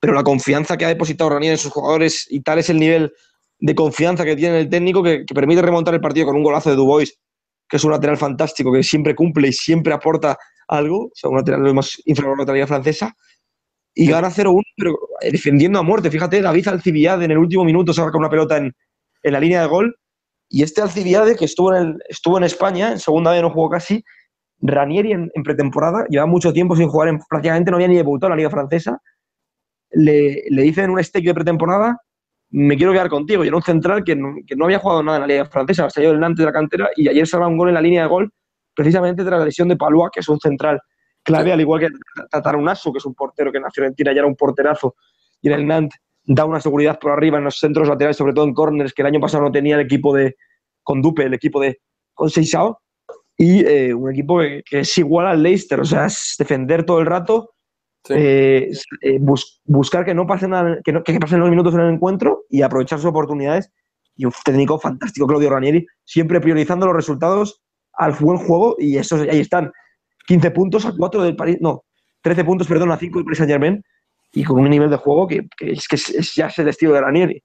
pero 0.01 0.15
la 0.15 0.23
confianza 0.23 0.77
que 0.77 0.85
ha 0.85 0.89
depositado 0.89 1.31
Ranieri 1.31 1.55
en 1.55 1.59
sus 1.59 1.73
jugadores 1.73 2.27
y 2.31 2.41
tal 2.41 2.59
es 2.59 2.71
el 2.71 2.79
nivel 2.79 3.13
de 3.59 3.75
confianza 3.75 4.25
que 4.25 4.37
tiene 4.37 4.61
el 4.61 4.69
técnico 4.69 5.03
que, 5.03 5.25
permite 5.35 5.63
remontar 5.63 5.95
el 5.95 6.01
partido 6.01 6.27
con 6.27 6.37
un 6.37 6.43
golazo 6.43 6.71
de 6.71 6.77
Dubois, 6.77 7.19
que 7.69 7.77
es 7.77 7.85
un 7.85 7.91
lateral 7.91 8.17
fantástico, 8.17 8.73
que 8.73 8.83
siempre 8.83 9.15
cumple 9.15 9.49
y 9.49 9.53
siempre 9.53 9.93
aporta 9.93 10.39
algo, 10.69 11.07
o 11.07 11.11
sea, 11.15 11.31
un 11.31 11.37
lateral 11.37 11.63
lo 11.63 11.75
más 11.75 12.01
inferior 12.05 12.41
a 12.41 12.45
la 12.45 12.53
liga 12.53 12.67
francesa, 12.67 13.15
y 13.95 14.07
gana 14.09 14.31
0-1, 14.31 14.63
pero 14.77 14.99
eh, 15.23 15.33
defendiendo 15.33 15.79
a 15.79 15.83
muerte. 15.83 16.11
Fíjate, 16.11 16.43
David 16.43 16.69
Alcibiade 16.69 17.25
en 17.25 17.31
el 17.31 17.39
último 17.39 17.65
minuto 17.65 17.95
saca 17.95 18.17
una 18.19 18.29
pelota 18.29 18.59
en, 18.59 18.75
la 19.23 19.41
línea 19.41 19.63
de 19.63 19.67
gol, 19.67 19.97
y 20.49 20.63
este 20.63 20.81
Alcibiade, 20.81 21.35
que 21.35 21.47
estuvo 21.47 21.75
en, 21.75 21.99
estuvo 22.09 22.39
en 22.39 22.45
España, 22.45 22.93
en 22.93 23.01
segunda 23.01 23.33
vez 23.33 23.43
no 23.43 23.51
jugó 23.51 23.71
casi, 23.71 24.05
Ranieri 24.61 25.13
en, 25.13 25.31
pretemporada, 25.45 26.07
lleva 26.09 26.27
mucho 26.27 26.53
tiempo 26.53 26.77
sin 26.77 26.89
jugar, 26.89 27.09
en, 27.09 27.19
prácticamente 27.29 27.71
no 27.71 27.79
había 27.79 27.89
ni 27.89 27.97
debutado 27.97 28.29
en 28.29 28.31
la 28.33 28.37
liga 28.37 28.51
francesa, 28.51 29.01
le, 29.91 30.43
le 30.49 30.63
dicen 30.63 30.91
un 30.91 31.03
stake 31.03 31.27
de 31.27 31.35
pretemporada 31.35 31.99
me 32.51 32.77
quiero 32.77 32.93
quedar 32.93 33.09
contigo. 33.09 33.45
Y 33.45 33.49
era 33.49 33.57
un 33.57 33.63
central 33.63 34.05
que 34.05 34.17
no, 34.17 34.35
que 34.47 34.55
había 34.63 34.79
jugado 34.79 35.03
nada 35.03 35.19
en 35.19 35.23
la 35.23 35.27
liga 35.27 35.45
francesa, 35.47 35.91
salió 35.91 36.11
del 36.11 36.21
Nantes 36.21 36.39
de 36.39 36.47
la 36.47 36.53
cantera 36.53 36.91
y 36.97 37.09
ayer 37.09 37.27
salva 37.27 37.49
un 37.49 37.57
gol 37.57 37.69
en 37.69 37.75
la 37.75 37.81
línea 37.81 38.03
de 38.03 38.09
gol 38.09 38.33
precisamente 38.75 39.25
tras 39.25 39.39
la 39.39 39.47
lesión 39.47 39.69
de 39.69 39.77
Palua, 39.77 40.11
que 40.13 40.21
es 40.21 40.29
un 40.29 40.39
central 40.39 40.81
clave, 41.23 41.53
al 41.53 41.61
igual 41.61 41.81
que 41.81 41.89
Tatarunasu, 42.31 42.93
que 42.93 42.99
es 42.99 43.07
un 43.07 43.15
portero 43.15 43.51
que 43.51 43.57
en 43.57 43.65
la 43.65 43.71
Fiorentina 43.71 44.13
ya 44.13 44.19
era 44.19 44.29
un 44.29 44.37
porterazo. 44.37 44.95
Y 45.41 45.49
en 45.49 45.55
el 45.55 45.67
Nantes 45.67 45.99
da 46.25 46.45
una 46.45 46.61
seguridad 46.61 46.99
por 46.99 47.13
arriba 47.13 47.39
en 47.39 47.45
los 47.45 47.59
centros 47.59 47.89
laterales, 47.89 48.17
sobre 48.17 48.33
todo 48.33 48.45
en 48.45 48.53
corners, 48.53 48.93
que 48.93 49.03
el 49.03 49.07
año 49.07 49.21
pasado 49.21 49.45
no 49.45 49.53
tenía 49.53 49.77
el 49.77 49.81
equipo 49.81 50.15
de 50.15 50.37
con 50.83 51.01
Dupe, 51.01 51.25
el 51.25 51.35
equipo 51.35 51.61
de 51.61 51.81
con 52.15 52.31
Seisao, 52.31 52.81
y 53.37 53.67
eh, 53.67 53.93
un 53.93 54.11
equipo 54.11 54.41
que, 54.41 54.63
es 54.71 54.99
igual 54.99 55.27
al 55.27 55.43
Leicester, 55.43 55.81
o 55.81 55.85
sea, 55.85 56.07
es 56.07 56.37
defender 56.39 56.85
todo 56.85 57.01
el 57.01 57.07
rato, 57.07 57.55
eh, 58.11 58.71
eh, 59.03 59.19
buscar 59.65 60.05
que 60.05 60.15
no 60.15 60.27
pasen 60.27 60.53
que, 60.85 60.93
no, 60.93 61.03
que 61.03 61.19
pasen 61.19 61.41
los 61.41 61.51
minutos 61.51 61.75
en 61.75 61.81
el 61.81 61.95
encuentro 61.95 62.45
y 62.49 62.63
aprovechar 62.63 62.99
sus 62.99 63.09
oportunidades. 63.09 63.71
Y 64.17 64.25
un 64.25 64.33
técnico 64.45 64.79
fantástico, 64.79 65.27
Claudio 65.27 65.51
Ranieri, 65.51 65.87
siempre 66.05 66.41
priorizando 66.41 66.87
los 66.87 66.97
resultados 66.97 67.63
al 67.93 68.13
buen 68.13 68.39
juego, 68.39 68.77
y 68.79 68.97
eso, 68.97 69.17
ahí 69.17 69.41
están. 69.41 69.73
15 70.27 70.51
puntos 70.51 70.85
a 70.85 70.93
4 70.97 71.23
del 71.23 71.37
París, 71.37 71.59
no, 71.61 71.85
13 72.23 72.45
puntos, 72.45 72.67
perdón, 72.67 72.91
a 72.91 72.97
5 72.97 73.19
del 73.19 73.25
Paris 73.25 73.39
Saint 73.39 73.51
Germain, 73.51 73.85
y 74.33 74.45
con 74.45 74.59
un 74.59 74.69
nivel 74.69 74.91
de 74.91 74.97
juego 74.97 75.29
que, 75.29 75.47
es 75.61 75.87
que 75.87 75.97
es, 75.97 76.35
ya 76.35 76.47
es 76.47 76.59
el 76.59 76.69
estilo 76.69 76.95
de 76.95 77.01
Ranieri. 77.01 77.43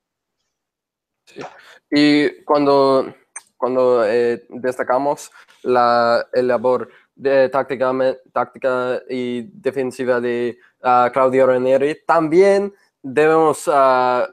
Y 1.91 2.43
cuando, 2.43 3.14
cuando 3.57 4.05
eh, 4.05 4.43
destacamos 4.49 5.32
la 5.64 6.26
el 6.34 6.47
labor 6.47 6.89
de 7.22 7.49
táctica, 7.49 8.99
y 9.07 9.43
defensiva 9.53 10.19
de 10.19 10.57
uh, 10.82 11.11
Claudio 11.13 11.45
Ranieri, 11.45 11.99
también 12.03 12.74
debemos, 12.99 13.67
uh, 13.67 14.26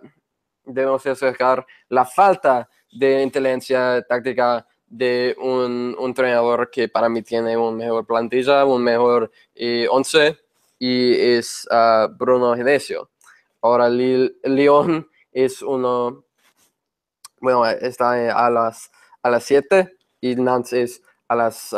debemos 0.65 1.03
la 1.91 2.07
falta 2.07 2.67
de 2.91 3.23
inteligencia 3.23 4.01
táctica 4.09 4.67
de 4.87 5.37
un, 5.39 5.95
un, 5.99 6.07
entrenador 6.07 6.71
que 6.71 6.89
para 6.89 7.11
mí 7.11 7.21
tiene 7.21 7.59
un 7.59 7.77
mejor 7.77 8.07
plantilla, 8.07 8.65
un 8.65 8.83
mejor 8.83 9.31
eh, 9.55 9.87
once, 9.91 10.39
y 10.79 11.13
es 11.13 11.69
uh, 11.71 12.09
Bruno 12.17 12.55
Genesio. 12.57 13.11
Ahora, 13.61 13.91
Lyon 13.91 15.07
es 15.31 15.61
uno, 15.61 16.25
bueno, 17.39 17.67
está 17.67 18.47
a 18.47 18.49
las, 18.49 18.91
a 19.23 19.29
las 19.29 19.45
7 19.45 19.95
y 20.23 20.37
Nantes 20.37 20.73
es 20.73 21.03
a 21.29 21.37
las, 21.37 21.75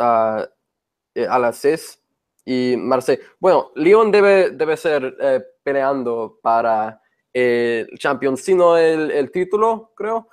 uh, 1.15 1.29
a 1.29 1.39
las 1.39 1.57
6 1.57 2.01
y 2.45 2.75
Marseille. 2.77 3.21
Bueno, 3.39 3.71
Lyon 3.75 4.11
debe, 4.11 4.51
debe 4.51 4.77
ser 4.77 5.15
eh, 5.19 5.41
peleando 5.63 6.39
para 6.41 7.01
el 7.33 7.87
Champions, 7.97 8.41
sino 8.41 8.77
el, 8.77 9.11
el 9.11 9.31
título, 9.31 9.93
creo, 9.95 10.27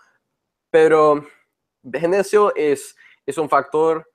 pero 0.70 1.24
Genesio 1.92 2.54
es, 2.56 2.96
es 3.24 3.38
un 3.38 3.48
factor 3.48 4.10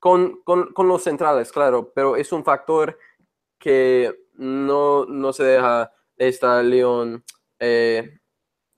con, 0.00 0.42
con, 0.42 0.72
con, 0.72 0.88
los 0.88 1.02
centrales, 1.02 1.52
claro, 1.52 1.92
pero 1.94 2.16
es 2.16 2.32
un 2.32 2.44
factor 2.44 2.98
que 3.58 4.14
no, 4.34 5.04
no 5.06 5.32
se 5.32 5.44
deja 5.44 5.92
esta 6.16 6.62
León 6.62 7.24
eh, 7.58 8.18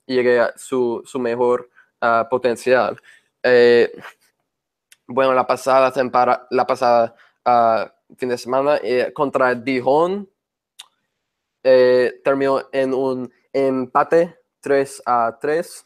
llegue 0.07 0.41
a 0.41 0.53
su, 0.57 1.03
su 1.05 1.19
mejor 1.19 1.71
uh, 2.03 2.29
potencial. 2.29 3.01
Eh, 3.43 3.91
bueno, 5.11 5.35
la 5.35 5.47
pasada 5.47 5.93
temporada, 5.93 6.47
la 6.51 6.67
pasada 6.67 7.15
uh, 7.45 8.15
fin 8.17 8.29
de 8.29 8.39
semana 8.39 8.79
eh, 8.83 9.13
contra 9.13 9.55
Dijon 9.55 10.29
eh, 11.63 12.21
terminó 12.25 12.63
en 12.73 12.95
un 12.95 13.33
empate 13.53 14.39
3 14.61 15.03
a 15.05 15.39
3. 15.41 15.85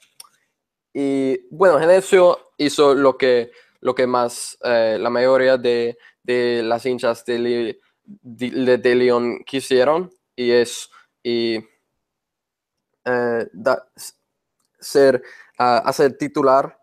Y 0.93 1.49
bueno, 1.51 1.81
Genesio 1.81 2.53
hizo 2.59 2.95
lo 2.95 3.16
que, 3.16 3.51
lo 3.81 3.95
que 3.95 4.07
más 4.07 4.57
eh, 4.62 4.99
la 5.01 5.11
mayoría 5.11 5.57
de, 5.57 5.99
de, 6.22 6.62
las 6.62 6.87
hinchas 6.87 7.25
de, 7.25 7.81
de, 8.05 8.79
de 8.79 8.95
León 8.95 9.43
quisieron 9.45 10.11
y 10.37 10.53
es 10.53 10.91
y, 11.22 11.59
ser, 14.79 15.22
uh, 15.59 15.81
hacer 15.85 16.16
titular 16.16 16.79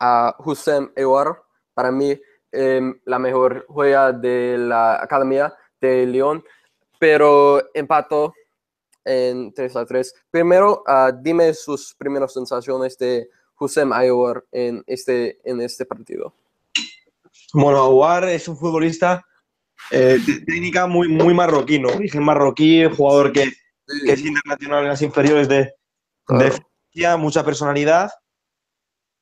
a 0.00 0.34
Hussein 0.38 0.90
Ewar, 0.96 1.43
para 1.74 1.90
mí 1.90 2.18
eh, 2.52 2.80
la 3.04 3.18
mejor 3.18 3.66
juega 3.68 4.12
de 4.12 4.56
la 4.58 5.02
academia 5.02 5.52
de 5.80 6.06
León, 6.06 6.44
pero 6.98 7.62
empató 7.74 8.32
en 9.04 9.52
3 9.52 9.76
a 9.76 9.84
3. 9.84 10.14
Primero, 10.30 10.82
uh, 10.86 11.12
dime 11.20 11.52
sus 11.52 11.94
primeras 11.94 12.32
sensaciones 12.32 12.96
de 12.96 13.28
Hussein 13.58 13.92
Ewar 13.92 14.44
en 14.52 14.82
este, 14.86 15.38
en 15.44 15.60
este 15.60 15.84
partido. 15.84 16.34
Bueno, 17.52 17.86
Ewar 17.86 18.28
es 18.28 18.48
un 18.48 18.56
futbolista 18.56 19.24
eh, 19.90 20.18
técnica 20.46 20.86
muy, 20.86 21.08
muy 21.08 21.34
marroquí, 21.34 21.78
¿no? 21.78 21.88
Origen 21.88 22.22
marroquí, 22.22 22.84
jugador 22.96 23.32
que, 23.32 23.52
que, 24.04 24.12
es 24.12 24.24
internacional 24.24 24.84
en 24.84 24.88
las 24.88 25.02
inferiores 25.02 25.48
de, 25.48 25.74
de 26.28 26.50
Francia, 26.50 27.16
mucha 27.16 27.44
personalidad. 27.44 28.10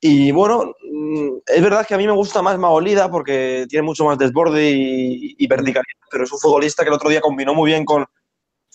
Y 0.05 0.33
bueno, 0.33 0.75
mm, 0.91 1.29
es 1.47 1.61
verdad 1.61 1.87
que 1.87 1.93
a 1.93 1.97
mí 1.97 2.05
me 2.05 2.11
gusta 2.11 2.41
más 2.41 2.59
Maolida 2.59 3.09
porque 3.09 3.65
tiene 3.69 3.83
mucho 3.83 4.03
más 4.03 4.17
desborde 4.17 4.69
y, 4.69 5.33
y 5.37 5.47
verticalidad, 5.47 5.83
pero 6.11 6.25
es 6.25 6.31
un 6.33 6.39
futbolista 6.39 6.83
que 6.83 6.89
el 6.89 6.95
otro 6.95 7.09
día 7.09 7.21
combinó 7.21 7.53
muy 7.53 7.71
bien 7.71 7.85
con 7.85 8.05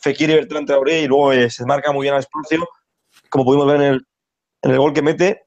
Fekir 0.00 0.30
y 0.30 0.34
Bertrand 0.36 0.66
Traoré 0.66 1.02
y 1.02 1.06
luego 1.06 1.34
eh, 1.34 1.50
se 1.50 1.66
marca 1.66 1.92
muy 1.92 2.04
bien 2.04 2.14
al 2.14 2.20
espacio, 2.20 2.66
como 3.28 3.44
pudimos 3.44 3.66
ver 3.66 3.76
en 3.76 3.82
el, 3.82 4.06
en 4.62 4.70
el 4.70 4.78
gol 4.78 4.94
que 4.94 5.02
mete. 5.02 5.42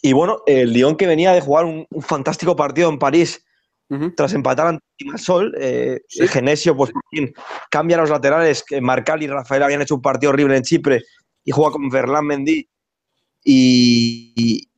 Y 0.00 0.12
bueno, 0.12 0.42
el 0.46 0.72
Lyon 0.72 0.94
que 0.94 1.08
venía 1.08 1.32
de 1.32 1.40
jugar 1.40 1.64
un, 1.64 1.84
un 1.90 2.02
fantástico 2.02 2.54
partido 2.54 2.88
en 2.88 3.00
París 3.00 3.44
tras 4.14 4.32
empatar 4.32 4.68
ante 4.68 4.84
Sol, 5.16 5.56
eh, 5.58 6.02
Genesio, 6.08 6.76
pues 6.76 6.92
cambia 7.68 7.96
los 7.96 8.10
laterales. 8.10 8.62
Que 8.62 8.80
Marcal 8.80 9.24
y 9.24 9.26
Rafael 9.26 9.64
habían 9.64 9.82
hecho 9.82 9.96
un 9.96 10.02
partido 10.02 10.30
horrible 10.30 10.56
en 10.56 10.62
Chipre 10.62 11.02
y 11.42 11.50
juega 11.50 11.72
con 11.72 11.90
Ferland 11.90 12.28
Mendy 12.28 12.68
y, 13.50 14.68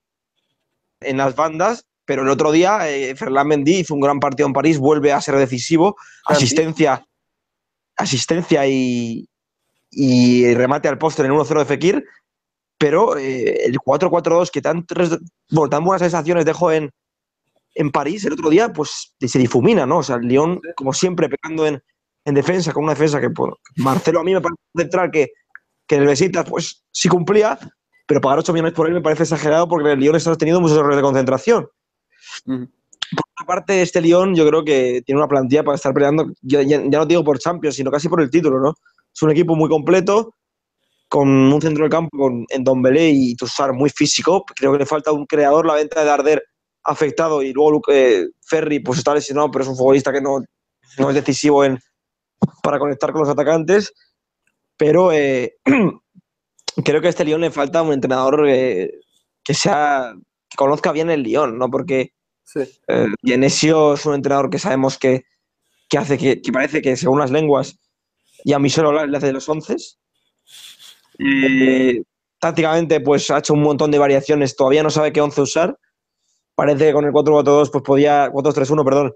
en 1.01 1.17
las 1.17 1.35
bandas. 1.35 1.87
Pero 2.05 2.23
el 2.23 2.29
otro 2.29 2.51
día, 2.51 2.89
eh, 2.89 3.15
Ferland 3.15 3.49
Mendy 3.49 3.81
hizo 3.81 3.95
un 3.95 4.01
gran 4.01 4.19
partido 4.19 4.47
en 4.47 4.53
París, 4.53 4.79
vuelve 4.79 5.13
a 5.13 5.21
ser 5.21 5.37
decisivo. 5.37 5.97
Asistencia, 6.27 7.05
asistencia 7.97 8.67
y, 8.67 9.29
y 9.91 10.55
remate 10.55 10.89
al 10.89 10.99
póster 10.99 11.27
en 11.27 11.33
1-0 11.33 11.59
de 11.59 11.65
Fekir. 11.65 12.05
Pero 12.79 13.17
eh, 13.17 13.65
el 13.67 13.79
4-4-2, 13.79 14.51
que 14.51 14.63
tan, 14.63 14.87
bueno, 15.51 15.69
tan 15.69 15.85
buenas 15.85 16.01
sensaciones 16.01 16.45
dejó 16.45 16.73
en, 16.73 16.91
en 17.75 17.91
París 17.91 18.25
el 18.25 18.33
otro 18.33 18.51
día, 18.51 18.73
pues 18.73 19.15
se 19.21 19.39
difumina, 19.39 19.87
¿no? 19.87 19.99
O 19.99 20.03
sea, 20.03 20.17
el 20.17 20.23
Lyon, 20.23 20.61
como 20.75 20.93
siempre, 20.93 21.29
pegando 21.29 21.67
en, 21.67 21.81
en 22.25 22.35
defensa, 22.35 22.73
con 22.73 22.85
una 22.85 22.95
defensa 22.95 23.21
que, 23.21 23.29
bueno, 23.29 23.57
Marcelo 23.77 24.21
a 24.21 24.25
mí 24.25 24.33
me 24.33 24.41
parece 24.41 24.63
central 24.75 25.11
que, 25.11 25.29
que 25.87 25.97
en 25.97 26.03
el 26.03 26.09
Besiktas, 26.09 26.49
pues 26.49 26.85
sí 26.91 27.09
cumplía, 27.09 27.59
pero 28.11 28.21
pagar 28.21 28.41
8 28.41 28.53
millones 28.53 28.73
por 28.73 28.89
él 28.89 28.95
me 28.95 29.01
parece 29.01 29.23
exagerado 29.23 29.69
porque 29.69 29.93
el 29.93 30.01
Lyon 30.01 30.17
está 30.17 30.35
teniendo 30.35 30.61
muchos 30.61 30.77
errores 30.77 30.97
de 30.97 31.03
concentración. 31.03 31.69
Por 32.45 32.57
otra 32.57 33.47
parte, 33.47 33.83
este 33.83 34.01
Lyon 34.01 34.35
yo 34.35 34.45
creo 34.49 34.65
que 34.65 35.01
tiene 35.07 35.21
una 35.21 35.29
plantilla 35.29 35.63
para 35.63 35.77
estar 35.77 35.95
peleando, 35.95 36.27
ya, 36.43 36.61
ya, 36.63 36.81
no 36.81 37.07
digo 37.07 37.23
por 37.23 37.39
Champions, 37.39 37.77
sino 37.77 37.89
casi 37.89 38.09
por 38.09 38.21
el 38.21 38.29
título, 38.29 38.59
¿no? 38.59 38.75
Es 39.15 39.23
un 39.23 39.31
equipo 39.31 39.55
muy 39.55 39.69
completo, 39.69 40.35
con 41.09 41.29
un 41.29 41.63
centro 41.63 41.85
del 41.85 41.91
campo 41.93 42.19
con 42.19 42.47
en 42.49 42.83
Belé 42.83 43.11
y 43.11 43.37
Tussar 43.37 43.73
muy 43.75 43.91
físico. 43.91 44.45
Creo 44.57 44.73
que 44.73 44.79
le 44.79 44.87
falta 44.87 45.13
un 45.13 45.25
creador. 45.25 45.65
La 45.65 45.75
venta 45.75 46.01
de 46.01 46.07
Darder 46.07 46.43
afectado 46.83 47.45
y 47.45 47.53
luego 47.53 47.81
eh, 47.93 48.27
Ferry 48.45 48.81
pues 48.81 48.99
está 48.99 49.15
lesionado, 49.15 49.53
pero 49.53 49.63
es 49.63 49.71
un 49.71 49.77
futbolista 49.77 50.13
que 50.13 50.21
no, 50.21 50.41
no 50.99 51.11
es 51.11 51.15
decisivo 51.15 51.63
en, 51.65 51.79
para 52.61 52.81
conectar 52.81 53.13
con 53.13 53.21
los 53.21 53.31
atacantes. 53.31 53.93
Pero 54.77 55.13
eh, 55.13 55.55
creo 56.85 57.01
que 57.01 57.09
a 57.09 57.11
este 57.11 57.25
Lyon 57.25 57.41
le 57.41 57.51
falta 57.51 57.83
un 57.83 57.93
entrenador 57.93 58.47
eh, 58.49 59.01
que 59.43 59.55
sea 59.55 60.15
que 60.49 60.57
conozca 60.57 60.93
bien 60.93 61.11
el 61.11 61.23
Lyon, 61.23 61.59
¿no? 61.59 61.71
Porque 61.71 62.13
sí. 62.45 62.61
eh, 62.89 63.07
Genesio 63.23 63.95
es 63.95 64.07
un 64.07 64.15
entrenador 64.15 64.51
que 64.51 64.59
sabemos 64.59 64.99
que, 64.99 65.25
que 65.89 65.99
hace 65.99 66.19
que, 66.19 66.41
que, 66.43 66.53
parece 66.53 66.83
que 66.83 66.97
según 66.97 67.21
las 67.21 67.31
lenguas 67.31 67.79
y 68.45 68.53
a 68.53 68.59
Michel 68.59 68.87
le 69.09 69.17
hace 69.17 69.27
de 69.27 69.33
los 69.33 69.49
once. 69.49 69.77
Eh, 71.19 72.03
tácticamente 72.39 73.01
pues 73.01 73.31
ha 73.31 73.39
hecho 73.39 73.53
un 73.53 73.63
montón 73.63 73.91
de 73.91 73.99
variaciones, 73.99 74.57
todavía 74.57 74.83
no 74.83 74.91
sabe 74.91 75.13
qué 75.13 75.21
once 75.21 75.41
usar 75.41 75.77
parece 76.61 76.89
que 76.89 76.93
con 76.93 77.07
el 77.07 77.13
4-4-2 77.13 77.71
pues 77.73 77.83
podía, 77.83 78.31
4-3-1, 78.31 78.85
perdón, 78.85 79.15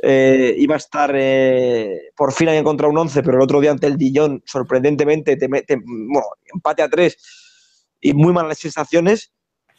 eh, 0.00 0.54
iba 0.58 0.74
a 0.74 0.78
estar, 0.78 1.12
eh, 1.14 2.10
por 2.16 2.32
fin 2.32 2.48
había 2.48 2.60
encontrado 2.60 2.92
un 2.92 2.98
11, 2.98 3.22
pero 3.22 3.36
el 3.36 3.42
otro 3.42 3.60
día 3.60 3.72
ante 3.72 3.86
el 3.86 3.96
Dijon, 3.96 4.42
sorprendentemente, 4.46 5.36
te, 5.36 5.48
te, 5.48 5.76
bueno, 5.76 6.26
empate 6.54 6.82
a 6.82 6.88
3 6.88 7.16
y 8.00 8.12
muy 8.14 8.32
malas 8.32 8.58
sensaciones. 8.58 9.32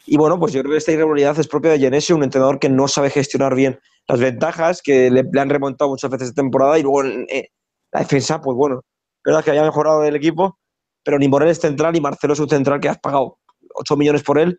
Y 0.06 0.16
bueno, 0.16 0.38
pues 0.38 0.52
yo 0.52 0.60
creo 0.60 0.72
que 0.72 0.78
esta 0.78 0.92
irregularidad 0.92 1.38
es 1.38 1.48
propia 1.48 1.72
de 1.72 1.78
Genesio, 1.78 2.16
un 2.16 2.24
entrenador 2.24 2.58
que 2.58 2.68
no 2.68 2.88
sabe 2.88 3.10
gestionar 3.10 3.54
bien 3.54 3.78
las 4.08 4.20
ventajas, 4.20 4.82
que 4.82 5.10
le, 5.10 5.24
han 5.40 5.50
remontado 5.50 5.90
muchas 5.90 6.10
veces 6.10 6.28
esta 6.28 6.42
temporada 6.42 6.78
y 6.78 6.82
luego 6.82 7.04
eh, 7.04 7.50
la 7.92 8.00
defensa, 8.00 8.40
pues 8.40 8.56
bueno, 8.56 8.82
verdad 9.24 9.44
que 9.44 9.50
había 9.50 9.62
mejorado 9.62 10.02
el 10.04 10.16
equipo, 10.16 10.58
pero 11.04 11.18
ni 11.18 11.28
Morel 11.28 11.50
es 11.50 11.60
central 11.60 11.92
ni 11.92 12.00
Marcelo 12.00 12.32
es 12.32 12.40
un 12.40 12.48
central 12.48 12.80
que 12.80 12.88
has 12.88 12.98
pagado 12.98 13.38
8 13.74 13.96
millones 13.96 14.22
por 14.22 14.38
él. 14.38 14.58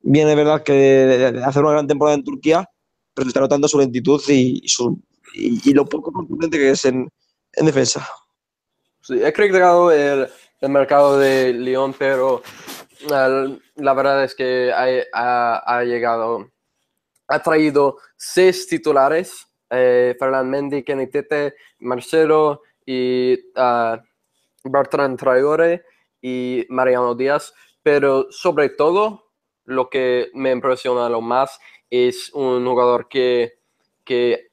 Viene 0.00 0.30
de 0.30 0.36
verdad 0.36 0.62
que 0.62 0.72
de 0.72 1.44
hacer 1.44 1.62
una 1.62 1.72
gran 1.72 1.86
temporada 1.86 2.16
en 2.16 2.24
Turquía, 2.24 2.68
pero 3.14 3.28
está 3.28 3.40
notando 3.40 3.68
su 3.68 3.78
lentitud 3.78 4.22
y, 4.28 4.66
su, 4.68 5.00
y, 5.34 5.72
lo 5.72 5.84
poco 5.84 6.12
contundente 6.12 6.58
que 6.58 6.70
es 6.70 6.84
en, 6.84 7.08
en 7.54 7.66
defensa. 7.66 8.06
Sí, 9.00 9.22
he 9.22 9.32
criticado 9.32 9.90
el, 9.90 10.28
el 10.60 10.68
mercado 10.68 11.18
de 11.18 11.52
Lyon, 11.52 11.94
pero 11.98 12.42
la 13.08 13.94
verdad 13.94 14.24
es 14.24 14.34
que 14.34 14.72
ha, 14.72 15.62
ha, 15.64 15.84
llegado, 15.84 16.50
ha 17.28 17.42
traído 17.42 17.98
seis 18.16 18.66
titulares, 18.66 19.46
eh, 19.70 20.14
Fernand 20.18 20.48
Mendy, 20.48 20.84
Kenny 20.84 21.08
Tete, 21.08 21.54
Marcelo 21.80 22.62
y 22.86 23.34
uh, 23.56 23.96
Bertrand 24.64 25.18
Traore 25.18 25.84
y 26.20 26.64
Mariano 26.68 27.14
Díaz, 27.14 27.52
pero 27.82 28.30
sobre 28.30 28.70
todo 28.70 29.30
lo 29.64 29.88
que 29.88 30.30
me 30.34 30.52
impresiona 30.52 31.08
lo 31.08 31.20
más 31.20 31.58
es 31.92 32.32
un 32.32 32.64
jugador 32.66 33.06
que, 33.06 33.58
que 34.02 34.48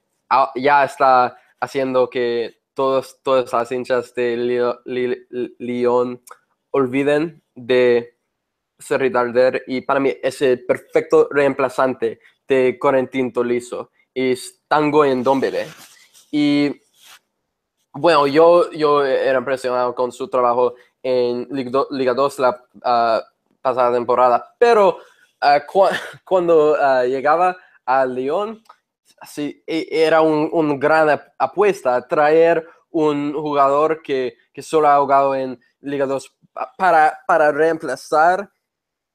ya 0.55 0.83
está 0.83 1.37
haciendo 1.61 2.09
que 2.09 2.59
todos, 2.73 3.19
todas 3.23 3.51
las 3.53 3.71
hinchas 3.71 4.13
de 4.13 4.75
Lyon 5.57 6.21
olviden 6.71 7.41
de 7.55 8.17
Darder 9.11 9.63
y 9.67 9.81
para 9.81 10.01
mí 10.01 10.13
es 10.21 10.41
el 10.41 10.65
perfecto 10.65 11.29
reemplazante 11.31 12.19
de 12.47 12.77
Corentin 12.77 13.31
Tolizo 13.31 13.91
es 14.13 14.61
Tango 14.67 15.05
en 15.05 15.23
Dombele. 15.23 15.67
Y 16.31 16.81
bueno, 17.93 18.27
yo, 18.27 18.69
yo 18.71 19.05
era 19.05 19.39
impresionado 19.39 19.95
con 19.95 20.11
su 20.11 20.27
trabajo 20.27 20.75
en 21.01 21.47
Liga 21.51 22.13
2 22.13 22.39
la 22.39 22.63
ah, 22.83 23.23
pasada 23.61 23.93
temporada, 23.93 24.55
pero 24.57 24.99
ah, 25.41 25.61
cuando 26.25 26.75
ah, 26.79 27.03
llegaba 27.05 27.57
a 27.85 28.05
Lyon, 28.05 28.63
sí, 29.27 29.63
e, 29.65 29.87
era 29.91 30.21
una 30.21 30.49
un 30.51 30.79
gran 30.79 31.19
apuesta 31.37 32.07
traer 32.07 32.67
un 32.91 33.33
jugador 33.33 34.01
que, 34.01 34.35
que, 34.53 34.61
solo 34.61 34.87
ha 34.87 34.99
jugado 34.99 35.35
en 35.35 35.59
Liga 35.81 36.05
2 36.05 36.35
para, 36.77 37.19
para 37.27 37.51
reemplazar 37.51 38.51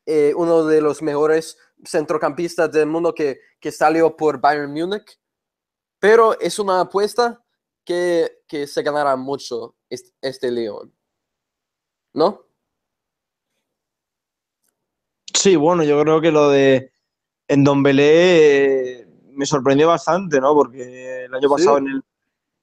eh, 0.06 0.32
uno 0.36 0.64
de 0.64 0.80
los 0.80 1.02
mejores 1.02 1.58
centrocampistas 1.84 2.70
del 2.70 2.86
mundo 2.86 3.14
que, 3.14 3.40
que, 3.60 3.72
salió 3.72 4.16
por 4.16 4.40
Bayern 4.40 4.72
Múnich, 4.72 5.18
pero 5.98 6.38
es 6.40 6.58
una 6.58 6.80
apuesta 6.80 7.42
que, 7.84 8.42
que 8.46 8.66
se 8.66 8.82
ganará 8.82 9.16
mucho 9.16 9.76
este, 9.88 10.12
este 10.20 10.50
León, 10.50 10.94
¿no? 12.12 12.46
Sí, 15.44 15.56
bueno, 15.56 15.84
yo 15.84 16.00
creo 16.00 16.22
que 16.22 16.32
lo 16.32 16.48
de 16.48 16.90
en 17.48 17.64
Don 17.64 17.82
Belé 17.82 19.06
me 19.34 19.44
sorprendió 19.44 19.88
bastante, 19.88 20.40
¿no? 20.40 20.54
Porque 20.54 21.26
el 21.26 21.34
año 21.34 21.50
pasado 21.50 21.76
en, 21.76 21.88
el, 21.88 22.02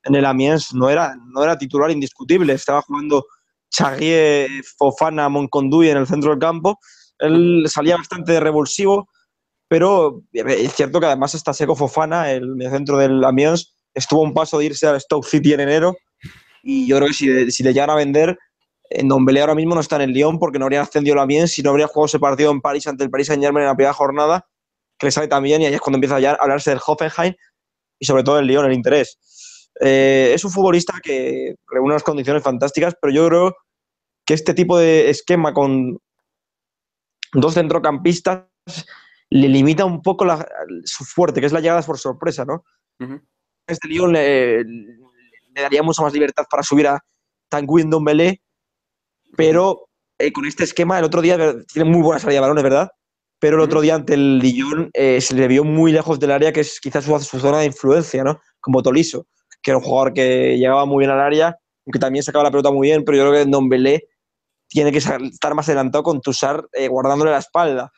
en 0.05 0.15
el 0.15 0.25
Amiens 0.25 0.73
no 0.73 0.89
era, 0.89 1.15
no 1.27 1.43
era 1.43 1.59
titular 1.59 1.91
indiscutible, 1.91 2.53
estaba 2.53 2.81
jugando 2.81 3.27
Chaguier, 3.69 4.49
Fofana, 4.79 5.29
Monconduy 5.29 5.89
en 5.89 5.97
el 5.97 6.07
centro 6.07 6.31
del 6.31 6.39
campo. 6.39 6.79
Él 7.19 7.65
salía 7.67 7.97
bastante 7.97 8.39
revulsivo, 8.39 9.07
pero 9.67 10.23
es 10.33 10.73
cierto 10.73 10.99
que 10.99 11.05
además 11.05 11.35
está 11.35 11.53
seco 11.53 11.75
Fofana, 11.75 12.31
el 12.31 12.57
centro 12.71 12.97
del 12.97 13.23
Amiens, 13.23 13.75
estuvo 13.93 14.21
a 14.21 14.27
un 14.27 14.33
paso 14.33 14.57
de 14.57 14.65
irse 14.65 14.87
al 14.87 14.99
Stoke 14.99 15.27
City 15.27 15.53
en 15.53 15.59
enero. 15.59 15.95
Y 16.63 16.87
yo 16.87 16.95
creo 16.95 17.09
que 17.09 17.13
si, 17.13 17.51
si 17.51 17.61
le 17.61 17.73
llegan 17.73 17.91
a 17.91 17.95
vender, 17.95 18.39
en 18.93 19.07
Don 19.07 19.25
Belé 19.25 19.41
ahora 19.41 19.55
mismo 19.55 19.75
no 19.75 19.81
está 19.81 19.95
en 19.97 20.03
el 20.03 20.11
Lyon 20.11 20.39
porque 20.39 20.59
no 20.59 20.65
habría 20.65 20.81
ascendido 20.81 21.15
el 21.15 21.19
Amiens 21.19 21.51
si 21.51 21.63
no 21.63 21.71
habría 21.71 21.87
jugado 21.87 22.05
ese 22.05 22.19
partido 22.19 22.51
en 22.51 22.61
París 22.61 22.87
ante 22.87 23.03
el 23.03 23.09
Paris 23.09 23.27
Saint-Germain 23.27 23.63
en 23.63 23.69
la 23.69 23.75
primera 23.75 23.93
jornada 23.93 24.47
que 25.01 25.07
le 25.07 25.11
sale 25.11 25.27
también 25.27 25.61
y 25.61 25.65
ahí 25.65 25.73
es 25.73 25.81
cuando 25.81 25.97
empieza 25.97 26.15
a 26.15 26.35
hablarse 26.35 26.69
del 26.69 26.79
Hoffenheim 26.85 27.33
y 27.99 28.05
sobre 28.05 28.23
todo 28.23 28.35
del 28.35 28.45
Lyon, 28.45 28.65
el 28.65 28.73
interés. 28.73 29.17
Eh, 29.79 30.31
es 30.35 30.45
un 30.45 30.51
futbolista 30.51 30.93
que 31.01 31.55
reúne 31.67 31.93
unas 31.93 32.03
condiciones 32.03 32.43
fantásticas, 32.43 32.95
pero 33.01 33.11
yo 33.11 33.27
creo 33.27 33.55
que 34.25 34.35
este 34.35 34.53
tipo 34.53 34.77
de 34.77 35.09
esquema 35.09 35.53
con 35.53 35.97
dos 37.33 37.53
centrocampistas 37.55 38.45
le 39.31 39.47
limita 39.47 39.85
un 39.85 40.03
poco 40.03 40.25
su 40.83 41.03
fuerte, 41.03 41.39
que 41.39 41.47
es 41.47 41.53
la 41.53 41.61
llegada 41.61 41.81
por 41.81 41.97
sorpresa, 41.97 42.45
¿no? 42.45 42.63
Este 43.65 43.87
Lyon 43.87 44.13
le, 44.13 44.63
daría 45.55 45.81
mucha 45.81 46.03
más 46.03 46.13
libertad 46.13 46.43
para 46.49 46.61
subir 46.61 46.87
a 46.87 47.03
Tanguy 47.49 47.85
Belé, 48.03 48.41
pero 49.35 49.87
eh, 50.19 50.31
con 50.31 50.45
este 50.45 50.63
esquema 50.63 50.99
el 50.99 51.05
otro 51.05 51.21
día 51.21 51.37
tiene 51.71 51.89
muy 51.89 52.01
buena 52.01 52.19
salida 52.19 52.37
de 52.37 52.41
balones, 52.41 52.63
¿verdad? 52.63 52.89
pero 53.41 53.57
el 53.57 53.63
otro 53.63 53.81
día 53.81 53.95
ante 53.95 54.13
el 54.13 54.37
Lyon 54.37 54.91
eh, 54.93 55.19
se 55.19 55.33
le 55.33 55.47
vio 55.47 55.63
muy 55.63 55.91
lejos 55.91 56.19
del 56.19 56.29
área, 56.29 56.53
que 56.53 56.59
es 56.59 56.79
quizás 56.79 57.05
su, 57.05 57.39
zona 57.39 57.57
de 57.57 57.65
influencia, 57.65 58.23
¿no? 58.23 58.39
Como 58.59 58.83
Toliso, 58.83 59.25
que 59.63 59.71
era 59.71 59.79
un 59.79 59.83
jugador 59.83 60.13
que 60.13 60.59
llegaba 60.59 60.85
muy 60.85 60.99
bien 60.99 61.09
al 61.09 61.19
área, 61.19 61.57
aunque 61.87 61.97
también 61.97 62.21
sacaba 62.21 62.43
la 62.43 62.51
pelota 62.51 62.69
muy 62.69 62.89
bien, 62.89 63.03
pero 63.03 63.17
yo 63.17 63.27
creo 63.27 63.43
que 63.43 63.49
Don 63.49 63.67
Belé 63.67 64.03
tiene 64.69 64.91
que 64.91 64.99
estar 64.99 65.55
más 65.55 65.67
adelantado 65.67 66.03
con 66.03 66.21
Tussar 66.21 66.63
eh, 66.71 66.87
guardándole 66.87 67.31
la 67.31 67.39
espalda. 67.39 67.91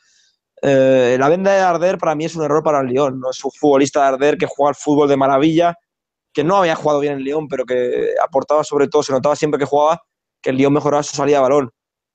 Eh, 0.62 1.18
la 1.20 1.28
venda 1.28 1.52
de 1.52 1.60
Arder 1.60 1.98
para 1.98 2.16
mí 2.16 2.24
es 2.24 2.38
un 2.38 2.46
error 2.46 2.64
para 2.64 2.80
el 2.80 2.88
Lyon, 2.88 3.20
¿no? 3.20 3.30
Es 3.30 3.44
un 3.44 3.52
futbolista 3.52 4.00
de 4.00 4.08
Arder 4.08 4.38
que 4.38 4.46
juega 4.46 4.70
al 4.70 4.76
fútbol 4.76 5.10
de 5.10 5.18
maravilla, 5.18 5.76
que 6.32 6.46
no 6.46 6.56
había 6.56 6.76
jugado 6.76 7.02
bien 7.02 7.16
en 7.16 7.20
Lyon, 7.20 7.50
pero 7.50 7.66
que 7.66 8.12
aportaba 8.24 8.64
sobre 8.64 8.88
todo, 8.88 9.04
se 9.04 9.12
notaba 9.12 9.36
siempre 9.36 9.60
que 9.60 9.66
jugaba 9.66 10.02
que 10.44 10.52
el 10.52 10.58
Lyon 10.58 10.74
mejoraba 10.74 11.02
su 11.02 11.16
salida 11.16 11.38
de 11.38 11.44
balón. 11.44 11.72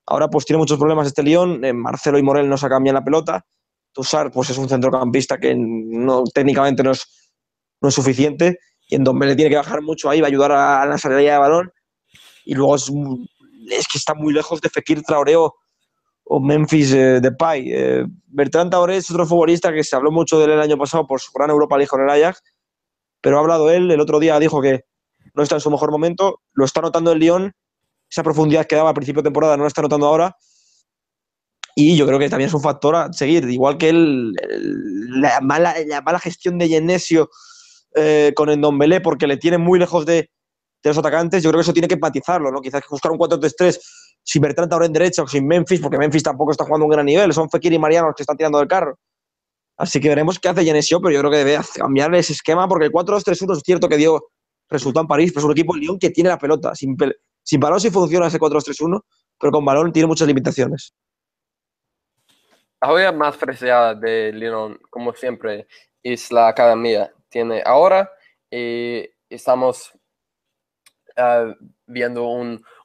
Ahora 0.07 0.29
pues 0.29 0.45
tiene 0.45 0.59
muchos 0.59 0.79
problemas 0.79 1.07
este 1.07 1.23
Lyon, 1.23 1.65
eh, 1.65 1.73
Marcelo 1.73 2.19
y 2.19 2.23
Morel 2.23 2.49
no 2.49 2.57
sacan 2.57 2.83
bien 2.83 2.95
la 2.95 3.05
pelota, 3.05 3.45
Tussar 3.93 4.31
pues 4.31 4.51
es 4.51 4.59
un 4.59 4.69
centrocampista 4.69 5.39
que 5.39 5.55
no, 5.57 6.25
técnicamente 6.25 6.83
no 6.83 6.93
es, 6.93 7.07
suficiente 7.91 8.59
y 8.89 8.97
en 8.97 9.05
Don 9.05 9.19
le 9.19 9.37
tiene 9.37 9.51
que 9.51 9.57
bajar 9.57 9.83
mucho 9.83 10.11
ahí, 10.11 10.21
va 10.21 10.27
a 10.27 10.31
ayudar 10.31 10.53
a, 10.53 10.85
la 10.87 10.99
salida 10.99 11.19
de 11.21 11.39
balón 11.39 11.73
y 12.45 12.55
luego 12.55 12.75
es, 12.75 12.91
que 12.91 13.99
está 13.99 14.15
muy 14.15 14.33
lejos 14.33 14.61
de 14.61 14.69
Fekir 14.69 15.03
Traoré 15.03 15.37
o, 15.37 15.55
Memphis 16.41 16.93
eh, 16.93 17.21
Depay. 17.21 17.73
Eh, 17.73 18.05
Bertrand 18.27 18.71
Traoré 18.71 18.99
es 18.99 19.11
otro 19.11 19.25
futbolista 19.25 19.73
que 19.73 19.83
se 19.85 19.97
habló 19.97 20.11
mucho 20.11 20.39
de 20.39 20.45
él 20.45 20.51
el 20.53 20.61
año 20.61 20.77
pasado 20.77 21.07
por 21.07 21.21
su 21.21 21.33
gran 21.33 21.51
Europa 21.51 21.77
League 21.77 21.89
con 21.89 22.03
el 22.03 22.11
Ajax, 22.11 22.43
pero 23.21 23.37
ha 23.37 23.41
hablado 23.41 23.71
él, 23.71 23.91
el 23.91 24.01
otro 24.01 24.19
día 24.19 24.39
dijo 24.39 24.61
que 24.61 24.85
no 25.35 25.43
está 25.43 25.55
en 25.55 25.61
su 25.61 25.71
mejor 25.71 25.91
momento, 25.91 26.41
lo 26.53 26.65
está 26.65 26.81
notando 26.81 27.13
el 27.13 27.21
Lyon 27.21 27.53
esa 28.11 28.23
profundidad 28.23 28.67
que 28.67 28.77
daba 28.77 28.91
a 28.91 28.95
principio 28.95 29.23
de 29.23 29.27
temporada 29.27 29.57
no 29.57 29.65
la 29.65 29.69
está 29.69 29.83
notando 29.83 30.07
ahora. 30.07 30.37
Y 31.75 31.97
yo 31.97 32.07
creo 32.07 32.19
que 32.19 32.29
también 32.29 32.49
es 32.49 32.55
un 32.55 32.61
factor 32.61 32.97
a 32.97 33.13
seguir, 33.13 33.49
igual 33.49 33.79
que 33.79 33.91
el, 33.91 34.33
la, 35.21 35.41
mala, 35.41 35.75
la 35.87 36.03
mala 36.03 36.19
gestión 36.19 36.59
de 36.59 36.69
Genesio 36.69 37.31
eh, 37.95 38.33
con 38.35 38.51
Endombele, 38.51 39.01
porque 39.01 39.27
le 39.27 39.37
tiene 39.37 39.59
muy 39.59 39.79
lejos 39.79 40.05
de, 40.05 40.31
los 40.83 40.99
atacantes. 40.99 41.43
Yo 41.43 41.51
creo 41.51 41.61
que 41.61 41.63
eso 41.63 41.73
tiene 41.73 41.89
que 41.89 41.95
empatizarlo, 41.95 42.51
¿no? 42.51 42.61
Quizás 42.61 42.83
buscar 42.91 43.13
un 43.13 43.19
4-3-3 43.19 43.79
sin 44.23 44.43
Bertrand 44.43 44.73
ahora 44.73 44.87
en 44.87 44.93
derecha 44.93 45.23
o 45.23 45.29
sin 45.29 45.47
Memphis, 45.47 45.81
porque 45.81 45.99
Memphis 45.99 46.23
tampoco 46.23 46.51
está 46.51 46.65
jugando 46.65 46.85
un 46.85 46.91
gran 46.91 47.07
nivel. 47.07 47.33
Son 47.33 47.49
Fekir 47.49 47.73
y 47.73 47.79
Mariano 47.79 48.09
los 48.09 48.17
que 48.17 48.25
están 48.25 48.37
tirando 48.37 48.59
del 48.59 48.69
carro. 48.69 48.99
Así 49.77 50.01
que 50.01 50.09
veremos 50.09 50.39
qué 50.39 50.49
hace 50.49 50.65
Genesio, 50.65 51.01
pero 51.01 51.15
yo 51.15 51.21
creo 51.21 51.31
que 51.31 51.39
debe 51.39 51.59
cambiar 51.75 52.13
ese 52.17 52.33
esquema, 52.33 52.67
porque 52.67 52.87
el 52.87 52.93
4-2-3-1 52.93 53.57
es 53.57 53.63
cierto 53.65 53.89
que 53.89 53.97
dio 53.97 54.25
resultado 54.69 55.03
en 55.03 55.09
París, 55.09 55.31
pero 55.31 55.41
es 55.41 55.45
un 55.45 55.53
equipo 55.53 55.77
Lyon 55.77 55.99
que 55.99 56.11
tiene 56.11 56.29
la 56.29 56.39
pelota. 56.39 56.75
Sin, 56.75 56.97
sin 57.49 57.61
balón 57.61 57.81
sí 57.81 57.91
funciona 57.91 58.27
ese 58.27 58.39
4-2-3-1, 58.39 59.03
pero 59.41 59.51
con 59.51 59.65
balón 59.65 59.91
tiene 59.91 60.07
muchas 60.07 60.29
limitaciones. 60.29 60.93
La 62.79 62.89
joya 62.89 63.11
más 63.11 63.39
preciada 63.39 63.95
de 63.95 64.35
Lyon, 64.35 64.79
como 64.91 65.15
siempre, 65.15 65.67
es 66.03 66.31
la 66.31 66.49
academia. 66.49 67.11
Tiene 67.31 67.63
ahora 67.65 68.13
y 68.51 69.09
estamos 69.31 69.93
ah, 71.17 71.55
viendo 71.87 72.29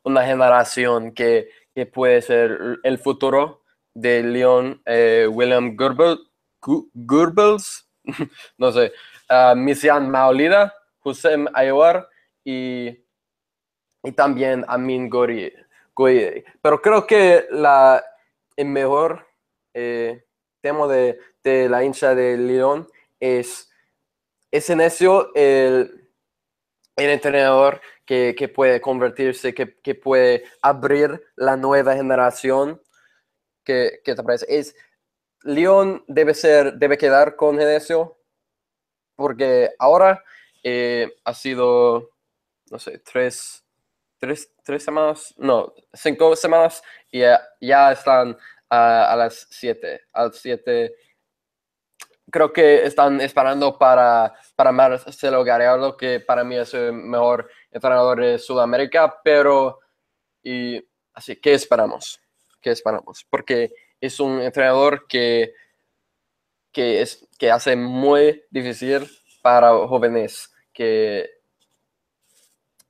una 0.03 0.25
generación 0.25 1.11
que, 1.11 1.49
puede 1.91 2.21
ser 2.21 2.79
el 2.83 2.99
futuro 2.99 3.63
de 3.93 4.23
Lyon, 4.23 4.81
eh, 4.85 5.27
William 5.29 5.75
Goebbels, 5.75 7.89
no 8.57 8.71
sé, 8.71 8.93
uh, 9.29 9.57
Misian 9.57 10.09
Maolida, 10.09 10.73
Hussein 11.03 11.49
Ayawar 11.53 12.07
y 12.45 13.02
y 14.03 14.11
también 14.11 14.65
Amin 14.67 15.09
Gori. 15.09 15.53
Pero 16.61 16.81
creo 16.81 17.07
que 17.07 17.47
la, 17.51 18.03
el 18.55 18.67
mejor 18.67 19.27
eh, 19.73 20.25
tema 20.61 20.87
de, 20.87 21.19
la 21.69 21.83
hincha 21.83 22.15
de 22.15 22.37
León 22.37 22.87
es 23.19 23.69
ese 24.51 24.75
necio, 24.75 25.33
el, 25.35 26.09
el 26.95 27.09
entrenador 27.09 27.81
que, 28.05 28.51
puede 28.53 28.81
convertirse, 28.81 29.53
que, 29.53 29.95
puede 29.95 30.43
abrir 30.61 31.23
la 31.35 31.57
nueva 31.57 31.95
generación. 31.95 32.81
¿Qué, 33.63 34.01
te 34.03 34.15
parece? 34.23 34.45
Es, 34.49 34.75
León 35.41 36.03
debe, 36.07 36.33
ser, 36.33 36.73
debe 36.73 36.97
quedar 36.97 37.35
con 37.35 37.57
Genesio 37.57 38.17
porque 39.15 39.71
ahora 39.79 40.23
eh, 40.63 41.13
ha 41.23 41.33
sido, 41.33 42.11
no 42.71 42.79
sé, 42.79 42.99
tres 42.99 43.62
tres, 44.23 44.49
tres 44.63 44.81
semanas, 44.81 45.33
no, 45.37 45.73
cinco 45.91 46.33
semanas 46.37 46.81
y 47.11 47.19
ya, 47.19 47.41
ya 47.59 47.91
están 47.91 48.37
a, 48.69 49.13
las 49.17 49.47
siete, 49.49 49.99
a 50.13 50.23
las 50.23 50.37
siete 50.37 50.95
creo 52.31 52.53
que 52.53 52.85
están 52.85 53.19
esperando 53.19 53.77
para, 53.77 54.33
para 54.55 54.71
Marcelo 54.71 55.43
Garrido, 55.43 55.97
que 55.97 56.21
para 56.21 56.45
mí 56.45 56.55
es 56.55 56.73
el 56.73 56.93
mejor 56.93 57.49
entrenador 57.69 58.21
de 58.21 58.39
Sudamérica, 58.39 59.13
pero 59.25 59.81
y 60.41 60.81
así, 61.13 61.35
¿qué 61.35 61.53
esperamos? 61.53 62.21
¿Qué 62.61 62.71
esperamos? 62.71 63.27
Porque 63.29 63.73
es 63.99 64.21
un 64.21 64.39
entrenador 64.39 65.05
que, 65.05 65.53
que, 66.71 67.01
es, 67.01 67.27
que 67.37 67.51
hace 67.51 67.75
muy 67.75 68.41
difícil 68.49 69.05
para 69.41 69.71
jóvenes 69.85 70.49
que, 70.71 71.42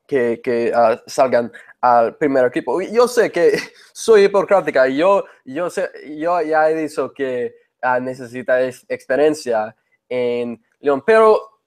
que, 0.08 0.72
uh, 0.76 0.98
salgan 1.08 1.52
al 1.82 2.16
primer 2.18 2.46
equipo. 2.46 2.82
Yo 2.82 3.08
sé 3.08 3.32
que 3.32 3.54
soy 3.94 4.26
hipocrática, 4.26 4.88
yo, 4.88 5.26
yo, 5.46 5.70
sé, 5.70 5.90
yo 6.18 6.42
ya 6.42 6.70
he 6.70 6.76
dicho 6.76 7.14
que 7.14 7.56
uh, 7.84 8.02
necesita 8.02 8.64
experiencia 8.64 9.76
en 10.10 10.64
León, 10.80 11.04
pero 11.06 11.60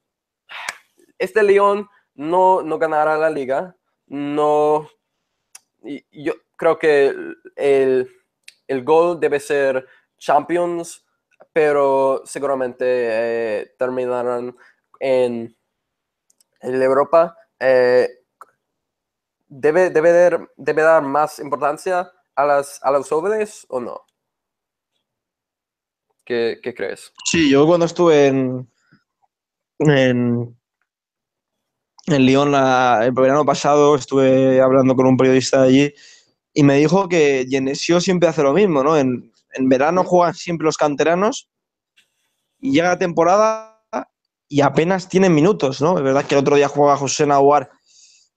este 1.19 1.43
León 1.43 1.89
no, 2.15 2.63
no 2.63 2.79
ganará 2.79 3.17
la 3.17 3.31
liga, 3.31 3.75
no, 4.07 4.89
yo 6.11 6.35
creo 6.57 6.79
que 6.79 7.15
el, 7.57 8.11
el 8.67 8.85
gol 8.85 9.19
debe 9.21 9.41
ser 9.41 9.87
Champions, 10.19 11.05
pero 11.53 12.23
seguramente 12.25 12.85
eh, 12.87 13.75
terminarán 13.79 14.57
en, 15.01 15.57
en 16.61 16.83
Europa. 16.83 17.37
Eh, 17.59 18.09
debe, 19.49 19.91
debe, 19.91 20.13
dar, 20.13 20.51
debe 20.57 20.83
dar 20.83 21.03
más 21.03 21.39
importancia 21.39 22.11
a, 22.35 22.45
las, 22.45 22.81
a 22.83 22.91
los 22.91 23.09
jóvenes 23.09 23.67
o 23.69 23.81
no? 23.81 24.03
¿Qué, 26.25 26.59
¿Qué, 26.63 26.75
crees? 26.75 27.13
Sí, 27.25 27.51
yo 27.51 27.67
cuando 27.67 27.87
estuve 27.87 28.27
en, 28.27 28.69
en, 29.79 30.59
en 32.07 32.27
Lyon 32.27 32.53
el 32.55 33.13
verano 33.13 33.45
pasado, 33.45 33.95
estuve 33.95 34.61
hablando 34.61 34.97
con 34.97 35.07
un 35.07 35.17
periodista 35.17 35.63
allí 35.63 35.95
y 36.53 36.63
me 36.65 36.77
dijo 36.77 37.09
que 37.09 37.47
Genesio 37.49 38.01
siempre 38.01 38.29
hace 38.29 38.43
lo 38.43 38.53
mismo, 38.53 38.83
¿no? 38.83 38.97
En, 38.97 39.33
en 39.53 39.69
verano 39.69 40.03
juegan 40.03 40.35
siempre 40.35 40.65
los 40.65 40.77
canteranos 40.77 41.49
y 42.59 42.73
llega 42.73 42.89
la 42.89 42.99
temporada 42.99 43.85
y 44.49 44.61
apenas 44.61 45.09
tienen 45.09 45.35
minutos, 45.35 45.81
¿no? 45.81 45.97
Es 45.97 46.05
verdad 46.05 46.25
que 46.25 46.35
el 46.35 46.41
otro 46.41 46.57
día 46.57 46.69
juega 46.69 46.97
José 46.97 47.27
Nahuar 47.27 47.71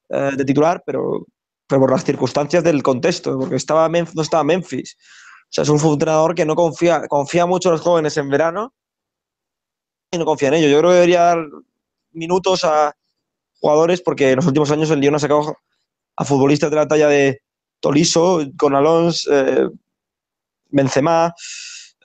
eh, 0.10 0.32
de 0.36 0.46
titular, 0.46 0.84
pero, 0.86 1.26
pero 1.68 1.82
por 1.82 1.92
las 1.92 2.04
circunstancias 2.04 2.64
del 2.64 2.82
contexto, 2.84 3.38
porque 3.38 3.56
estaba 3.56 3.88
no 3.90 4.22
estaba 4.22 4.44
Memphis. 4.44 4.98
O 5.44 5.52
sea, 5.52 5.64
es 5.64 5.70
un 5.70 5.80
entrenador 5.80 6.36
que 6.36 6.46
no 6.46 6.56
confía, 6.56 7.08
confía 7.08 7.46
mucho 7.46 7.70
en 7.70 7.74
los 7.74 7.82
jóvenes 7.82 8.18
en 8.18 8.30
verano 8.30 8.74
y 10.12 10.18
no 10.18 10.26
confía 10.26 10.50
en 10.50 10.56
ellos. 10.56 10.72
Yo 10.72 10.80
creo 10.80 10.92
que 10.92 10.96
debería 10.96 11.22
dar 11.22 11.46
minutos 12.12 12.64
a 12.64 12.96
jugadores 13.60 14.02
porque 14.02 14.32
en 14.32 14.38
los 14.38 14.46
últimos 14.46 14.72
años 14.72 14.90
el 14.90 15.00
Lyon 15.00 15.16
ha 15.16 15.20
sacado 15.20 15.58
a 16.16 16.26
futbolistas 16.26 16.70
de 16.70 16.76
la 16.76 16.88
talla 16.88 17.08
de 17.08 17.42
Toliso, 17.80 18.42
con 18.58 18.76
Alonso, 18.76 19.30
eh, 19.32 19.70
Benzema, 20.70 21.34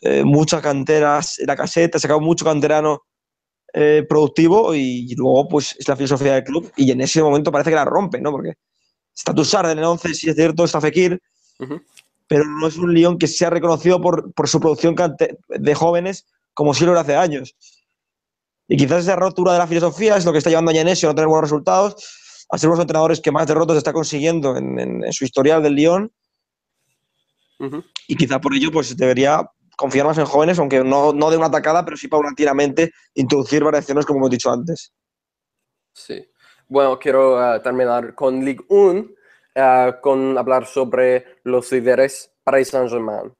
eh, 0.00 0.24
muchas 0.24 0.62
canteras, 0.62 1.38
la 1.46 1.56
caseta, 1.56 1.98
ha 1.98 2.00
sacado 2.00 2.20
mucho 2.20 2.44
canterano 2.44 3.02
eh, 3.76 4.06
productivo 4.08 4.72
y, 4.72 5.12
luego 5.16 5.48
pues 5.48 5.74
es 5.76 5.88
la 5.88 5.96
filosofía 5.96 6.34
del 6.34 6.44
club 6.44 6.70
y 6.76 6.92
en 6.92 7.00
ese 7.00 7.20
momento 7.20 7.50
parece 7.50 7.70
que 7.70 7.76
la 7.76 7.84
rompe, 7.84 8.20
¿no? 8.20 8.30
Porque 8.30 8.52
está 9.12 9.34
Tussard 9.34 9.68
en 9.70 9.78
el 9.78 9.84
11, 9.84 10.14
sí 10.14 10.30
es 10.30 10.36
cierto, 10.36 10.62
está 10.62 10.80
Fekir, 10.80 11.20
pero 12.28 12.44
no 12.44 12.68
es 12.68 12.76
un 12.76 12.94
Lyon 12.94 13.18
que 13.18 13.26
sea 13.26 13.50
reconocido 13.50 14.00
por, 14.00 14.32
por 14.32 14.48
su 14.48 14.60
producción 14.60 14.94
de 15.48 15.74
jóvenes 15.74 16.24
como 16.52 16.72
si 16.72 16.84
lo 16.84 16.92
era 16.92 17.00
hace 17.00 17.16
años. 17.16 17.56
Y 18.68 18.76
quizás 18.76 19.02
esa 19.02 19.16
rotura 19.16 19.54
de 19.54 19.58
la 19.58 19.66
filosofía 19.66 20.16
es 20.16 20.24
lo 20.24 20.30
que 20.30 20.38
está 20.38 20.50
llevando 20.50 20.70
a 20.70 20.74
Genesio 20.74 21.08
a 21.08 21.12
no 21.12 21.16
tener 21.16 21.28
buenos 21.28 21.50
resultados, 21.50 22.46
a 22.50 22.58
ser 22.58 22.68
uno 22.68 22.76
de 22.76 22.78
los 22.78 22.84
entrenadores 22.84 23.20
que 23.20 23.32
más 23.32 23.48
derrotas 23.48 23.76
está 23.76 23.92
consiguiendo 23.92 24.56
en, 24.56 24.78
en, 24.78 25.12
su 25.12 25.24
historial 25.24 25.64
del 25.64 25.74
Lyon. 25.74 26.12
Y 28.06 28.14
quizá 28.14 28.40
por 28.40 28.54
ello 28.54 28.70
pues 28.70 28.96
debería 28.96 29.44
confiar 29.76 30.06
más 30.06 30.18
en 30.18 30.24
jóvenes, 30.24 30.58
aunque 30.58 30.82
no, 30.82 31.12
no 31.12 31.30
de 31.30 31.36
una 31.36 31.46
atacada, 31.46 31.84
pero 31.84 31.96
sí 31.96 32.08
paulatinamente 32.08 32.92
introducir 33.14 33.64
variaciones 33.64 34.06
como 34.06 34.20
hemos 34.20 34.30
dicho 34.30 34.50
antes. 34.50 34.92
Sí. 35.92 36.28
Bueno, 36.68 36.98
quiero 36.98 37.36
uh, 37.36 37.60
terminar 37.60 38.14
con 38.14 38.44
Ligue 38.44 38.64
1, 38.68 39.00
uh, 39.00 40.00
con 40.00 40.38
hablar 40.38 40.66
sobre 40.66 41.38
los 41.44 41.70
líderes 41.70 42.32
Paris 42.42 42.68
Saint-Germain. 42.68 43.32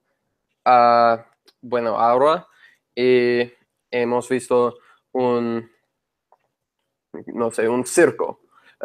Uh, 0.65 1.21
bueno, 1.61 1.99
ahora 1.99 2.47
eh, 2.95 3.53
hemos 3.91 4.29
visto 4.29 4.77
un, 5.11 5.69
no 7.27 7.51
sé, 7.51 7.67
un 7.67 7.85
circo 7.85 8.41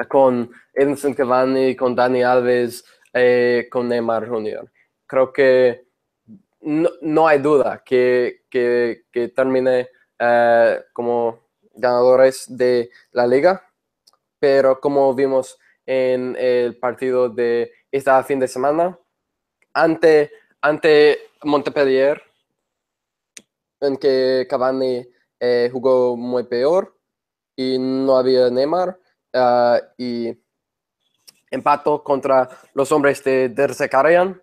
con 0.09 0.51
Edson 0.73 1.15
Cavani, 1.15 1.77
con 1.77 1.95
Dani 1.95 2.23
Alves, 2.23 2.85
eh, 3.13 3.69
con 3.71 3.89
Neymar 3.89 4.29
Jr. 4.29 4.71
Creo 5.07 5.33
que 5.33 5.90
no, 6.61 7.27
hay 7.27 7.39
duda 7.39 7.83
que, 7.85 8.43
termine 9.35 9.89
eh, 10.19 10.81
como 10.93 11.41
ganadores 11.75 12.45
de 12.49 12.91
la 13.13 13.27
liga, 13.27 13.63
pero 14.39 14.81
como 14.81 15.15
vimos 15.15 15.59
en 15.87 16.37
el 16.39 16.79
partido 16.79 17.29
de 17.29 17.73
esta 17.91 18.23
fin 18.23 18.39
de 18.39 18.49
semana, 18.49 18.99
ante, 19.73 20.31
ante 20.61 21.19
Montpellier, 21.43 22.23
en 23.81 23.97
que 23.97 24.47
Cavani 24.49 25.07
eh, 25.39 25.71
jugó 25.73 26.17
muy 26.17 26.45
peor 26.45 26.97
y 27.57 27.79
no 27.79 28.17
había 28.17 28.51
Neymar 28.51 28.99
uh, 29.35 29.79
y 29.97 30.39
empató 31.51 32.03
contra 32.05 32.49
los 32.75 32.93
hombres 32.93 33.25
de 33.25 33.49
Derzekarian. 33.49 34.41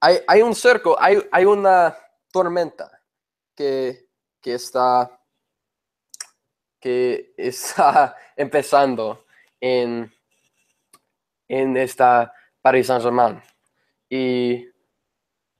Hay, 0.00 0.42
un 0.42 0.54
cerco, 0.54 0.96
hay, 1.00 1.44
una 1.44 1.96
tormenta 2.30 3.02
que, 3.54 4.08
que, 4.40 4.54
está, 4.54 5.20
que 6.80 7.34
está 7.36 8.16
empezando 8.36 9.24
en, 9.60 10.12
en 11.48 11.76
esta 11.76 12.32
Paris 12.62 12.86
Saint-Germain. 12.86 13.42
Y 14.08 14.68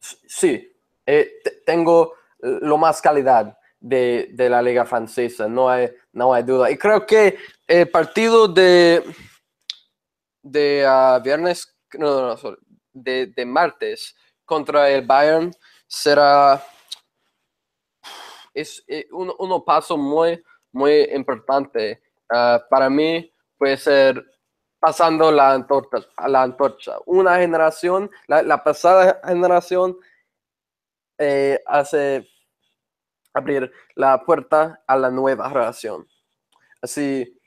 sí, 0.01 0.73
eh, 1.05 1.41
tengo 1.67 2.15
lo 2.41 2.79
más 2.79 3.01
calidad 3.03 3.59
de, 3.81 4.29
de, 4.33 4.49
la 4.49 4.63
liga 4.63 4.85
francesa, 4.85 5.49
no 5.49 5.69
hay, 5.69 5.91
no 6.13 6.33
hay 6.33 6.43
duda. 6.43 6.71
Y 6.71 6.77
creo 6.77 7.07
que 7.07 7.39
el 7.67 7.91
partido 7.91 8.49
de, 8.49 9.03
de 10.43 10.87
uh, 10.87 11.23
viernes, 11.23 11.77
no, 11.95 12.35
no, 12.35 12.57
de, 12.93 13.27
de, 13.27 13.47
martes 13.47 14.15
contra 14.49 14.89
el 14.89 15.07
Bayern 15.07 15.53
será 15.87 16.65
es 18.55 18.83
eh, 18.89 19.07
un, 19.13 19.65
paso 19.65 19.97
muy, 19.97 20.43
muy 20.73 21.03
importante. 21.15 22.03
Uh, 22.31 22.59
para 22.69 22.91
mí 22.91 23.33
puede 23.57 23.77
ser 23.77 24.25
pasando 24.81 25.31
la 25.31 25.53
antorcha, 25.53 25.99
la 26.27 26.43
antorcha. 26.43 26.97
Una 27.07 27.37
generación, 27.37 28.11
la, 28.27 28.43
la 28.43 28.65
pasada 28.65 29.21
generación 29.25 29.97
eh, 31.19 31.61
hace 31.67 32.29
abrir 33.35 33.71
la 33.95 34.25
puerta 34.25 34.83
a 34.87 34.97
la 34.97 35.11
nueva 35.11 35.49
relación. 35.49 36.09
Así, 36.81 37.39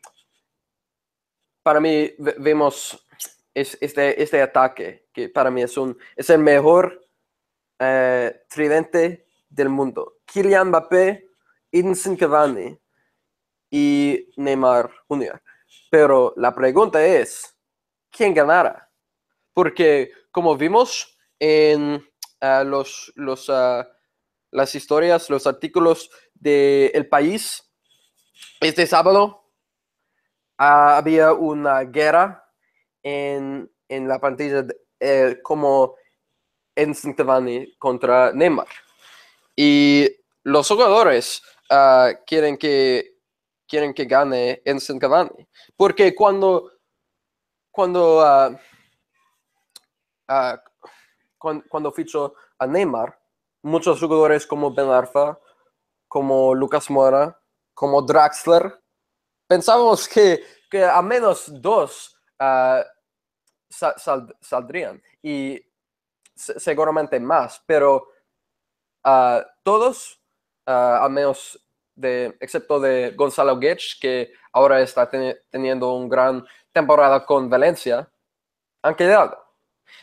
para 1.63 1.79
mí 1.79 2.11
vemos 2.17 3.05
este, 3.53 4.21
este 4.21 4.41
ataque, 4.41 5.07
que 5.13 5.29
para 5.29 5.51
mí 5.51 5.61
es, 5.61 5.77
un, 5.77 5.97
es 6.15 6.29
el 6.29 6.39
mejor 6.39 7.07
eh, 7.79 8.43
tridente 8.47 9.27
del 9.49 9.69
mundo. 9.69 10.19
Kylian 10.25 10.69
Mbappé, 10.69 11.27
Edinson 11.71 12.15
Cavani 12.15 12.77
y 13.69 14.29
Neymar 14.37 14.89
Jr. 15.07 15.41
Pero 15.89 16.33
la 16.37 16.53
pregunta 16.53 17.05
es, 17.05 17.57
¿quién 18.09 18.33
ganará? 18.33 18.89
Porque 19.53 20.11
como 20.31 20.55
vimos 20.55 21.17
en 21.39 22.03
los, 22.41 23.11
los, 23.15 23.49
ah, 23.49 23.87
las 24.51 24.75
historias, 24.75 25.29
los 25.29 25.47
artículos 25.47 26.09
de 26.33 26.87
El 26.93 27.07
País. 27.07 27.71
Este 28.59 28.87
sábado 28.87 29.51
ah, 30.57 30.97
había 30.97 31.33
una 31.33 31.81
guerra 31.81 32.43
en, 33.03 33.71
en 33.87 34.07
la 34.07 34.19
pantalla 34.19 34.65
eh, 34.99 35.39
como 35.43 35.95
en 36.75 36.93
Cavani 37.13 37.75
contra 37.77 38.31
Neymar. 38.33 38.67
Y 39.55 40.09
los 40.43 40.67
jugadores 40.67 41.41
ah, 41.69 42.11
quieren, 42.25 42.57
que, 42.57 43.17
quieren 43.67 43.93
que 43.93 44.05
gane 44.05 44.61
en 44.65 44.79
Cavani. 44.99 45.47
Porque 45.75 46.15
cuando 46.15 46.71
cuando, 47.71 48.21
ah, 48.21 48.59
ah, 50.27 50.61
cuan- 51.37 51.63
cuando, 51.69 51.91
fichó 51.91 52.35
a 52.59 52.67
Neymar, 52.67 53.17
muchos 53.63 53.99
jugadores 53.99 54.45
como 54.45 54.73
Ben 54.73 54.89
Arfa, 54.89 55.39
como 56.07 56.53
Lucas 56.53 56.89
Mora, 56.89 57.39
como 57.73 58.01
Draxler, 58.01 58.77
pensábamos 59.47 60.07
que, 60.07 60.43
que 60.69 60.83
a 60.83 61.01
menos 61.01 61.45
dos 61.61 62.20
sal- 63.69 64.35
saldrían 64.41 65.01
y 65.21 65.61
se- 66.35 66.59
seguramente 66.59 67.19
más, 67.19 67.61
pero 67.65 68.07
ah, 69.03 69.45
todos, 69.63 70.19
ah, 70.65 70.99
a 71.03 71.09
menos 71.09 71.57
de, 71.95 72.35
excepto 72.39 72.79
de 72.79 73.11
Gonzalo 73.15 73.57
Guedes, 73.59 73.97
que 73.99 74.33
ahora 74.53 74.81
está 74.81 75.09
teni- 75.09 75.37
teniendo 75.49 75.93
una 75.93 76.09
gran 76.09 76.45
temporada 76.71 77.25
con 77.25 77.49
Valencia, 77.49 78.09
han 78.81 78.95
quedado. 78.95 79.37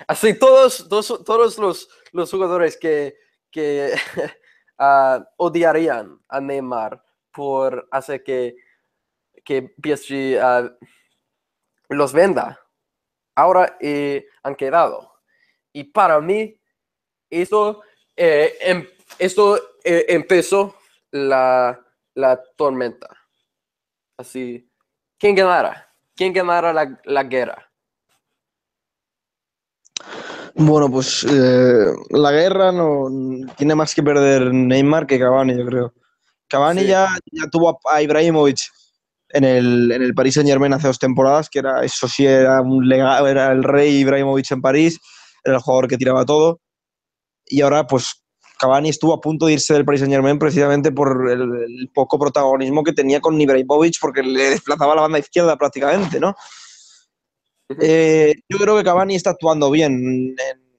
Así 0.07 0.39
todos, 0.39 0.89
todos, 0.89 1.25
todos 1.25 1.59
los, 1.59 1.89
los 2.13 2.31
jugadores 2.31 2.77
que, 2.77 3.17
que 3.51 3.95
ah, 4.79 5.25
odiarían 5.37 6.21
a 6.29 6.41
Neymar 6.41 7.03
por 7.33 7.89
hacer 7.91 8.23
que, 8.23 8.55
que 9.45 9.75
PSG 9.83 10.39
los 11.89 12.13
venda, 12.13 12.61
ahora 13.35 13.77
eh, 13.81 14.27
han 14.43 14.55
quedado. 14.55 15.13
Y 15.73 15.85
para 15.85 16.21
mí, 16.21 16.61
esto, 17.31 17.83
eh, 18.17 18.55
em- 18.61 18.89
esto 19.19 19.57
eh, 19.85 20.07
empezó 20.09 20.77
la, 21.11 21.79
la 22.15 22.43
tormenta. 22.57 23.09
Así, 24.19 24.71
¿quién 25.19 25.35
ganará? 25.35 25.89
¿Quién 26.17 26.33
ganará 26.33 26.73
la, 26.73 27.01
la 27.05 27.23
guerra? 27.25 27.65
Bueno, 30.55 30.91
pues 30.91 31.23
la 32.11 32.33
guerra 32.33 32.73
no 32.73 33.07
tiene 33.57 33.77
más 33.77 33.95
que 33.95 34.03
perder 34.03 34.53
Neymar 34.53 35.07
que 35.07 35.19
Cavani, 35.19 35.57
yo 35.57 35.65
creo. 35.65 35.95
Cavani 36.49 36.81
Sí. 36.81 36.87
ya, 36.89 37.09
ya 37.31 37.47
tuvo 37.49 37.79
a 37.89 38.03
Ibrahimovic 38.03 38.59
en 39.31 39.45
el, 39.45 39.93
en 39.93 40.03
el 40.03 40.15
Paris 40.15 40.35
Saint 40.35 40.49
Germain 40.49 40.73
hace 40.73 40.87
dos 40.87 40.99
temporadas, 40.99 41.49
que 41.51 41.59
era 41.59 41.85
eso 41.85 42.09
sí 42.09 42.27
era 42.27 42.61
un 42.61 42.89
legado, 42.89 43.27
era 43.27 43.53
el 43.53 43.63
rey 43.63 43.99
Ibrahimovic 43.99 44.51
en 44.51 44.63
París, 44.63 44.99
era 45.45 45.57
el 45.57 45.63
jugador 45.63 45.89
que 45.89 45.97
tiraba 45.97 46.25
todo. 46.25 46.61
Y 47.47 47.61
ahora, 47.63 47.87
pues 47.87 48.25
Cavani 48.59 48.89
estuvo 48.89 49.13
a 49.15 49.21
punto 49.21 49.47
de 49.47 49.55
irse 49.55 49.75
del 49.75 49.85
Paris 49.85 50.01
Saint 50.01 50.13
Germain 50.13 50.39
precisamente 50.39 50.93
por 50.93 51.31
el, 51.31 51.41
el 51.41 51.91
poco 51.95 52.19
protagonismo 52.19 52.83
que 52.83 52.93
tenía 52.93 53.21
con 53.21 53.41
Ibrahimovic, 53.41 53.97
porque 54.01 54.23
le 54.23 54.51
desplazaba 54.51 54.93
a 54.93 54.97
la 54.97 55.03
banda 55.03 55.19
izquierda 55.19 55.57
prácticamente, 55.57 56.19
¿no? 56.21 56.35
Eh, 57.81 58.35
yo 58.49 58.59
creo 58.59 58.77
que 58.79 58.85
Cavani 58.85 59.15
está 59.15 59.31
actuando 59.31 59.71
bien 59.71 59.93
en, 59.93 60.37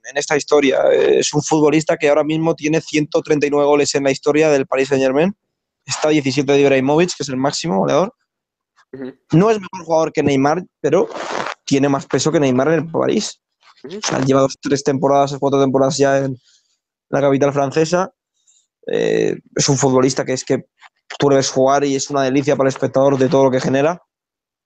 en 0.09 0.17
esta 0.17 0.35
historia. 0.35 0.81
Eh, 0.91 1.19
Es 1.19 1.33
un 1.33 1.41
futbolista 1.41 1.97
que 1.97 2.09
ahora 2.09 2.23
mismo 2.23 2.55
tiene 2.55 2.81
139 2.81 3.65
goles 3.65 3.93
en 3.95 4.03
la 4.03 4.11
historia 4.11 4.49
del 4.49 4.65
Paris 4.65 4.89
Saint 4.89 5.03
Germain. 5.03 5.33
Está 5.85 6.09
a 6.09 6.11
17 6.11 6.51
de 6.51 6.61
Ibrahimovic, 6.61 7.15
que 7.15 7.23
es 7.23 7.29
el 7.29 7.37
máximo 7.37 7.79
goleador. 7.79 8.13
No 9.31 9.49
es 9.49 9.59
mejor 9.59 9.85
jugador 9.85 10.13
que 10.13 10.23
Neymar, 10.23 10.63
pero 10.81 11.07
tiene 11.65 11.89
más 11.89 12.05
peso 12.05 12.31
que 12.31 12.39
Neymar 12.39 12.69
en 12.69 12.73
el 12.73 12.91
París. 12.91 13.41
O 13.83 14.07
sea, 14.07 14.19
lleva 14.21 14.41
dos, 14.41 14.55
tres 14.59 14.83
temporadas, 14.83 15.35
cuatro 15.39 15.61
temporadas 15.61 15.97
ya 15.97 16.17
en 16.17 16.37
la 17.09 17.21
capital 17.21 17.53
francesa. 17.53 18.11
Eh, 18.87 19.37
es 19.55 19.69
un 19.69 19.77
futbolista 19.77 20.25
que 20.25 20.33
es 20.33 20.43
que 20.43 20.65
tú 21.17 21.29
le 21.29 21.37
ves 21.37 21.49
jugar 21.49 21.83
y 21.83 21.95
es 21.95 22.09
una 22.09 22.23
delicia 22.23 22.55
para 22.55 22.67
el 22.67 22.73
espectador 22.73 23.17
de 23.17 23.29
todo 23.29 23.45
lo 23.45 23.51
que 23.51 23.61
genera. 23.61 24.01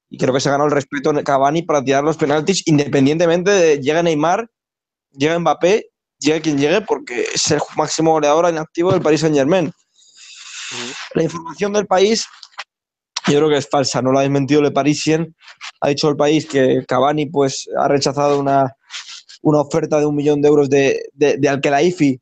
Y 0.09 0.17
creo 0.17 0.33
que 0.33 0.39
se 0.39 0.49
ganó 0.49 0.65
el 0.65 0.71
respeto 0.71 1.09
en 1.09 1.23
Cavani 1.23 1.63
para 1.63 1.83
tirar 1.83 2.03
los 2.03 2.17
penaltis, 2.17 2.67
independientemente 2.67 3.51
de 3.51 3.79
llegue 3.79 4.03
Neymar, 4.03 4.47
llegue 5.11 5.39
Mbappé, 5.39 5.89
llegue 6.19 6.41
quien 6.41 6.57
llegue, 6.57 6.81
porque 6.81 7.27
es 7.33 7.51
el 7.51 7.59
máximo 7.75 8.11
goleador 8.11 8.47
en 8.47 8.57
activo 8.57 8.91
del 8.91 9.01
Paris 9.01 9.21
Saint 9.21 9.35
Germain. 9.35 9.71
La 11.13 11.23
información 11.23 11.73
del 11.73 11.85
país, 11.85 12.25
yo 13.27 13.37
creo 13.39 13.49
que 13.49 13.57
es 13.57 13.69
falsa, 13.69 14.01
no 14.01 14.11
lo 14.11 14.19
ha 14.19 14.23
desmentido 14.23 14.61
Le 14.61 14.71
Parisien. 14.71 15.35
Ha 15.81 15.89
dicho 15.89 16.09
el 16.09 16.15
país 16.15 16.45
que 16.45 16.83
Cavani 16.87 17.25
pues, 17.27 17.69
ha 17.77 17.87
rechazado 17.87 18.39
una, 18.39 18.75
una 19.41 19.59
oferta 19.61 19.99
de 19.99 20.05
un 20.05 20.15
millón 20.15 20.41
de 20.41 20.47
euros 20.47 20.69
de, 20.69 21.05
de, 21.13 21.37
de 21.37 21.49
Al-Khelaifi 21.49 22.19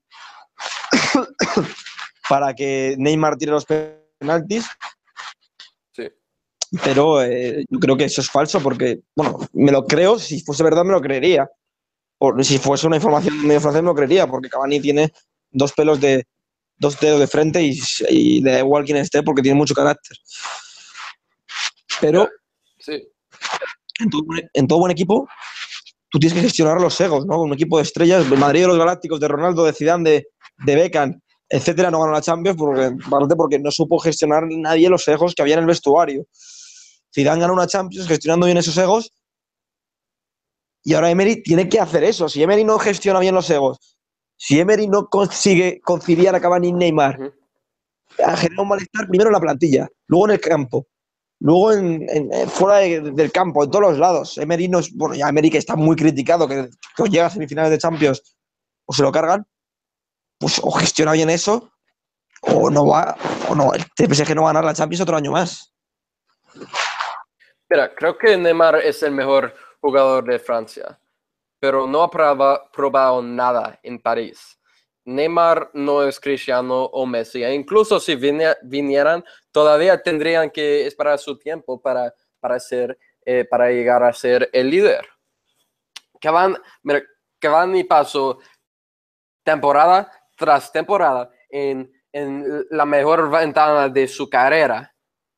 para 2.30 2.54
que 2.54 2.96
Neymar 2.98 3.38
tire 3.38 3.52
los 3.52 3.66
penaltis, 3.66 4.66
Sí. 5.94 6.08
pero 6.84 7.22
eh, 7.24 7.66
yo 7.70 7.80
creo 7.80 7.98
que 7.98 8.06
eso 8.06 8.22
es 8.22 8.30
falso 8.30 8.62
porque, 8.62 9.02
bueno, 9.16 9.40
me 9.54 9.72
lo 9.72 9.86
creo, 9.86 10.18
si 10.20 10.42
fuese 10.42 10.64
verdad 10.64 10.86
me 10.86 10.94
lo 10.94 11.02
creería. 11.02 11.50
O 12.24 12.44
si 12.44 12.60
fuese 12.60 12.86
una 12.86 12.98
información 12.98 13.46
medio 13.48 13.60
francés 13.60 13.82
me 13.82 13.88
lo 13.88 13.96
creería, 13.96 14.28
porque 14.28 14.48
Cavani 14.48 14.80
tiene 14.80 15.12
dos 15.50 15.74
pelos 15.74 16.00
de 16.00 16.26
dos 16.78 17.00
dedos 17.00 17.20
de 17.20 17.28
frente 17.28 17.62
y, 17.64 17.80
y 18.10 18.42
le 18.42 18.52
da 18.54 18.60
igual 18.60 18.86
quién 18.86 18.98
esté 18.98 19.22
porque 19.24 19.42
tiene 19.42 19.58
mucho 19.58 19.74
carácter. 19.74 20.18
Pero 22.02 22.28
Sí. 22.80 23.08
en 24.00 24.10
todo, 24.10 24.24
buen- 24.24 24.50
en 24.54 24.68
todo 24.68 24.80
buen 24.80 24.92
equipo, 24.92 25.28
tú 26.10 26.20
tienes 26.20 26.34
que 26.36 26.42
gestionar 26.42 26.82
los 26.82 27.00
egos, 27.00 27.26
¿no? 27.26 27.42
Un 27.42 27.54
equipo 27.54 27.78
de 27.78 27.84
estrellas, 27.84 28.26
el 28.30 28.38
Madrid 28.38 28.62
de 28.62 28.68
los 28.68 28.78
Galácticos, 28.78 29.20
de 29.20 29.28
Ronaldo, 29.28 29.64
de 29.64 29.74
Zidane, 29.74 30.10
de, 30.10 30.28
de 30.66 30.76
Beckham, 30.76 31.22
etcétera, 31.48 31.92
no 31.92 32.00
ganó 32.02 32.12
la 32.14 32.22
Champions 32.22 32.58
porque, 32.58 32.92
porque 33.38 33.60
no 33.60 33.72
supo 33.72 34.00
gestionar 34.00 34.44
nadie 34.50 34.90
los 34.90 35.08
egos 35.08 35.34
que 35.36 35.42
había 35.44 35.54
en 35.56 35.62
el 35.62 35.66
vestuario. 35.68 36.26
Zidane 37.14 37.42
ganó 37.42 37.54
una 37.54 37.68
Champions 37.68 38.08
gestionando 38.08 38.46
bien 38.46 38.58
esos 38.58 38.78
egos 38.78 39.12
y 40.84 40.94
ahora 40.94 41.12
Emery 41.12 41.44
tiene 41.44 41.70
que 41.70 41.80
hacer 41.80 42.04
eso. 42.04 42.28
Si 42.28 42.42
Emery 42.42 42.64
no 42.64 42.80
gestiona 42.80 43.20
bien 43.20 43.36
los 43.36 43.50
egos, 43.50 43.98
si 44.36 44.60
Emery 44.60 44.88
no 44.88 45.08
consigue 45.08 45.80
conciliar 45.82 46.34
a 46.34 46.42
Cavani 46.42 46.70
y 46.70 46.74
Neymar, 46.74 47.20
generado 48.18 48.64
un 48.64 48.68
malestar 48.70 49.08
primero 49.08 49.30
en 49.30 49.34
la 49.34 49.40
plantilla, 49.40 49.88
luego 50.08 50.26
en 50.26 50.32
el 50.32 50.40
campo, 50.42 50.88
luego 51.42 51.74
en, 51.74 52.08
en- 52.10 52.50
fuera 52.50 52.78
de- 52.78 53.02
del 53.12 53.32
campo, 53.32 53.64
en 53.64 53.70
todos 53.72 53.90
los 53.92 53.98
lados. 54.00 54.38
Emery 54.38 54.68
no 54.70 54.80
es, 54.80 54.96
bueno, 54.96 55.16
ya 55.16 55.28
Emery 55.28 55.50
que 55.50 55.58
está 55.58 55.76
muy 55.76 55.96
criticado, 55.96 56.48
que, 56.48 56.70
que 56.96 57.04
llega 57.10 57.26
a 57.26 57.30
semifinales 57.30 57.72
de 57.72 57.78
Champions 57.78 58.38
o 58.86 58.94
se 58.94 59.04
lo 59.04 59.12
cargan, 59.12 59.46
pues 60.40 60.60
o 60.64 60.72
gestiona 60.72 61.12
bien 61.14 61.30
eso, 61.30 61.72
o 62.42 62.70
no 62.70 62.88
va, 62.88 63.16
o 63.50 63.56
no, 63.56 63.74
el 63.74 63.84
PSG 63.96 64.34
no 64.36 64.44
va 64.44 64.50
a 64.50 64.54
ganar 64.54 64.66
la 64.66 64.74
Champions 64.74 65.02
otro 65.02 65.18
año 65.18 65.32
más. 65.32 65.74
Mira, 67.70 67.94
creo 67.96 68.18
que 68.18 68.36
Neymar 68.38 68.76
es 68.78 69.02
el 69.04 69.12
mejor 69.12 69.54
jugador 69.80 70.26
de 70.26 70.40
Francia, 70.40 71.00
pero 71.60 71.88
no 71.88 72.04
ha 72.04 72.10
proba- 72.12 72.70
probado 72.72 73.22
nada 73.22 73.80
en 73.84 74.00
París. 74.00 74.58
Neymar 75.06 75.72
no 75.74 76.04
es 76.04 76.20
Cristiano 76.20 76.84
o 76.84 77.06
Messi, 77.06 77.44
e 77.44 77.54
incluso 77.54 78.00
si 78.00 78.16
vinieran, 78.16 79.24
todavía 79.52 80.02
tendrían 80.02 80.50
que 80.50 80.86
esperar 80.86 81.18
su 81.18 81.38
tiempo 81.38 81.82
para, 81.82 82.14
para, 82.40 82.60
ser, 82.60 82.98
eh, 83.26 83.46
para 83.46 83.70
llegar 83.70 84.04
a 84.04 84.14
ser 84.14 84.50
el 84.54 84.70
líder. 84.70 85.08
Cavani, 86.20 86.56
mira, 86.84 87.02
Cavani 87.40 87.84
pasó 87.84 88.40
temporada 89.44 90.12
tras 90.38 90.72
temporada 90.72 91.30
en, 91.50 91.92
en 92.12 92.66
la 92.70 92.86
mejor 92.86 93.30
ventana 93.30 93.90
de 93.90 94.08
su 94.08 94.30
carrera 94.30 94.94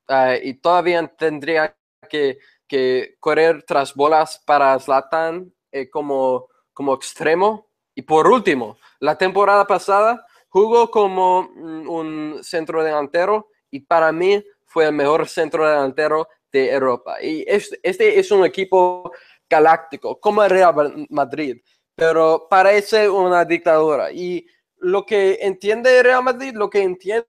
eh, 0.08 0.42
y 0.44 0.54
todavía 0.56 1.08
tendría 1.08 1.76
que, 2.10 2.38
que 2.68 3.16
correr 3.20 3.64
tras 3.64 3.94
bolas 3.94 4.42
para 4.46 4.78
Zlatan 4.80 5.54
eh, 5.72 5.90
como, 5.90 6.48
como 6.74 6.94
extremo. 6.94 7.70
Y 7.96 8.02
por 8.04 8.28
último, 8.28 8.78
la 9.00 9.18
temporada 9.18 9.66
pasada 9.68 10.26
jugó 10.50 10.90
como 10.90 11.44
mm, 11.56 11.90
un 11.90 12.40
centro 12.44 12.84
delantero 12.84 13.50
y 13.72 13.80
para 13.82 14.12
mí 14.12 14.44
fue 14.66 14.86
el 14.86 14.94
mejor 14.94 15.28
centro 15.28 15.68
delantero 15.68 16.28
de 16.52 16.72
Europa. 16.72 17.22
Y 17.22 17.44
es- 17.48 17.78
este 17.84 18.20
es 18.20 18.32
un 18.32 18.46
equipo 18.46 19.12
galáctico, 19.50 20.20
como 20.20 20.44
el 20.44 20.50
Real 20.50 21.06
Madrid, 21.10 21.62
pero 21.96 22.48
parece 22.50 23.08
una 23.10 23.46
dictadura. 23.46 24.12
Y 24.12 24.46
lo 24.80 25.06
que 25.06 25.40
entiende 25.42 26.02
Real 26.04 26.24
Madrid, 26.24 26.54
lo 26.56 26.70
que 26.70 26.82
entiende 26.84 27.28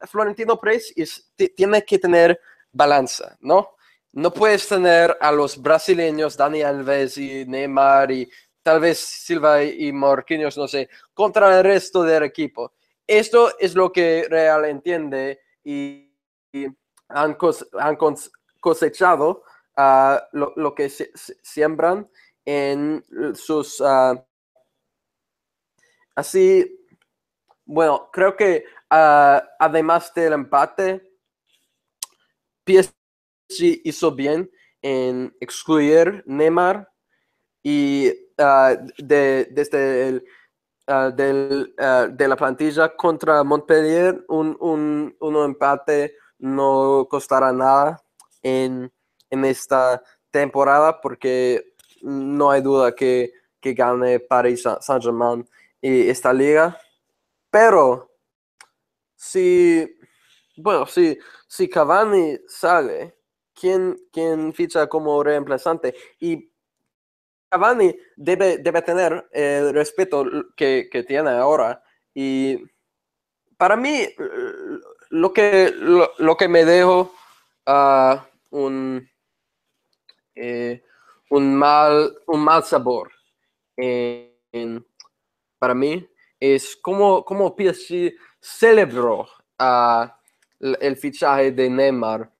Florentino 0.00 0.58
Pérez 0.58 0.92
es 0.96 1.30
ti- 1.36 1.50
tiene 1.50 1.82
que 1.84 1.98
tener 1.98 2.38
balanza, 2.72 3.36
¿no? 3.40 3.70
No 4.12 4.32
puedes 4.32 4.66
tener 4.68 5.16
a 5.20 5.30
los 5.32 5.60
brasileños, 5.60 6.36
Dani 6.36 6.62
Alves 6.62 7.18
y 7.18 7.44
Neymar 7.46 8.10
y 8.10 8.30
tal 8.66 8.80
vez 8.80 8.98
Silva 8.98 9.62
y 9.62 9.92
Marquinhos, 9.92 10.58
no 10.58 10.66
sé, 10.66 10.88
contra 11.14 11.56
el 11.56 11.62
resto 11.64 12.02
del 12.02 12.24
equipo. 12.24 12.72
Esto 13.06 13.56
es 13.60 13.76
lo 13.76 13.92
que 13.92 14.26
Real 14.28 14.64
entiende 14.64 15.38
y, 15.62 16.10
han, 17.08 17.36
cos- 17.38 17.68
han 17.78 17.96
cos- 17.96 18.32
cosechado 18.60 19.44
lo, 20.32 20.52
lo 20.56 20.74
que 20.74 20.88
se- 20.88 21.12
se- 21.14 21.36
siembran 21.42 22.08
en 22.44 23.04
sus... 23.34 23.80
ah, 23.80 24.20
así, 26.14 26.78
bueno, 27.64 28.10
creo 28.12 28.36
que 28.36 28.64
ah, 28.90 29.44
además 29.58 30.12
del 30.14 30.34
empate, 30.34 31.12
PSG 32.64 33.80
hizo 33.84 34.12
bien 34.12 34.50
en 34.82 35.34
excluir 35.40 36.22
Neymar 36.26 36.88
y 37.62 38.12
ah, 38.38 38.76
de, 38.98 39.48
desde 39.50 40.08
el, 40.08 40.24
ah, 40.86 41.10
del, 41.10 41.74
ah, 41.78 42.08
de 42.10 42.28
la 42.28 42.36
plantilla 42.36 42.94
contra 42.94 43.42
Montpellier, 43.44 44.24
un, 44.28 44.56
un, 44.60 45.16
un, 45.20 45.36
empate 45.36 46.16
no 46.38 47.06
costará 47.10 47.52
nada 47.52 48.02
en, 48.42 48.92
en, 49.30 49.44
esta 49.44 50.02
temporada 50.30 51.00
porque 51.00 51.74
no 52.02 52.50
hay 52.50 52.62
duda 52.62 52.94
que, 52.94 53.32
que 53.60 53.74
gane 53.74 54.20
Paris 54.20 54.64
Saint-Germain 54.80 55.48
y 55.80 56.08
esta 56.08 56.32
liga. 56.32 56.78
Pero 57.50 58.10
si, 59.14 59.88
bueno, 60.56 60.86
si, 60.86 61.18
si 61.48 61.68
Cavani 61.68 62.38
sale, 62.46 63.16
¿quién, 63.54 63.98
quién 64.12 64.52
ficha 64.52 64.86
como 64.86 65.22
reemplazante? 65.22 65.94
Y 66.20 66.50
Cavani 67.56 67.96
debe, 68.16 68.58
debe 68.58 68.82
tener 68.82 69.28
el 69.32 69.72
respeto 69.72 70.26
que, 70.54 70.88
que 70.90 71.02
tiene 71.04 71.30
ahora. 71.30 71.82
Y 72.14 72.62
para 73.56 73.76
mí, 73.76 74.06
lo 75.08 75.32
que, 75.32 75.72
lo, 76.18 76.36
que 76.36 76.48
me 76.48 76.66
dejo 76.66 77.14
uh, 77.66 78.16
un, 78.50 79.08
eh, 80.34 80.82
un, 81.30 81.56
mal, 81.56 82.14
un 82.26 82.40
mal 82.40 82.62
sabor 82.62 83.10
para 85.58 85.74
mí 85.74 86.08
es 86.38 86.76
como, 86.76 87.24
como 87.24 87.54
PSG 87.56 88.12
celebró 88.40 89.28
uh, 89.58 90.06
el 90.60 90.96
fichaje 90.96 91.52
de 91.52 91.70
Neymar. 91.70 92.30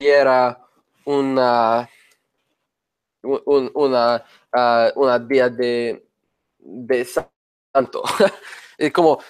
Y 0.00 0.06
era 0.06 0.64
una 1.04 1.88
un, 3.44 3.70
una, 3.74 4.24
uh, 4.94 5.18
día 5.26 5.48
de, 5.48 6.06
de 6.58 7.04
santo. 7.04 8.02
es 8.78 8.92
como, 8.92 9.20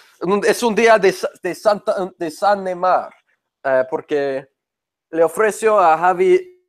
es 0.47 0.63
un 0.63 0.75
día 0.75 0.99
de, 0.99 1.15
de, 1.43 1.55
Santa, 1.55 2.13
de 2.17 2.31
San 2.31 2.65
Neymar, 2.65 3.13
uh, 3.65 3.85
porque 3.91 4.49
le 5.11 5.25
ofreció 5.25 5.79
a 5.79 5.97
Javi, 5.99 6.63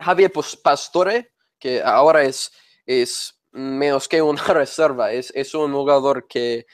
Javier 0.00 0.32
Pastore, 0.62 1.32
que 1.58 1.82
ahora 1.82 2.22
es, 2.22 2.52
es 2.84 3.40
menos 3.52 4.08
que 4.08 4.20
una 4.20 4.42
reserva, 4.48 5.12
es, 5.12 5.32
es 5.34 5.54
un 5.54 5.72
jugador 5.72 6.26
que 6.26 6.66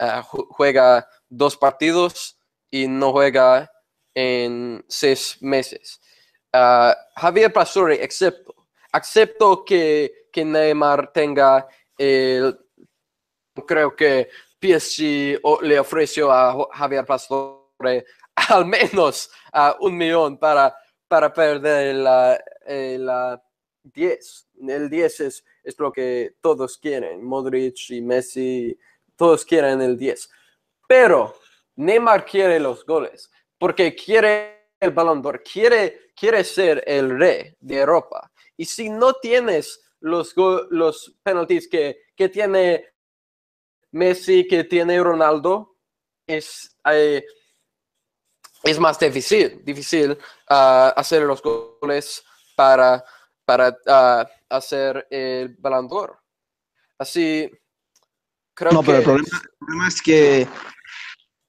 uh, 0.00 0.22
juega 0.50 1.08
dos 1.28 1.56
partidos 1.56 2.38
y 2.70 2.88
no 2.88 3.12
juega 3.12 3.70
en 4.14 4.84
seis 4.88 5.38
meses. 5.40 6.00
Javier 7.14 7.52
Pastore, 7.52 8.02
excepto 8.02 8.59
acepto 8.92 9.64
que, 9.64 10.28
que 10.32 10.44
Neymar 10.44 11.12
tenga 11.12 11.66
el, 11.96 12.58
creo 13.66 13.94
que 13.94 14.28
PSG 14.60 15.40
le 15.62 15.80
ofreció 15.80 16.30
a 16.30 16.66
Javier 16.72 17.04
Pastore 17.04 18.04
al 18.48 18.66
menos 18.66 19.30
un 19.80 19.96
millón 19.96 20.38
para, 20.38 20.74
para 21.08 21.32
perder 21.32 21.96
la, 21.96 22.42
la 22.66 23.42
10. 23.82 24.48
El 24.68 24.90
10 24.90 25.20
es, 25.20 25.44
es 25.62 25.78
lo 25.78 25.90
que 25.90 26.34
todos 26.40 26.78
quieren, 26.78 27.24
Modric 27.24 27.90
y 27.90 28.00
Messi, 28.00 28.78
todos 29.16 29.44
quieren 29.44 29.80
el 29.80 29.96
10. 29.96 30.28
Pero 30.86 31.34
Neymar 31.76 32.24
quiere 32.24 32.60
los 32.60 32.84
goles 32.84 33.30
porque 33.58 33.94
quiere 33.94 34.72
el 34.80 34.90
balón 34.90 35.20
d'or, 35.20 35.42
quiere, 35.42 36.12
quiere 36.16 36.42
ser 36.42 36.82
el 36.86 37.18
rey 37.18 37.54
de 37.60 37.80
Europa. 37.80 38.29
Y 38.60 38.66
si 38.66 38.90
no 38.90 39.14
tienes 39.14 39.80
los, 40.00 40.34
los 40.68 41.16
penalties 41.22 41.66
que, 41.66 41.96
que 42.14 42.28
tiene 42.28 42.84
Messi, 43.92 44.46
que 44.46 44.64
tiene 44.64 45.02
Ronaldo, 45.02 45.78
es, 46.26 46.76
eh, 46.84 47.24
es 48.62 48.78
más 48.78 48.98
difícil, 48.98 49.64
difícil 49.64 50.10
uh, 50.12 50.92
hacer 50.94 51.22
los 51.22 51.40
goles 51.40 52.22
para, 52.54 53.02
para 53.46 53.70
uh, 53.70 54.28
hacer 54.50 55.06
el 55.08 55.56
balón 55.58 55.88
Así, 56.98 57.50
creo 58.52 58.72
no, 58.72 58.80
que... 58.82 58.86
pero 58.88 58.98
el 58.98 59.24
problema, 59.24 59.88
es 59.88 60.02
que 60.02 60.46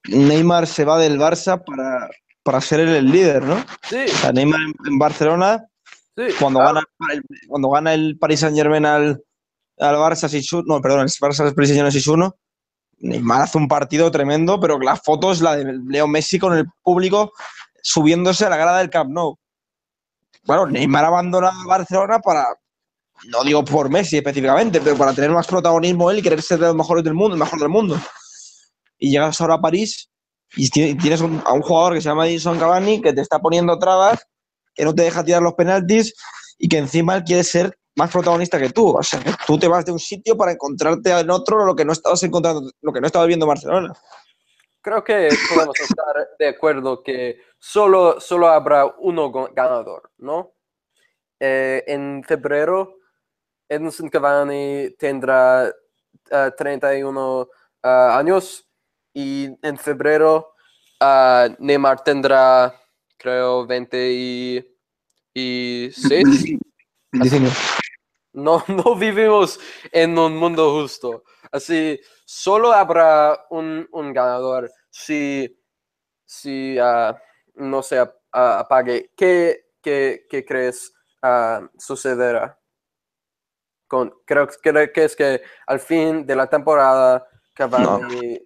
Neymar 0.07 0.65
se 0.65 0.85
va 0.85 0.97
del 0.97 1.19
Barça 1.19 1.61
para, 1.61 2.09
para 2.41 2.61
ser 2.61 2.79
el 2.79 3.11
líder, 3.11 3.43
¿no? 3.43 3.61
Sí. 3.83 4.05
Neymar 4.33 4.61
en 4.85 4.97
Barcelona 4.97 5.67
cuando, 6.39 6.59
gana 6.59 6.83
el, 7.11 7.23
cuando 7.47 7.69
gana 7.69 7.93
el 7.93 8.17
Paris 8.17 8.41
Saint 8.41 8.55
Germain 8.55 8.85
al, 8.85 9.23
al 9.79 9.95
Barça 9.95 10.27
6-1, 10.27 10.63
no, 10.65 10.81
perdón, 10.81 11.01
el 11.01 11.07
Barça 11.07 11.53
Paris 11.53 11.69
Saint 11.69 11.93
Germain 11.93 11.93
6-1, 11.93 12.35
Neymar 13.01 13.41
hace 13.41 13.57
un 13.57 13.67
partido 13.67 14.11
tremendo, 14.11 14.59
pero 14.59 14.79
la 14.79 14.95
foto 14.95 15.31
es 15.31 15.41
la 15.41 15.55
de 15.55 15.79
Leo 15.87 16.07
Messi 16.07 16.37
con 16.39 16.55
el 16.55 16.65
público 16.83 17.33
subiéndose 17.81 18.45
a 18.45 18.49
la 18.49 18.57
grada 18.57 18.79
del 18.79 18.89
Camp 18.89 19.11
Nou. 19.11 19.37
Bueno, 20.43 20.67
Neymar 20.67 21.05
abandona 21.05 21.51
Barcelona 21.65 22.19
para, 22.19 22.45
no 23.25 23.43
digo 23.43 23.63
por 23.65 23.89
Messi 23.89 24.17
específicamente, 24.17 24.81
pero 24.81 24.97
para 24.97 25.13
tener 25.13 25.31
más 25.31 25.47
protagonismo 25.47 26.11
él 26.11 26.19
y 26.19 26.21
querer 26.21 26.41
ser 26.41 26.59
de 26.59 26.67
los 26.67 26.75
mejores 26.75 27.03
del 27.03 27.13
mundo, 27.13 27.35
el 27.35 27.39
mejor 27.39 27.59
del 27.59 27.69
mundo. 27.69 27.99
Y 28.97 29.11
llegas 29.11 29.39
ahora 29.41 29.55
a 29.55 29.61
París 29.61 30.09
y 30.55 30.69
tienes 30.69 31.21
a 31.21 31.25
un 31.25 31.61
jugador 31.61 31.93
que 31.93 32.01
se 32.01 32.09
llama 32.09 32.27
Edison 32.27 32.59
Cavani 32.59 33.01
que 33.01 33.13
te 33.13 33.21
está 33.21 33.39
poniendo 33.39 33.79
trabas 33.79 34.25
que 34.73 34.85
no 34.85 34.93
te 34.93 35.03
deja 35.03 35.23
tirar 35.23 35.41
los 35.41 35.53
penaltis 35.53 36.13
y 36.57 36.67
que 36.67 36.77
encima 36.77 37.15
él 37.15 37.23
quiere 37.23 37.43
ser 37.43 37.77
más 37.95 38.11
protagonista 38.11 38.59
que 38.59 38.69
tú. 38.69 38.97
O 38.97 39.03
sea, 39.03 39.19
que 39.19 39.31
tú 39.45 39.57
te 39.57 39.67
vas 39.67 39.85
de 39.85 39.91
un 39.91 39.99
sitio 39.99 40.37
para 40.37 40.51
encontrarte 40.51 41.11
en 41.11 41.29
otro 41.29 41.65
lo 41.65 41.75
que 41.75 41.85
no 41.85 41.93
estabas 41.93 42.21
encontrando, 42.23 42.71
lo 42.81 42.93
que 42.93 43.01
no 43.01 43.07
estabas 43.07 43.27
viendo 43.27 43.45
en 43.45 43.49
Barcelona. 43.49 43.93
Creo 44.81 45.03
que 45.03 45.29
podemos 45.53 45.79
estar 45.79 46.29
de 46.39 46.47
acuerdo 46.47 47.03
que 47.03 47.39
solo, 47.59 48.19
solo 48.19 48.47
habrá 48.47 48.85
uno 48.85 49.31
ganador, 49.31 50.11
¿no? 50.17 50.53
Eh, 51.39 51.83
en 51.87 52.23
febrero, 52.23 52.97
Edson 53.69 54.09
Cavani 54.09 54.91
tendrá 54.97 55.71
31 56.57 57.41
eh, 57.41 57.45
eh, 57.83 57.87
años 57.89 58.67
y 59.13 59.49
en 59.61 59.77
febrero 59.77 60.53
Neymar 61.59 62.03
tendrá 62.03 62.80
creo, 63.21 63.65
26. 63.67 64.65
No, 68.33 68.63
no 68.69 68.95
vivimos 68.95 69.59
en 69.91 70.17
un 70.17 70.37
mundo 70.37 70.71
justo. 70.71 71.25
Así, 71.51 71.99
solo 72.25 72.71
habrá 72.71 73.45
un, 73.49 73.87
ganador 74.13 74.71
si, 74.89 75.59
si 76.25 76.77
ah, 76.79 77.21
no 77.55 77.83
se 77.83 77.99
apague. 78.31 79.11
¿Qué, 79.17 79.65
qué, 79.81 80.45
crees 80.47 80.93
uh, 81.23 81.67
sucederá? 81.77 82.57
Con, 83.85 84.13
creo, 84.25 84.47
que 84.93 85.03
es 85.03 85.15
que 85.17 85.41
al 85.67 85.81
fin 85.81 86.25
de 86.25 86.35
la 86.35 86.47
temporada 86.47 87.27
Cavani... 87.53 88.39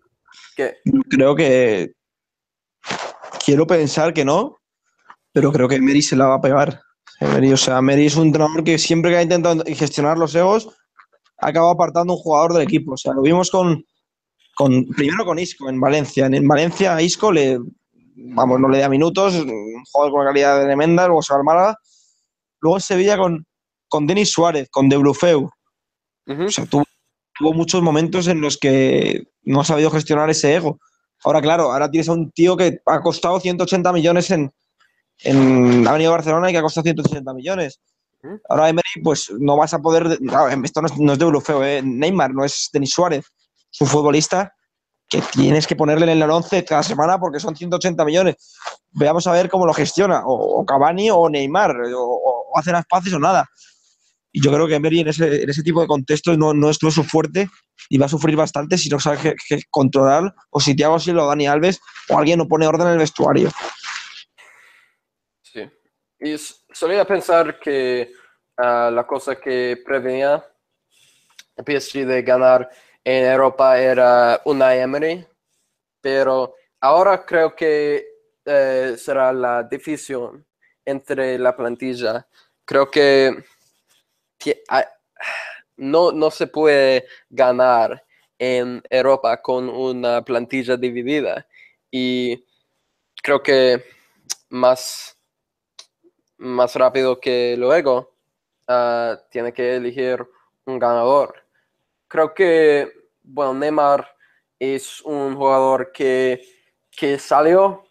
Creo 1.12 1.36
que... 1.36 1.94
Quiero 3.46 3.68
pensar 3.68 4.12
que 4.12 4.26
no, 4.26 4.58
pero 5.36 5.52
creo 5.52 5.68
que 5.68 5.76
Emery 5.76 6.02
se 6.02 6.16
la 6.16 6.28
va 6.28 6.36
a 6.36 6.42
pegar. 6.42 6.82
Emery, 7.20 7.52
o 7.52 7.58
sea, 7.58 7.80
Emery 7.80 8.06
es 8.06 8.16
un 8.16 8.28
entrenador 8.28 8.64
que 8.64 8.78
siempre 8.78 9.12
que 9.12 9.18
ha 9.18 9.22
intentado 9.22 9.66
gestionar 9.68 10.18
los 10.18 10.34
egos, 10.34 10.70
ha 11.40 11.50
acabado 11.50 11.74
apartando 11.74 12.14
un 12.14 12.20
jugador 12.20 12.54
del 12.54 12.62
equipo. 12.62 12.94
O 12.94 12.98
sea, 12.98 13.12
lo 13.12 13.22
vimos 13.22 13.52
con, 13.52 13.84
con 14.56 14.86
primero 14.96 15.26
con 15.26 15.38
Isco 15.38 15.70
en 15.70 15.82
Valencia. 15.82 16.28
En 16.28 16.48
Valencia 16.48 16.96
a 16.96 17.02
Isco 17.02 17.34
le, 17.34 17.60
vamos, 18.16 18.62
no 18.62 18.70
le 18.70 18.80
da 18.80 18.88
minutos, 18.88 19.36
un 19.36 19.84
jugador 19.92 20.14
con 20.14 20.22
una 20.22 20.30
calidad 20.30 20.64
tremenda, 20.64 21.06
luego 21.08 21.22
se 21.22 21.34
va 21.34 21.40
al 21.40 21.44
Málaga. 21.44 21.78
Luego 22.62 22.78
en 22.78 22.82
Sevilla 22.82 23.18
con, 23.18 23.46
con 23.90 24.08
Denis 24.08 24.32
Suárez, 24.32 24.70
con 24.72 24.88
De 24.88 24.96
Blufeu. 24.96 25.50
O 26.28 26.50
sea, 26.50 26.66
tuvo, 26.66 26.86
tuvo, 27.38 27.52
muchos 27.52 27.82
momentos 27.82 28.28
en 28.28 28.40
los 28.40 28.58
que 28.58 29.28
no 29.44 29.60
ha 29.60 29.66
sabido 29.66 29.92
gestionar 29.92 30.30
ese 30.30 30.56
ego. 30.56 30.80
Ahora, 31.26 31.42
claro, 31.42 31.74
ahora 31.74 31.92
tienes 31.92 32.08
a 32.08 32.14
un 32.14 32.32
tío 32.32 32.56
que 32.56 32.80
ha 32.86 33.02
costado 33.02 33.38
180 33.42 33.92
millones 33.92 34.32
en, 34.32 34.50
en, 35.24 35.88
ha 35.88 35.94
venido 35.94 36.12
a 36.12 36.18
Barcelona 36.18 36.50
y 36.50 36.54
que 36.54 36.60
ha 36.60 36.62
costado 36.62 36.84
180 36.84 37.34
millones. 37.34 37.80
Ahora 38.50 38.70
Emery, 38.70 39.04
pues 39.04 39.32
no 39.40 39.56
vas 39.56 39.74
a 39.74 39.80
poder. 39.80 40.20
esto 40.64 40.82
no 40.82 41.14
es, 41.14 41.20
de 41.20 41.26
Eurofeo, 41.26 41.64
¿eh? 41.64 41.82
Neymar, 41.84 42.34
no 42.34 42.44
es 42.44 42.70
Denis 42.74 42.92
Suárez. 42.92 43.26
Es 43.72 43.82
un 43.82 43.88
futbolista 43.88 44.54
que 45.08 45.22
tienes 45.22 45.68
que 45.68 45.76
ponerle 45.76 46.12
en 46.12 46.22
el 46.22 46.32
11 46.32 46.66
cada 46.66 46.82
semana 46.82 47.20
porque 47.20 47.40
son 47.40 47.56
180 47.56 48.04
millones. 48.04 48.36
Veamos 48.92 49.28
a 49.28 49.32
ver 49.32 49.50
cómo 49.50 49.66
lo 49.66 49.74
gestiona, 49.74 50.24
o, 50.26 50.66
Cavani 50.66 51.12
o 51.12 51.30
Neymar, 51.30 51.76
o, 51.96 52.52
hace 52.56 52.72
las 52.72 52.86
paces 52.86 53.14
o 53.14 53.20
nada. 53.20 53.48
Y 54.32 54.42
yo 54.42 54.52
creo 54.52 54.68
que 54.68 54.76
Emery 54.76 55.02
en 55.02 55.08
ese, 55.10 55.44
en 55.44 55.50
ese 55.50 55.64
tipo 55.64 55.82
de 55.82 55.88
contexto 55.88 56.36
no, 56.36 56.54
no 56.54 56.70
es 56.70 56.78
su 56.78 57.04
fuerte 57.04 57.48
y 57.90 57.98
va 57.98 58.08
a 58.08 58.10
sufrir 58.10 58.36
bastante 58.36 58.78
si 58.78 58.90
no 58.90 59.00
sabe 59.00 59.36
qué, 59.48 59.62
controlar, 59.70 60.34
o 60.50 60.60
si 60.60 60.76
Thiago 60.76 61.00
Silva 61.00 61.24
o 61.24 61.28
Dani 61.28 61.48
Alves, 61.48 61.80
o 62.10 62.18
alguien 62.18 62.40
no 62.40 62.48
pone 62.48 62.68
orden 62.68 62.88
en 62.88 62.94
el 62.94 63.00
vestuario. 63.00 63.52
Y 66.26 66.38
solía 66.74 67.06
pensar 67.06 67.60
que 67.60 68.12
ah, 68.58 68.90
la 68.92 69.06
cosa 69.06 69.36
que 69.36 69.80
prevenía 69.86 70.44
el 71.56 71.64
PSG 71.64 72.04
de 72.04 72.24
ganar 72.24 72.68
en 73.04 73.26
Europa 73.26 73.80
era 73.80 74.42
una 74.46 74.76
Emery, 74.76 75.24
pero 76.02 76.56
ahora 76.82 77.24
creo 77.24 77.56
que 77.56 78.08
eh, 78.44 78.96
será 78.98 79.32
la 79.32 79.62
división 79.62 80.44
entre 80.84 81.38
la 81.38 81.56
plantilla. 81.56 82.28
Creo 82.66 82.90
que 82.90 83.44
no, 85.78 86.12
no 86.12 86.32
se 86.32 86.48
puede 86.48 87.06
ganar 87.30 88.04
en 88.40 88.82
Europa 88.90 89.40
con 89.44 89.70
una 89.70 90.26
plantilla 90.26 90.76
dividida 90.76 91.46
y 91.92 92.44
creo 93.22 93.44
que 93.44 93.86
más, 94.50 95.15
más 96.38 96.76
rápido 96.76 97.20
que 97.20 97.56
luego 97.58 98.16
uh, 98.68 99.16
tiene 99.30 99.54
que 99.54 99.76
elegir 99.76 100.26
un 100.66 100.80
ganador. 100.80 101.36
Creo 102.08 102.34
que, 102.34 102.92
bueno, 103.24 103.54
Neymar 103.54 104.08
es 104.60 105.02
un 105.02 105.36
jugador 105.36 105.92
que, 105.92 106.42
que 106.92 107.20
salió, 107.20 107.84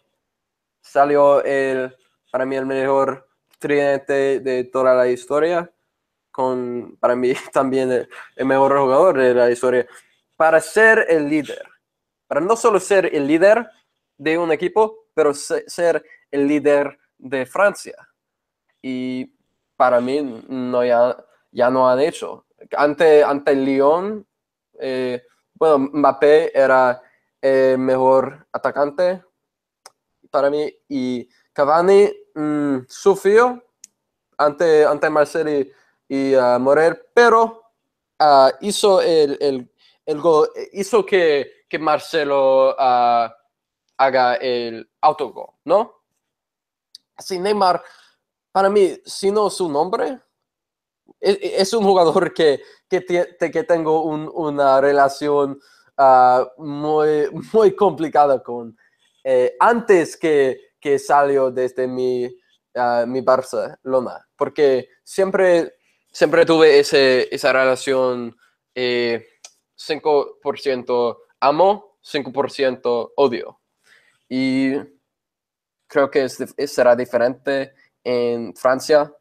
salió 0.81 1.43
el, 1.43 1.95
para 2.31 2.45
mí 2.45 2.55
el 2.55 2.65
mejor 2.65 3.27
tridente 3.59 4.39
de 4.39 4.63
toda 4.65 4.93
la 4.93 5.07
historia, 5.07 5.71
con 6.31 6.97
para 6.99 7.15
mí 7.15 7.33
también 7.53 8.07
el 8.35 8.45
mejor 8.45 8.77
jugador 8.77 9.17
de 9.17 9.33
la 9.33 9.49
historia 9.49 9.87
para 10.35 10.59
ser 10.59 11.05
el 11.09 11.29
líder. 11.29 11.63
Para 12.27 12.41
no 12.41 12.55
solo 12.55 12.79
ser 12.79 13.13
el 13.15 13.27
líder 13.27 13.69
de 14.17 14.37
un 14.37 14.51
equipo, 14.51 15.07
pero 15.13 15.33
ser 15.33 16.03
el 16.31 16.47
líder 16.47 16.97
de 17.17 17.45
Francia. 17.45 17.95
Y 18.85 19.33
para 19.75 19.99
mí 19.99 20.43
no 20.47 20.85
ya, 20.85 21.17
ya 21.51 21.69
no 21.71 21.89
han 21.89 21.99
hecho. 21.99 22.45
Ante, 22.77 23.23
ante 23.23 23.55
Lyon, 23.55 24.27
eh, 24.79 25.23
bueno, 25.55 25.89
Mbappé 25.93 26.51
era 26.53 27.01
el 27.41 27.79
mejor 27.79 28.45
atacante 28.51 29.23
para 30.29 30.49
mí 30.49 30.71
y 30.89 31.27
Cavani 31.53 32.11
mm, 32.35 32.77
sufrió 32.87 33.63
ante, 34.37 34.85
ante 34.85 35.09
Marcelo 35.09 35.49
y, 36.07 36.35
uh, 36.35 36.59
Morel, 36.59 37.01
pero 37.13 37.71
uh, 38.19 38.49
hizo 38.61 39.01
el, 39.01 39.37
el 39.41 39.71
el 40.05 40.21
gol 40.21 40.49
eh, 40.55 40.69
hizo 40.73 41.05
que, 41.05 41.65
que 41.67 41.79
Marcelo 41.79 42.75
ah, 42.77 43.35
haga 43.97 44.35
el 44.35 44.89
autogol, 45.01 45.49
¿no? 45.65 46.03
Así 47.15 47.39
Neymar, 47.39 47.81
para 48.55 48.69
mí, 48.69 48.97
si 49.03 49.31
no 49.31 49.49
su 49.49 49.67
nombre, 49.67 50.17
e, 51.19 51.31
e, 51.31 51.61
es, 51.61 51.73
un 51.73 51.83
jugador 51.83 52.33
que, 52.33 52.61
que, 52.89 53.03
que 53.03 53.63
tengo 53.65 54.03
una 54.03 54.79
relación 54.79 55.59
ah, 55.97 56.47
muy, 56.55 57.27
muy 57.51 57.75
complicada 57.75 58.41
con. 58.41 58.77
Eh, 59.25 59.57
antes 59.59 60.15
que, 60.15 60.69
que 60.79 60.97
salió 60.97 61.51
desde 61.51 61.85
mi, 61.85 62.27
uh, 62.27 63.05
mi 63.05 63.19
Barcelona, 63.19 64.25
porque 64.37 64.87
siempre, 65.03 65.75
siempre 66.13 66.45
tuve 66.45 66.79
ese, 66.79 67.27
esa 67.35 67.51
relación. 67.51 68.37
Eh, 68.73 69.27
5% 69.77 71.17
amo, 71.41 71.97
5% 72.01 73.11
odio. 73.17 73.59
Y 74.29 74.75
creo 75.87 76.09
que 76.09 76.29
será 76.29 76.95
diferente 76.95 77.73
en 78.05 78.55
Francia, 78.55 79.11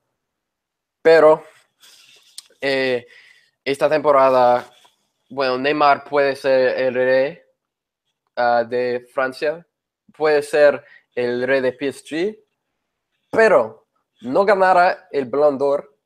pero 1.01 1.43
eh, 2.61 3.07
esta 3.65 3.89
temporada, 3.89 4.71
bueno, 5.31 5.59
Neymar 5.59 6.05
puede 6.05 6.37
ser 6.37 6.79
el 6.79 6.95
rey 6.95 7.39
ah, 8.37 8.63
de 8.63 9.09
Francia, 9.13 9.67
puede 10.15 10.43
ser 10.43 10.85
el 11.15 11.47
rey 11.47 11.63
de 11.63 11.73
PSG, 11.73 12.37
pero 13.31 13.87
no 14.21 14.45
ganará 14.45 15.09
el 15.11 15.25
Ballon 15.25 15.57
d'Or 15.57 15.97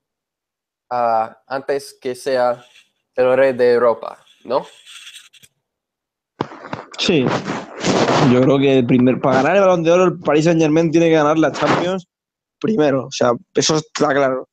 ah, 0.91 1.43
antes 1.49 1.99
que 2.01 2.14
sea 2.14 2.64
el 3.16 3.37
rey 3.37 3.53
de 3.55 3.72
Europa. 3.72 4.24
¿no? 4.45 4.64
Sí, 6.97 7.26
yo 8.33 8.41
creo 8.41 8.59
que 8.59 8.79
el 8.79 8.87
primer, 8.87 9.20
para 9.20 9.37
ganar 9.37 9.57
el 9.57 9.62
balón 9.62 9.83
de 9.83 9.91
oro, 9.91 10.05
el 10.05 10.18
Paris 10.20 10.45
Saint 10.45 10.61
Germain 10.61 10.93
tiene 10.93 11.09
que 11.09 11.16
ganar 11.16 11.39
la 11.39 11.51
Champions 11.51 12.07
primero, 12.61 13.06
o 13.06 13.12
sea, 13.12 13.32
eso 13.54 13.76
está 13.76 14.09
claro. 14.09 14.48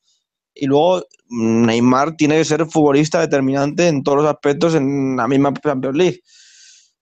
Y 0.54 0.68
luego 0.68 1.04
Neymar 1.30 2.16
tiene 2.16 2.38
que 2.38 2.46
ser 2.46 2.66
futbolista 2.66 3.20
determinante 3.20 3.88
en 3.88 4.04
todos 4.04 4.20
los 4.20 4.28
aspectos 4.28 4.76
en 4.76 5.18
la 5.18 5.28
misma 5.28 5.54
Champions 5.54 5.98
League. 5.98 6.22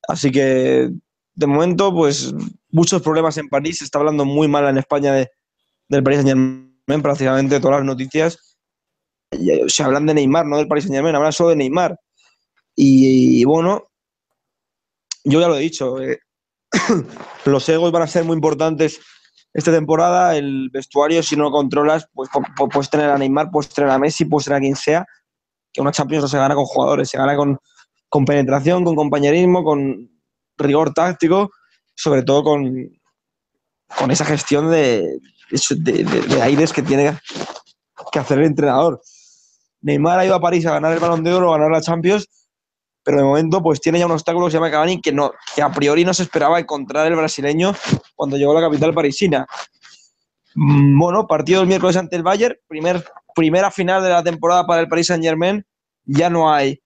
Así 0.07 0.31
que, 0.31 0.89
de 1.35 1.47
momento, 1.47 1.93
pues 1.93 2.33
muchos 2.69 3.01
problemas 3.01 3.37
en 3.37 3.47
París. 3.49 3.77
Se 3.79 3.85
está 3.85 3.99
hablando 3.99 4.25
muy 4.25 4.47
mal 4.47 4.67
en 4.67 4.77
España 4.77 5.13
de, 5.13 5.29
del 5.87 6.03
Paris 6.03 6.21
Saint 6.21 6.29
Germain, 6.29 7.01
prácticamente 7.01 7.59
todas 7.59 7.77
las 7.77 7.85
noticias. 7.85 8.57
Se 9.67 9.83
hablan 9.83 10.05
de 10.05 10.15
Neymar, 10.15 10.45
no 10.45 10.57
del 10.57 10.67
Paris 10.67 10.85
Saint 10.85 10.95
Germain, 10.95 11.15
hablan 11.15 11.33
solo 11.33 11.49
de 11.49 11.55
Neymar. 11.57 11.97
Y, 12.75 13.43
bueno, 13.45 13.83
yo 15.23 15.39
ya 15.39 15.47
lo 15.47 15.57
he 15.57 15.61
dicho, 15.61 16.01
eh, 16.01 16.19
los 17.45 17.69
egos 17.69 17.91
van 17.91 18.01
a 18.01 18.07
ser 18.07 18.23
muy 18.23 18.33
importantes 18.33 18.99
esta 19.53 19.71
temporada. 19.71 20.35
El 20.35 20.69
vestuario, 20.71 21.21
si 21.23 21.35
no 21.35 21.43
lo 21.43 21.51
controlas, 21.51 22.07
pues, 22.13 22.29
puedes 22.55 22.89
tener 22.89 23.09
a 23.09 23.17
Neymar, 23.17 23.51
puedes 23.51 23.69
tener 23.73 23.89
a 23.89 23.99
Messi, 23.99 24.25
puedes 24.25 24.45
tener 24.45 24.57
a 24.57 24.61
quien 24.61 24.75
sea. 24.75 25.05
Que 25.71 25.81
una 25.81 25.91
Champions 25.91 26.23
no 26.23 26.27
se 26.27 26.37
gana 26.37 26.55
con 26.55 26.65
jugadores, 26.65 27.09
se 27.09 27.17
gana 27.17 27.35
con, 27.35 27.59
con 28.09 28.25
penetración, 28.25 28.83
con 28.83 28.95
compañerismo, 28.95 29.63
con 29.63 30.09
rigor 30.57 30.93
táctico, 30.93 31.51
sobre 31.95 32.23
todo 32.23 32.43
con, 32.43 32.89
con 33.97 34.11
esa 34.11 34.25
gestión 34.25 34.69
de, 34.69 35.19
de, 35.49 36.41
aires 36.41 36.71
que 36.73 36.83
tiene 36.83 37.17
que 38.11 38.19
hacer 38.19 38.39
el 38.39 38.45
entrenador. 38.45 39.01
Neymar 39.81 40.19
ha 40.19 40.25
ido 40.25 40.35
a 40.35 40.39
París 40.39 40.65
a 40.65 40.73
ganar 40.73 40.93
el 40.93 40.99
Balón 40.99 41.23
de 41.23 41.33
Oro, 41.33 41.53
a 41.53 41.57
ganar 41.57 41.71
la 41.71 41.81
Champions 41.81 42.27
pero 43.03 43.17
de 43.17 43.23
momento 43.23 43.61
pues 43.61 43.81
tiene 43.81 43.99
ya 43.99 44.05
un 44.05 44.13
obstáculo 44.13 44.45
que 44.45 44.51
se 44.51 44.57
llama 44.57 44.71
Cavani 44.71 45.01
que, 45.01 45.11
no, 45.11 45.31
que 45.55 45.61
a 45.61 45.71
priori 45.71 46.05
no 46.05 46.13
se 46.13 46.23
esperaba 46.23 46.59
encontrar 46.59 47.07
el 47.07 47.15
brasileño 47.15 47.73
cuando 48.15 48.37
llegó 48.37 48.51
a 48.51 48.61
la 48.61 48.67
capital 48.67 48.93
parisina. 48.93 49.45
Mm, 50.55 50.99
bueno, 50.99 51.27
partido 51.27 51.61
el 51.61 51.67
miércoles 51.67 51.97
ante 51.97 52.15
el 52.15 52.23
Bayern, 52.23 52.55
primer, 52.67 53.03
primera 53.35 53.71
final 53.71 54.03
de 54.03 54.09
la 54.09 54.23
temporada 54.23 54.65
para 54.65 54.81
el 54.81 54.87
Paris 54.87 55.07
Saint 55.07 55.23
Germain, 55.23 55.65
ya 56.05 56.29
no 56.29 56.53
hay 56.53 56.79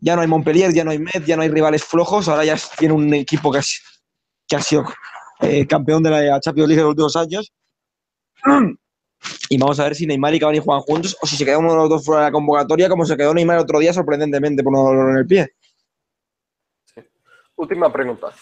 ya 0.00 0.16
no 0.16 0.22
hay 0.22 0.28
Montpellier, 0.28 0.72
ya 0.72 0.84
no 0.84 0.90
hay 0.90 0.98
Metz, 0.98 1.26
ya 1.26 1.36
no 1.36 1.42
hay 1.42 1.48
rivales 1.48 1.84
flojos, 1.84 2.28
ahora 2.28 2.44
ya 2.44 2.56
tiene 2.78 2.94
un 2.94 3.12
equipo 3.14 3.52
que 3.52 3.58
ha, 3.58 3.62
que 4.48 4.56
ha 4.56 4.62
sido 4.62 4.84
eh, 5.40 5.66
campeón 5.66 6.02
de 6.02 6.10
la 6.10 6.40
Champions 6.40 6.68
League 6.68 6.80
en 6.80 6.86
los 6.86 6.90
últimos 6.92 7.16
años. 7.16 7.52
Y 9.50 9.58
vamos 9.58 9.78
a 9.78 9.84
ver 9.84 9.94
si 9.94 10.06
Neymar 10.06 10.34
y 10.34 10.40
Cavani 10.40 10.60
juegan 10.60 10.82
juntos 10.82 11.14
o 11.20 11.26
si 11.26 11.36
se 11.36 11.44
queda 11.44 11.58
uno 11.58 11.70
de 11.72 11.76
los 11.76 11.88
dos 11.90 12.04
fuera 12.04 12.22
de 12.22 12.28
la 12.28 12.32
convocatoria, 12.32 12.88
como 12.88 13.04
se 13.04 13.16
quedó 13.18 13.34
Neymar 13.34 13.56
el 13.56 13.62
otro 13.62 13.78
día 13.78 13.92
sorprendentemente 13.92 14.62
por 14.62 14.72
no 14.72 14.82
dolor 14.82 15.10
en 15.10 15.16
el 15.18 15.26
pie. 15.26 15.50
Última 17.60 17.92
pregunta. 17.92 18.32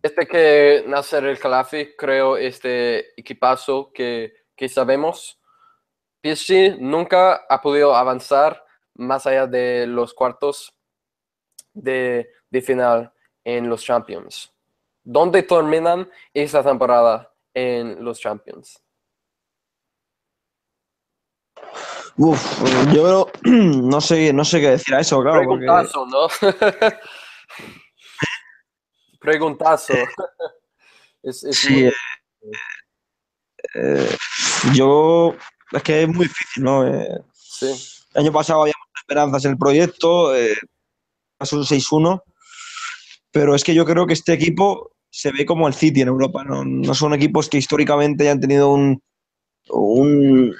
Este 0.00 0.24
que 0.24 0.84
Nasser 0.86 1.24
el 1.24 1.40
Khalafi 1.40 1.96
creo 1.96 2.36
este 2.36 3.20
equipazo 3.20 3.90
que, 3.92 4.32
que 4.54 4.68
sabemos. 4.68 5.40
PSG 6.22 6.78
nunca 6.78 7.46
ha 7.48 7.60
podido 7.60 7.96
avanzar 7.96 8.64
más 8.94 9.26
allá 9.26 9.48
de 9.48 9.88
los 9.88 10.14
cuartos 10.14 10.72
de, 11.74 12.30
de 12.48 12.62
final 12.62 13.12
en 13.42 13.68
los 13.68 13.82
Champions. 13.82 14.54
¿Dónde 15.02 15.42
terminan 15.42 16.08
esta 16.32 16.62
temporada 16.62 17.34
en 17.52 18.04
los 18.04 18.20
Champions? 18.20 18.80
Uf, 22.16 22.62
yo 22.94 23.26
no 23.42 24.00
sé, 24.00 24.32
no 24.32 24.44
sé 24.44 24.60
qué 24.60 24.70
decir 24.70 24.94
a 24.94 25.00
eso, 25.00 25.20
claro. 25.22 25.38
Preguntazo, 25.40 26.06
¿no? 26.06 26.28
Preguntazo. 29.20 29.92
sí, 31.22 31.84
eh, 31.84 31.92
eh, 33.74 34.16
yo 34.72 35.34
es 35.72 35.82
que 35.82 36.02
es 36.02 36.08
muy 36.08 36.26
difícil, 36.26 36.64
¿no? 36.64 36.86
Eh, 36.86 37.20
sí. 37.32 37.66
El 38.14 38.22
año 38.22 38.32
pasado 38.32 38.62
había 38.62 38.74
esperanzas 38.96 39.44
en 39.44 39.52
el 39.52 39.58
proyecto, 39.58 40.32
pasó 41.36 41.56
un 41.56 41.64
6-1, 41.64 42.22
pero 43.30 43.54
es 43.54 43.62
que 43.62 43.74
yo 43.74 43.84
creo 43.84 44.06
que 44.06 44.14
este 44.14 44.32
equipo 44.32 44.92
se 45.10 45.30
ve 45.32 45.44
como 45.44 45.68
el 45.68 45.74
City 45.74 46.00
en 46.00 46.08
Europa, 46.08 46.44
¿no? 46.44 46.64
No 46.64 46.94
son 46.94 47.14
equipos 47.14 47.48
que 47.48 47.58
históricamente 47.58 48.24
hayan 48.24 48.40
tenido 48.40 48.70
un, 48.70 49.02
un 49.68 50.54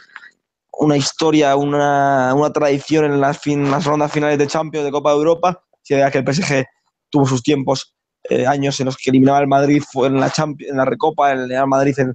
una 0.80 0.96
historia, 0.96 1.56
una, 1.56 2.32
una 2.34 2.50
tradición 2.52 3.04
en 3.04 3.20
las, 3.20 3.38
fin, 3.38 3.70
las 3.70 3.84
rondas 3.84 4.10
finales 4.10 4.38
de 4.38 4.46
Champions, 4.46 4.86
de 4.86 4.90
Copa 4.90 5.10
de 5.10 5.16
Europa. 5.16 5.62
Si 5.82 5.94
veía 5.94 6.10
que 6.10 6.18
el 6.18 6.24
PSG 6.24 6.64
tuvo 7.10 7.26
sus 7.26 7.42
tiempos, 7.42 7.94
eh, 8.24 8.46
años 8.46 8.78
en 8.80 8.86
los 8.86 8.96
que 8.96 9.10
eliminaba 9.10 9.38
al 9.38 9.48
Madrid 9.48 9.82
en 9.94 10.20
la, 10.20 10.30
Champions, 10.30 10.70
en 10.70 10.76
la 10.76 10.84
Recopa, 10.84 11.32
el 11.32 11.48
Real 11.48 11.66
Madrid 11.66 11.98
en, 11.98 12.14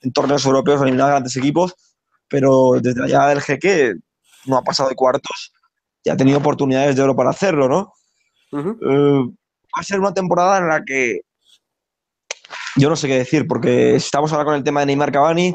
en 0.00 0.12
torneos 0.12 0.44
europeos, 0.44 0.80
eliminar 0.80 1.08
a 1.08 1.10
grandes 1.12 1.36
equipos, 1.36 1.74
pero 2.28 2.72
desde 2.80 3.00
la 3.00 3.06
llegada 3.06 3.28
del 3.30 3.40
jeque 3.40 3.94
no 4.46 4.56
ha 4.56 4.62
pasado 4.62 4.88
de 4.88 4.94
cuartos 4.94 5.52
y 6.04 6.10
ha 6.10 6.16
tenido 6.16 6.38
oportunidades 6.38 6.96
de 6.96 7.02
oro 7.02 7.16
para 7.16 7.30
hacerlo, 7.30 7.68
¿no? 7.68 7.92
Eh, 8.52 9.22
va 9.24 9.80
a 9.80 9.82
ser 9.82 9.98
una 9.98 10.14
temporada 10.14 10.58
en 10.58 10.68
la 10.68 10.84
que 10.84 11.20
yo 12.76 12.88
no 12.88 12.96
sé 12.96 13.08
qué 13.08 13.18
decir, 13.18 13.46
porque 13.46 13.96
estamos 13.96 14.32
ahora 14.32 14.44
con 14.44 14.54
el 14.54 14.62
tema 14.62 14.80
de 14.80 14.86
Neymar 14.86 15.10
Cavani, 15.10 15.54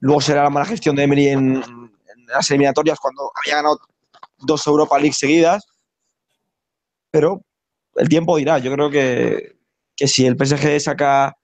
luego 0.00 0.20
será 0.20 0.42
la 0.42 0.50
mala 0.50 0.66
gestión 0.66 0.96
de 0.96 1.04
Emery 1.04 1.28
en, 1.28 1.62
las 2.26 2.50
eliminatorias 2.50 2.98
cuando 3.00 3.30
había 3.34 3.56
ganado 3.56 3.80
dos 4.38 4.66
Europa 4.66 4.98
League 4.98 5.14
seguidas, 5.14 5.66
pero 7.10 7.40
el 7.98 8.08
tiempo 8.08 8.36
dirá. 8.36 8.58
Yo 8.58 8.72
creo 8.72 8.90
que, 8.90 9.56
si 9.96 10.26
el 10.26 10.36
PSG 10.36 10.80
saca, 10.80 11.36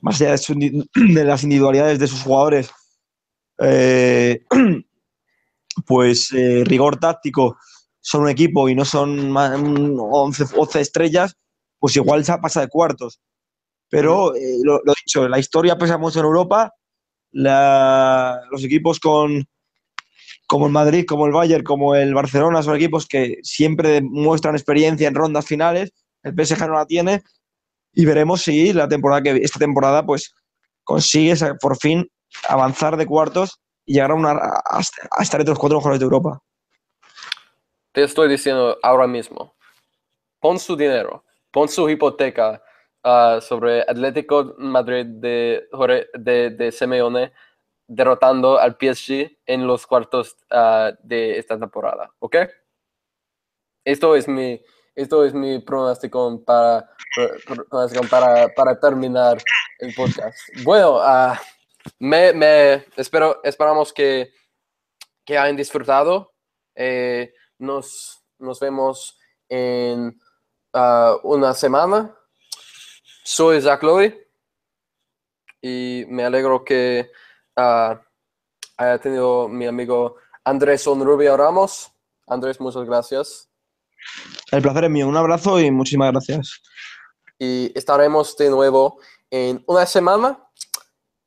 más 0.00 0.20
allá 0.20 0.34
de, 0.94 1.24
las 1.24 1.42
individualidades 1.42 1.98
de 1.98 2.06
sus 2.06 2.22
jugadores, 2.22 2.70
eh, 3.58 4.44
pues 5.86 6.32
eh, 6.32 6.62
rigor 6.64 6.98
táctico, 6.98 7.58
son 8.00 8.22
un 8.22 8.28
equipo 8.30 8.68
y 8.68 8.74
no 8.74 8.84
son 8.84 9.36
11, 9.36 10.44
11 10.56 10.80
estrellas, 10.80 11.36
pues 11.78 11.96
igual 11.96 12.24
se 12.24 12.36
pasa 12.38 12.62
de 12.62 12.68
cuartos. 12.68 13.20
Pero 13.88 14.34
eh, 14.36 14.58
lo, 14.62 14.80
lo, 14.84 14.94
dicho, 15.04 15.28
la 15.28 15.38
historia 15.38 15.76
pesa 15.76 15.98
mucho 15.98 16.20
en 16.20 16.26
Europa. 16.26 16.72
los 17.32 18.64
equipos 18.64 19.00
con, 19.00 19.46
como 20.50 20.66
el 20.66 20.72
Madrid, 20.72 21.04
como 21.06 21.26
el 21.26 21.32
Bayern, 21.32 21.62
como 21.62 21.94
el 21.94 22.12
Barcelona, 22.12 22.60
son 22.60 22.74
equipos 22.74 23.06
que 23.06 23.36
siempre 23.44 24.00
muestran 24.02 24.56
experiencia 24.56 25.06
en 25.06 25.14
rondas 25.14 25.46
finales. 25.46 25.92
El 26.24 26.34
PSG 26.34 26.66
no 26.66 26.74
la 26.74 26.86
tiene. 26.86 27.22
Y 27.92 28.04
veremos 28.04 28.42
si 28.42 28.72
la 28.72 28.88
temporada 28.88 29.22
que 29.22 29.36
esta 29.36 29.60
temporada 29.60 30.04
pues 30.04 30.34
consigue 30.82 31.36
por 31.60 31.76
fin 31.76 32.10
avanzar 32.48 32.96
de 32.96 33.06
cuartos 33.06 33.60
y 33.86 33.94
llegar 33.94 34.10
a, 34.10 34.14
una, 34.14 34.32
a, 34.32 34.80
estar 35.20 35.40
entre 35.40 35.52
los 35.52 35.58
cuatro 35.60 35.78
mejores 35.78 36.00
de 36.00 36.04
Europa. 36.04 36.42
Te 37.92 38.02
estoy 38.02 38.28
diciendo 38.28 38.76
ahora 38.82 39.06
mismo, 39.06 39.54
pon 40.40 40.58
su 40.58 40.74
dinero, 40.74 41.24
pon 41.52 41.68
su 41.68 41.88
hipoteca 41.88 42.60
uh, 43.04 43.40
sobre 43.40 43.82
Atlético 43.82 44.56
Madrid 44.58 45.06
de, 45.06 45.68
de, 46.18 46.50
de 46.50 46.72
Simeone 46.72 47.32
derrotando 47.92 48.58
al 48.58 48.76
PSG 48.80 49.38
en 49.46 49.66
los 49.66 49.84
cuartos 49.84 50.36
uh, 50.52 50.94
de 51.02 51.38
esta 51.38 51.58
temporada, 51.58 52.14
¿ok? 52.20 52.36
Esto 53.84 54.14
es 54.14 54.28
mi, 54.28 54.62
esto 54.94 55.24
es 55.24 55.34
mi 55.34 55.58
pronóstico 55.58 56.40
para, 56.44 56.88
para, 58.08 58.48
para 58.54 58.78
terminar 58.78 59.38
el 59.80 59.92
podcast. 59.92 60.38
Bueno, 60.62 60.98
uh, 60.98 61.34
me, 61.98 62.32
me, 62.32 62.86
espero, 62.96 63.40
esperamos 63.42 63.92
que, 63.92 64.32
que 65.24 65.36
hayan 65.36 65.56
disfrutado. 65.56 66.32
Eh, 66.76 67.34
nos, 67.58 68.22
nos 68.38 68.60
vemos 68.60 69.18
en 69.48 70.16
una 71.24 71.52
semana 71.54 72.16
soy 73.24 73.60
Zach 73.60 73.82
Lowy 73.82 74.14
y 75.60 76.04
me 76.08 76.24
alegro 76.24 76.64
que 76.64 77.10
ah, 77.56 78.00
haya 78.76 78.98
tenido 78.98 79.48
mi 79.48 79.66
amigo 79.66 80.16
Andrés 80.44 80.86
Onrubia 80.86 81.36
Ramos. 81.36 81.92
Andrés, 82.26 82.60
muchas 82.60 82.84
gracias. 82.84 83.48
El 84.50 84.62
placer 84.62 84.84
es 84.84 84.90
mío. 84.90 85.08
Un 85.08 85.16
abrazo 85.16 85.60
y 85.60 85.70
muchísimas 85.70 86.12
gracias. 86.12 86.62
Y 87.38 87.72
estaremos 87.74 88.36
de 88.36 88.50
nuevo 88.50 89.00
en 89.30 89.62
una 89.66 89.86
semana. 89.86 90.38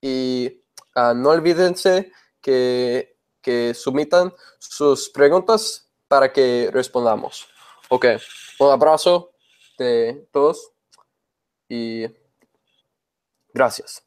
Y 0.01 0.63
ah, 0.95 1.13
no 1.15 1.29
olvídense 1.29 2.11
que, 2.41 3.17
que 3.41 3.73
sumitan 3.73 4.33
sus 4.59 5.09
preguntas 5.09 5.89
para 6.07 6.31
que 6.31 6.69
respondamos. 6.71 7.47
Ok, 7.89 8.05
un 8.59 8.71
abrazo 8.71 9.31
de 9.77 10.27
todos 10.31 10.71
y 11.69 12.05
gracias. 13.53 14.02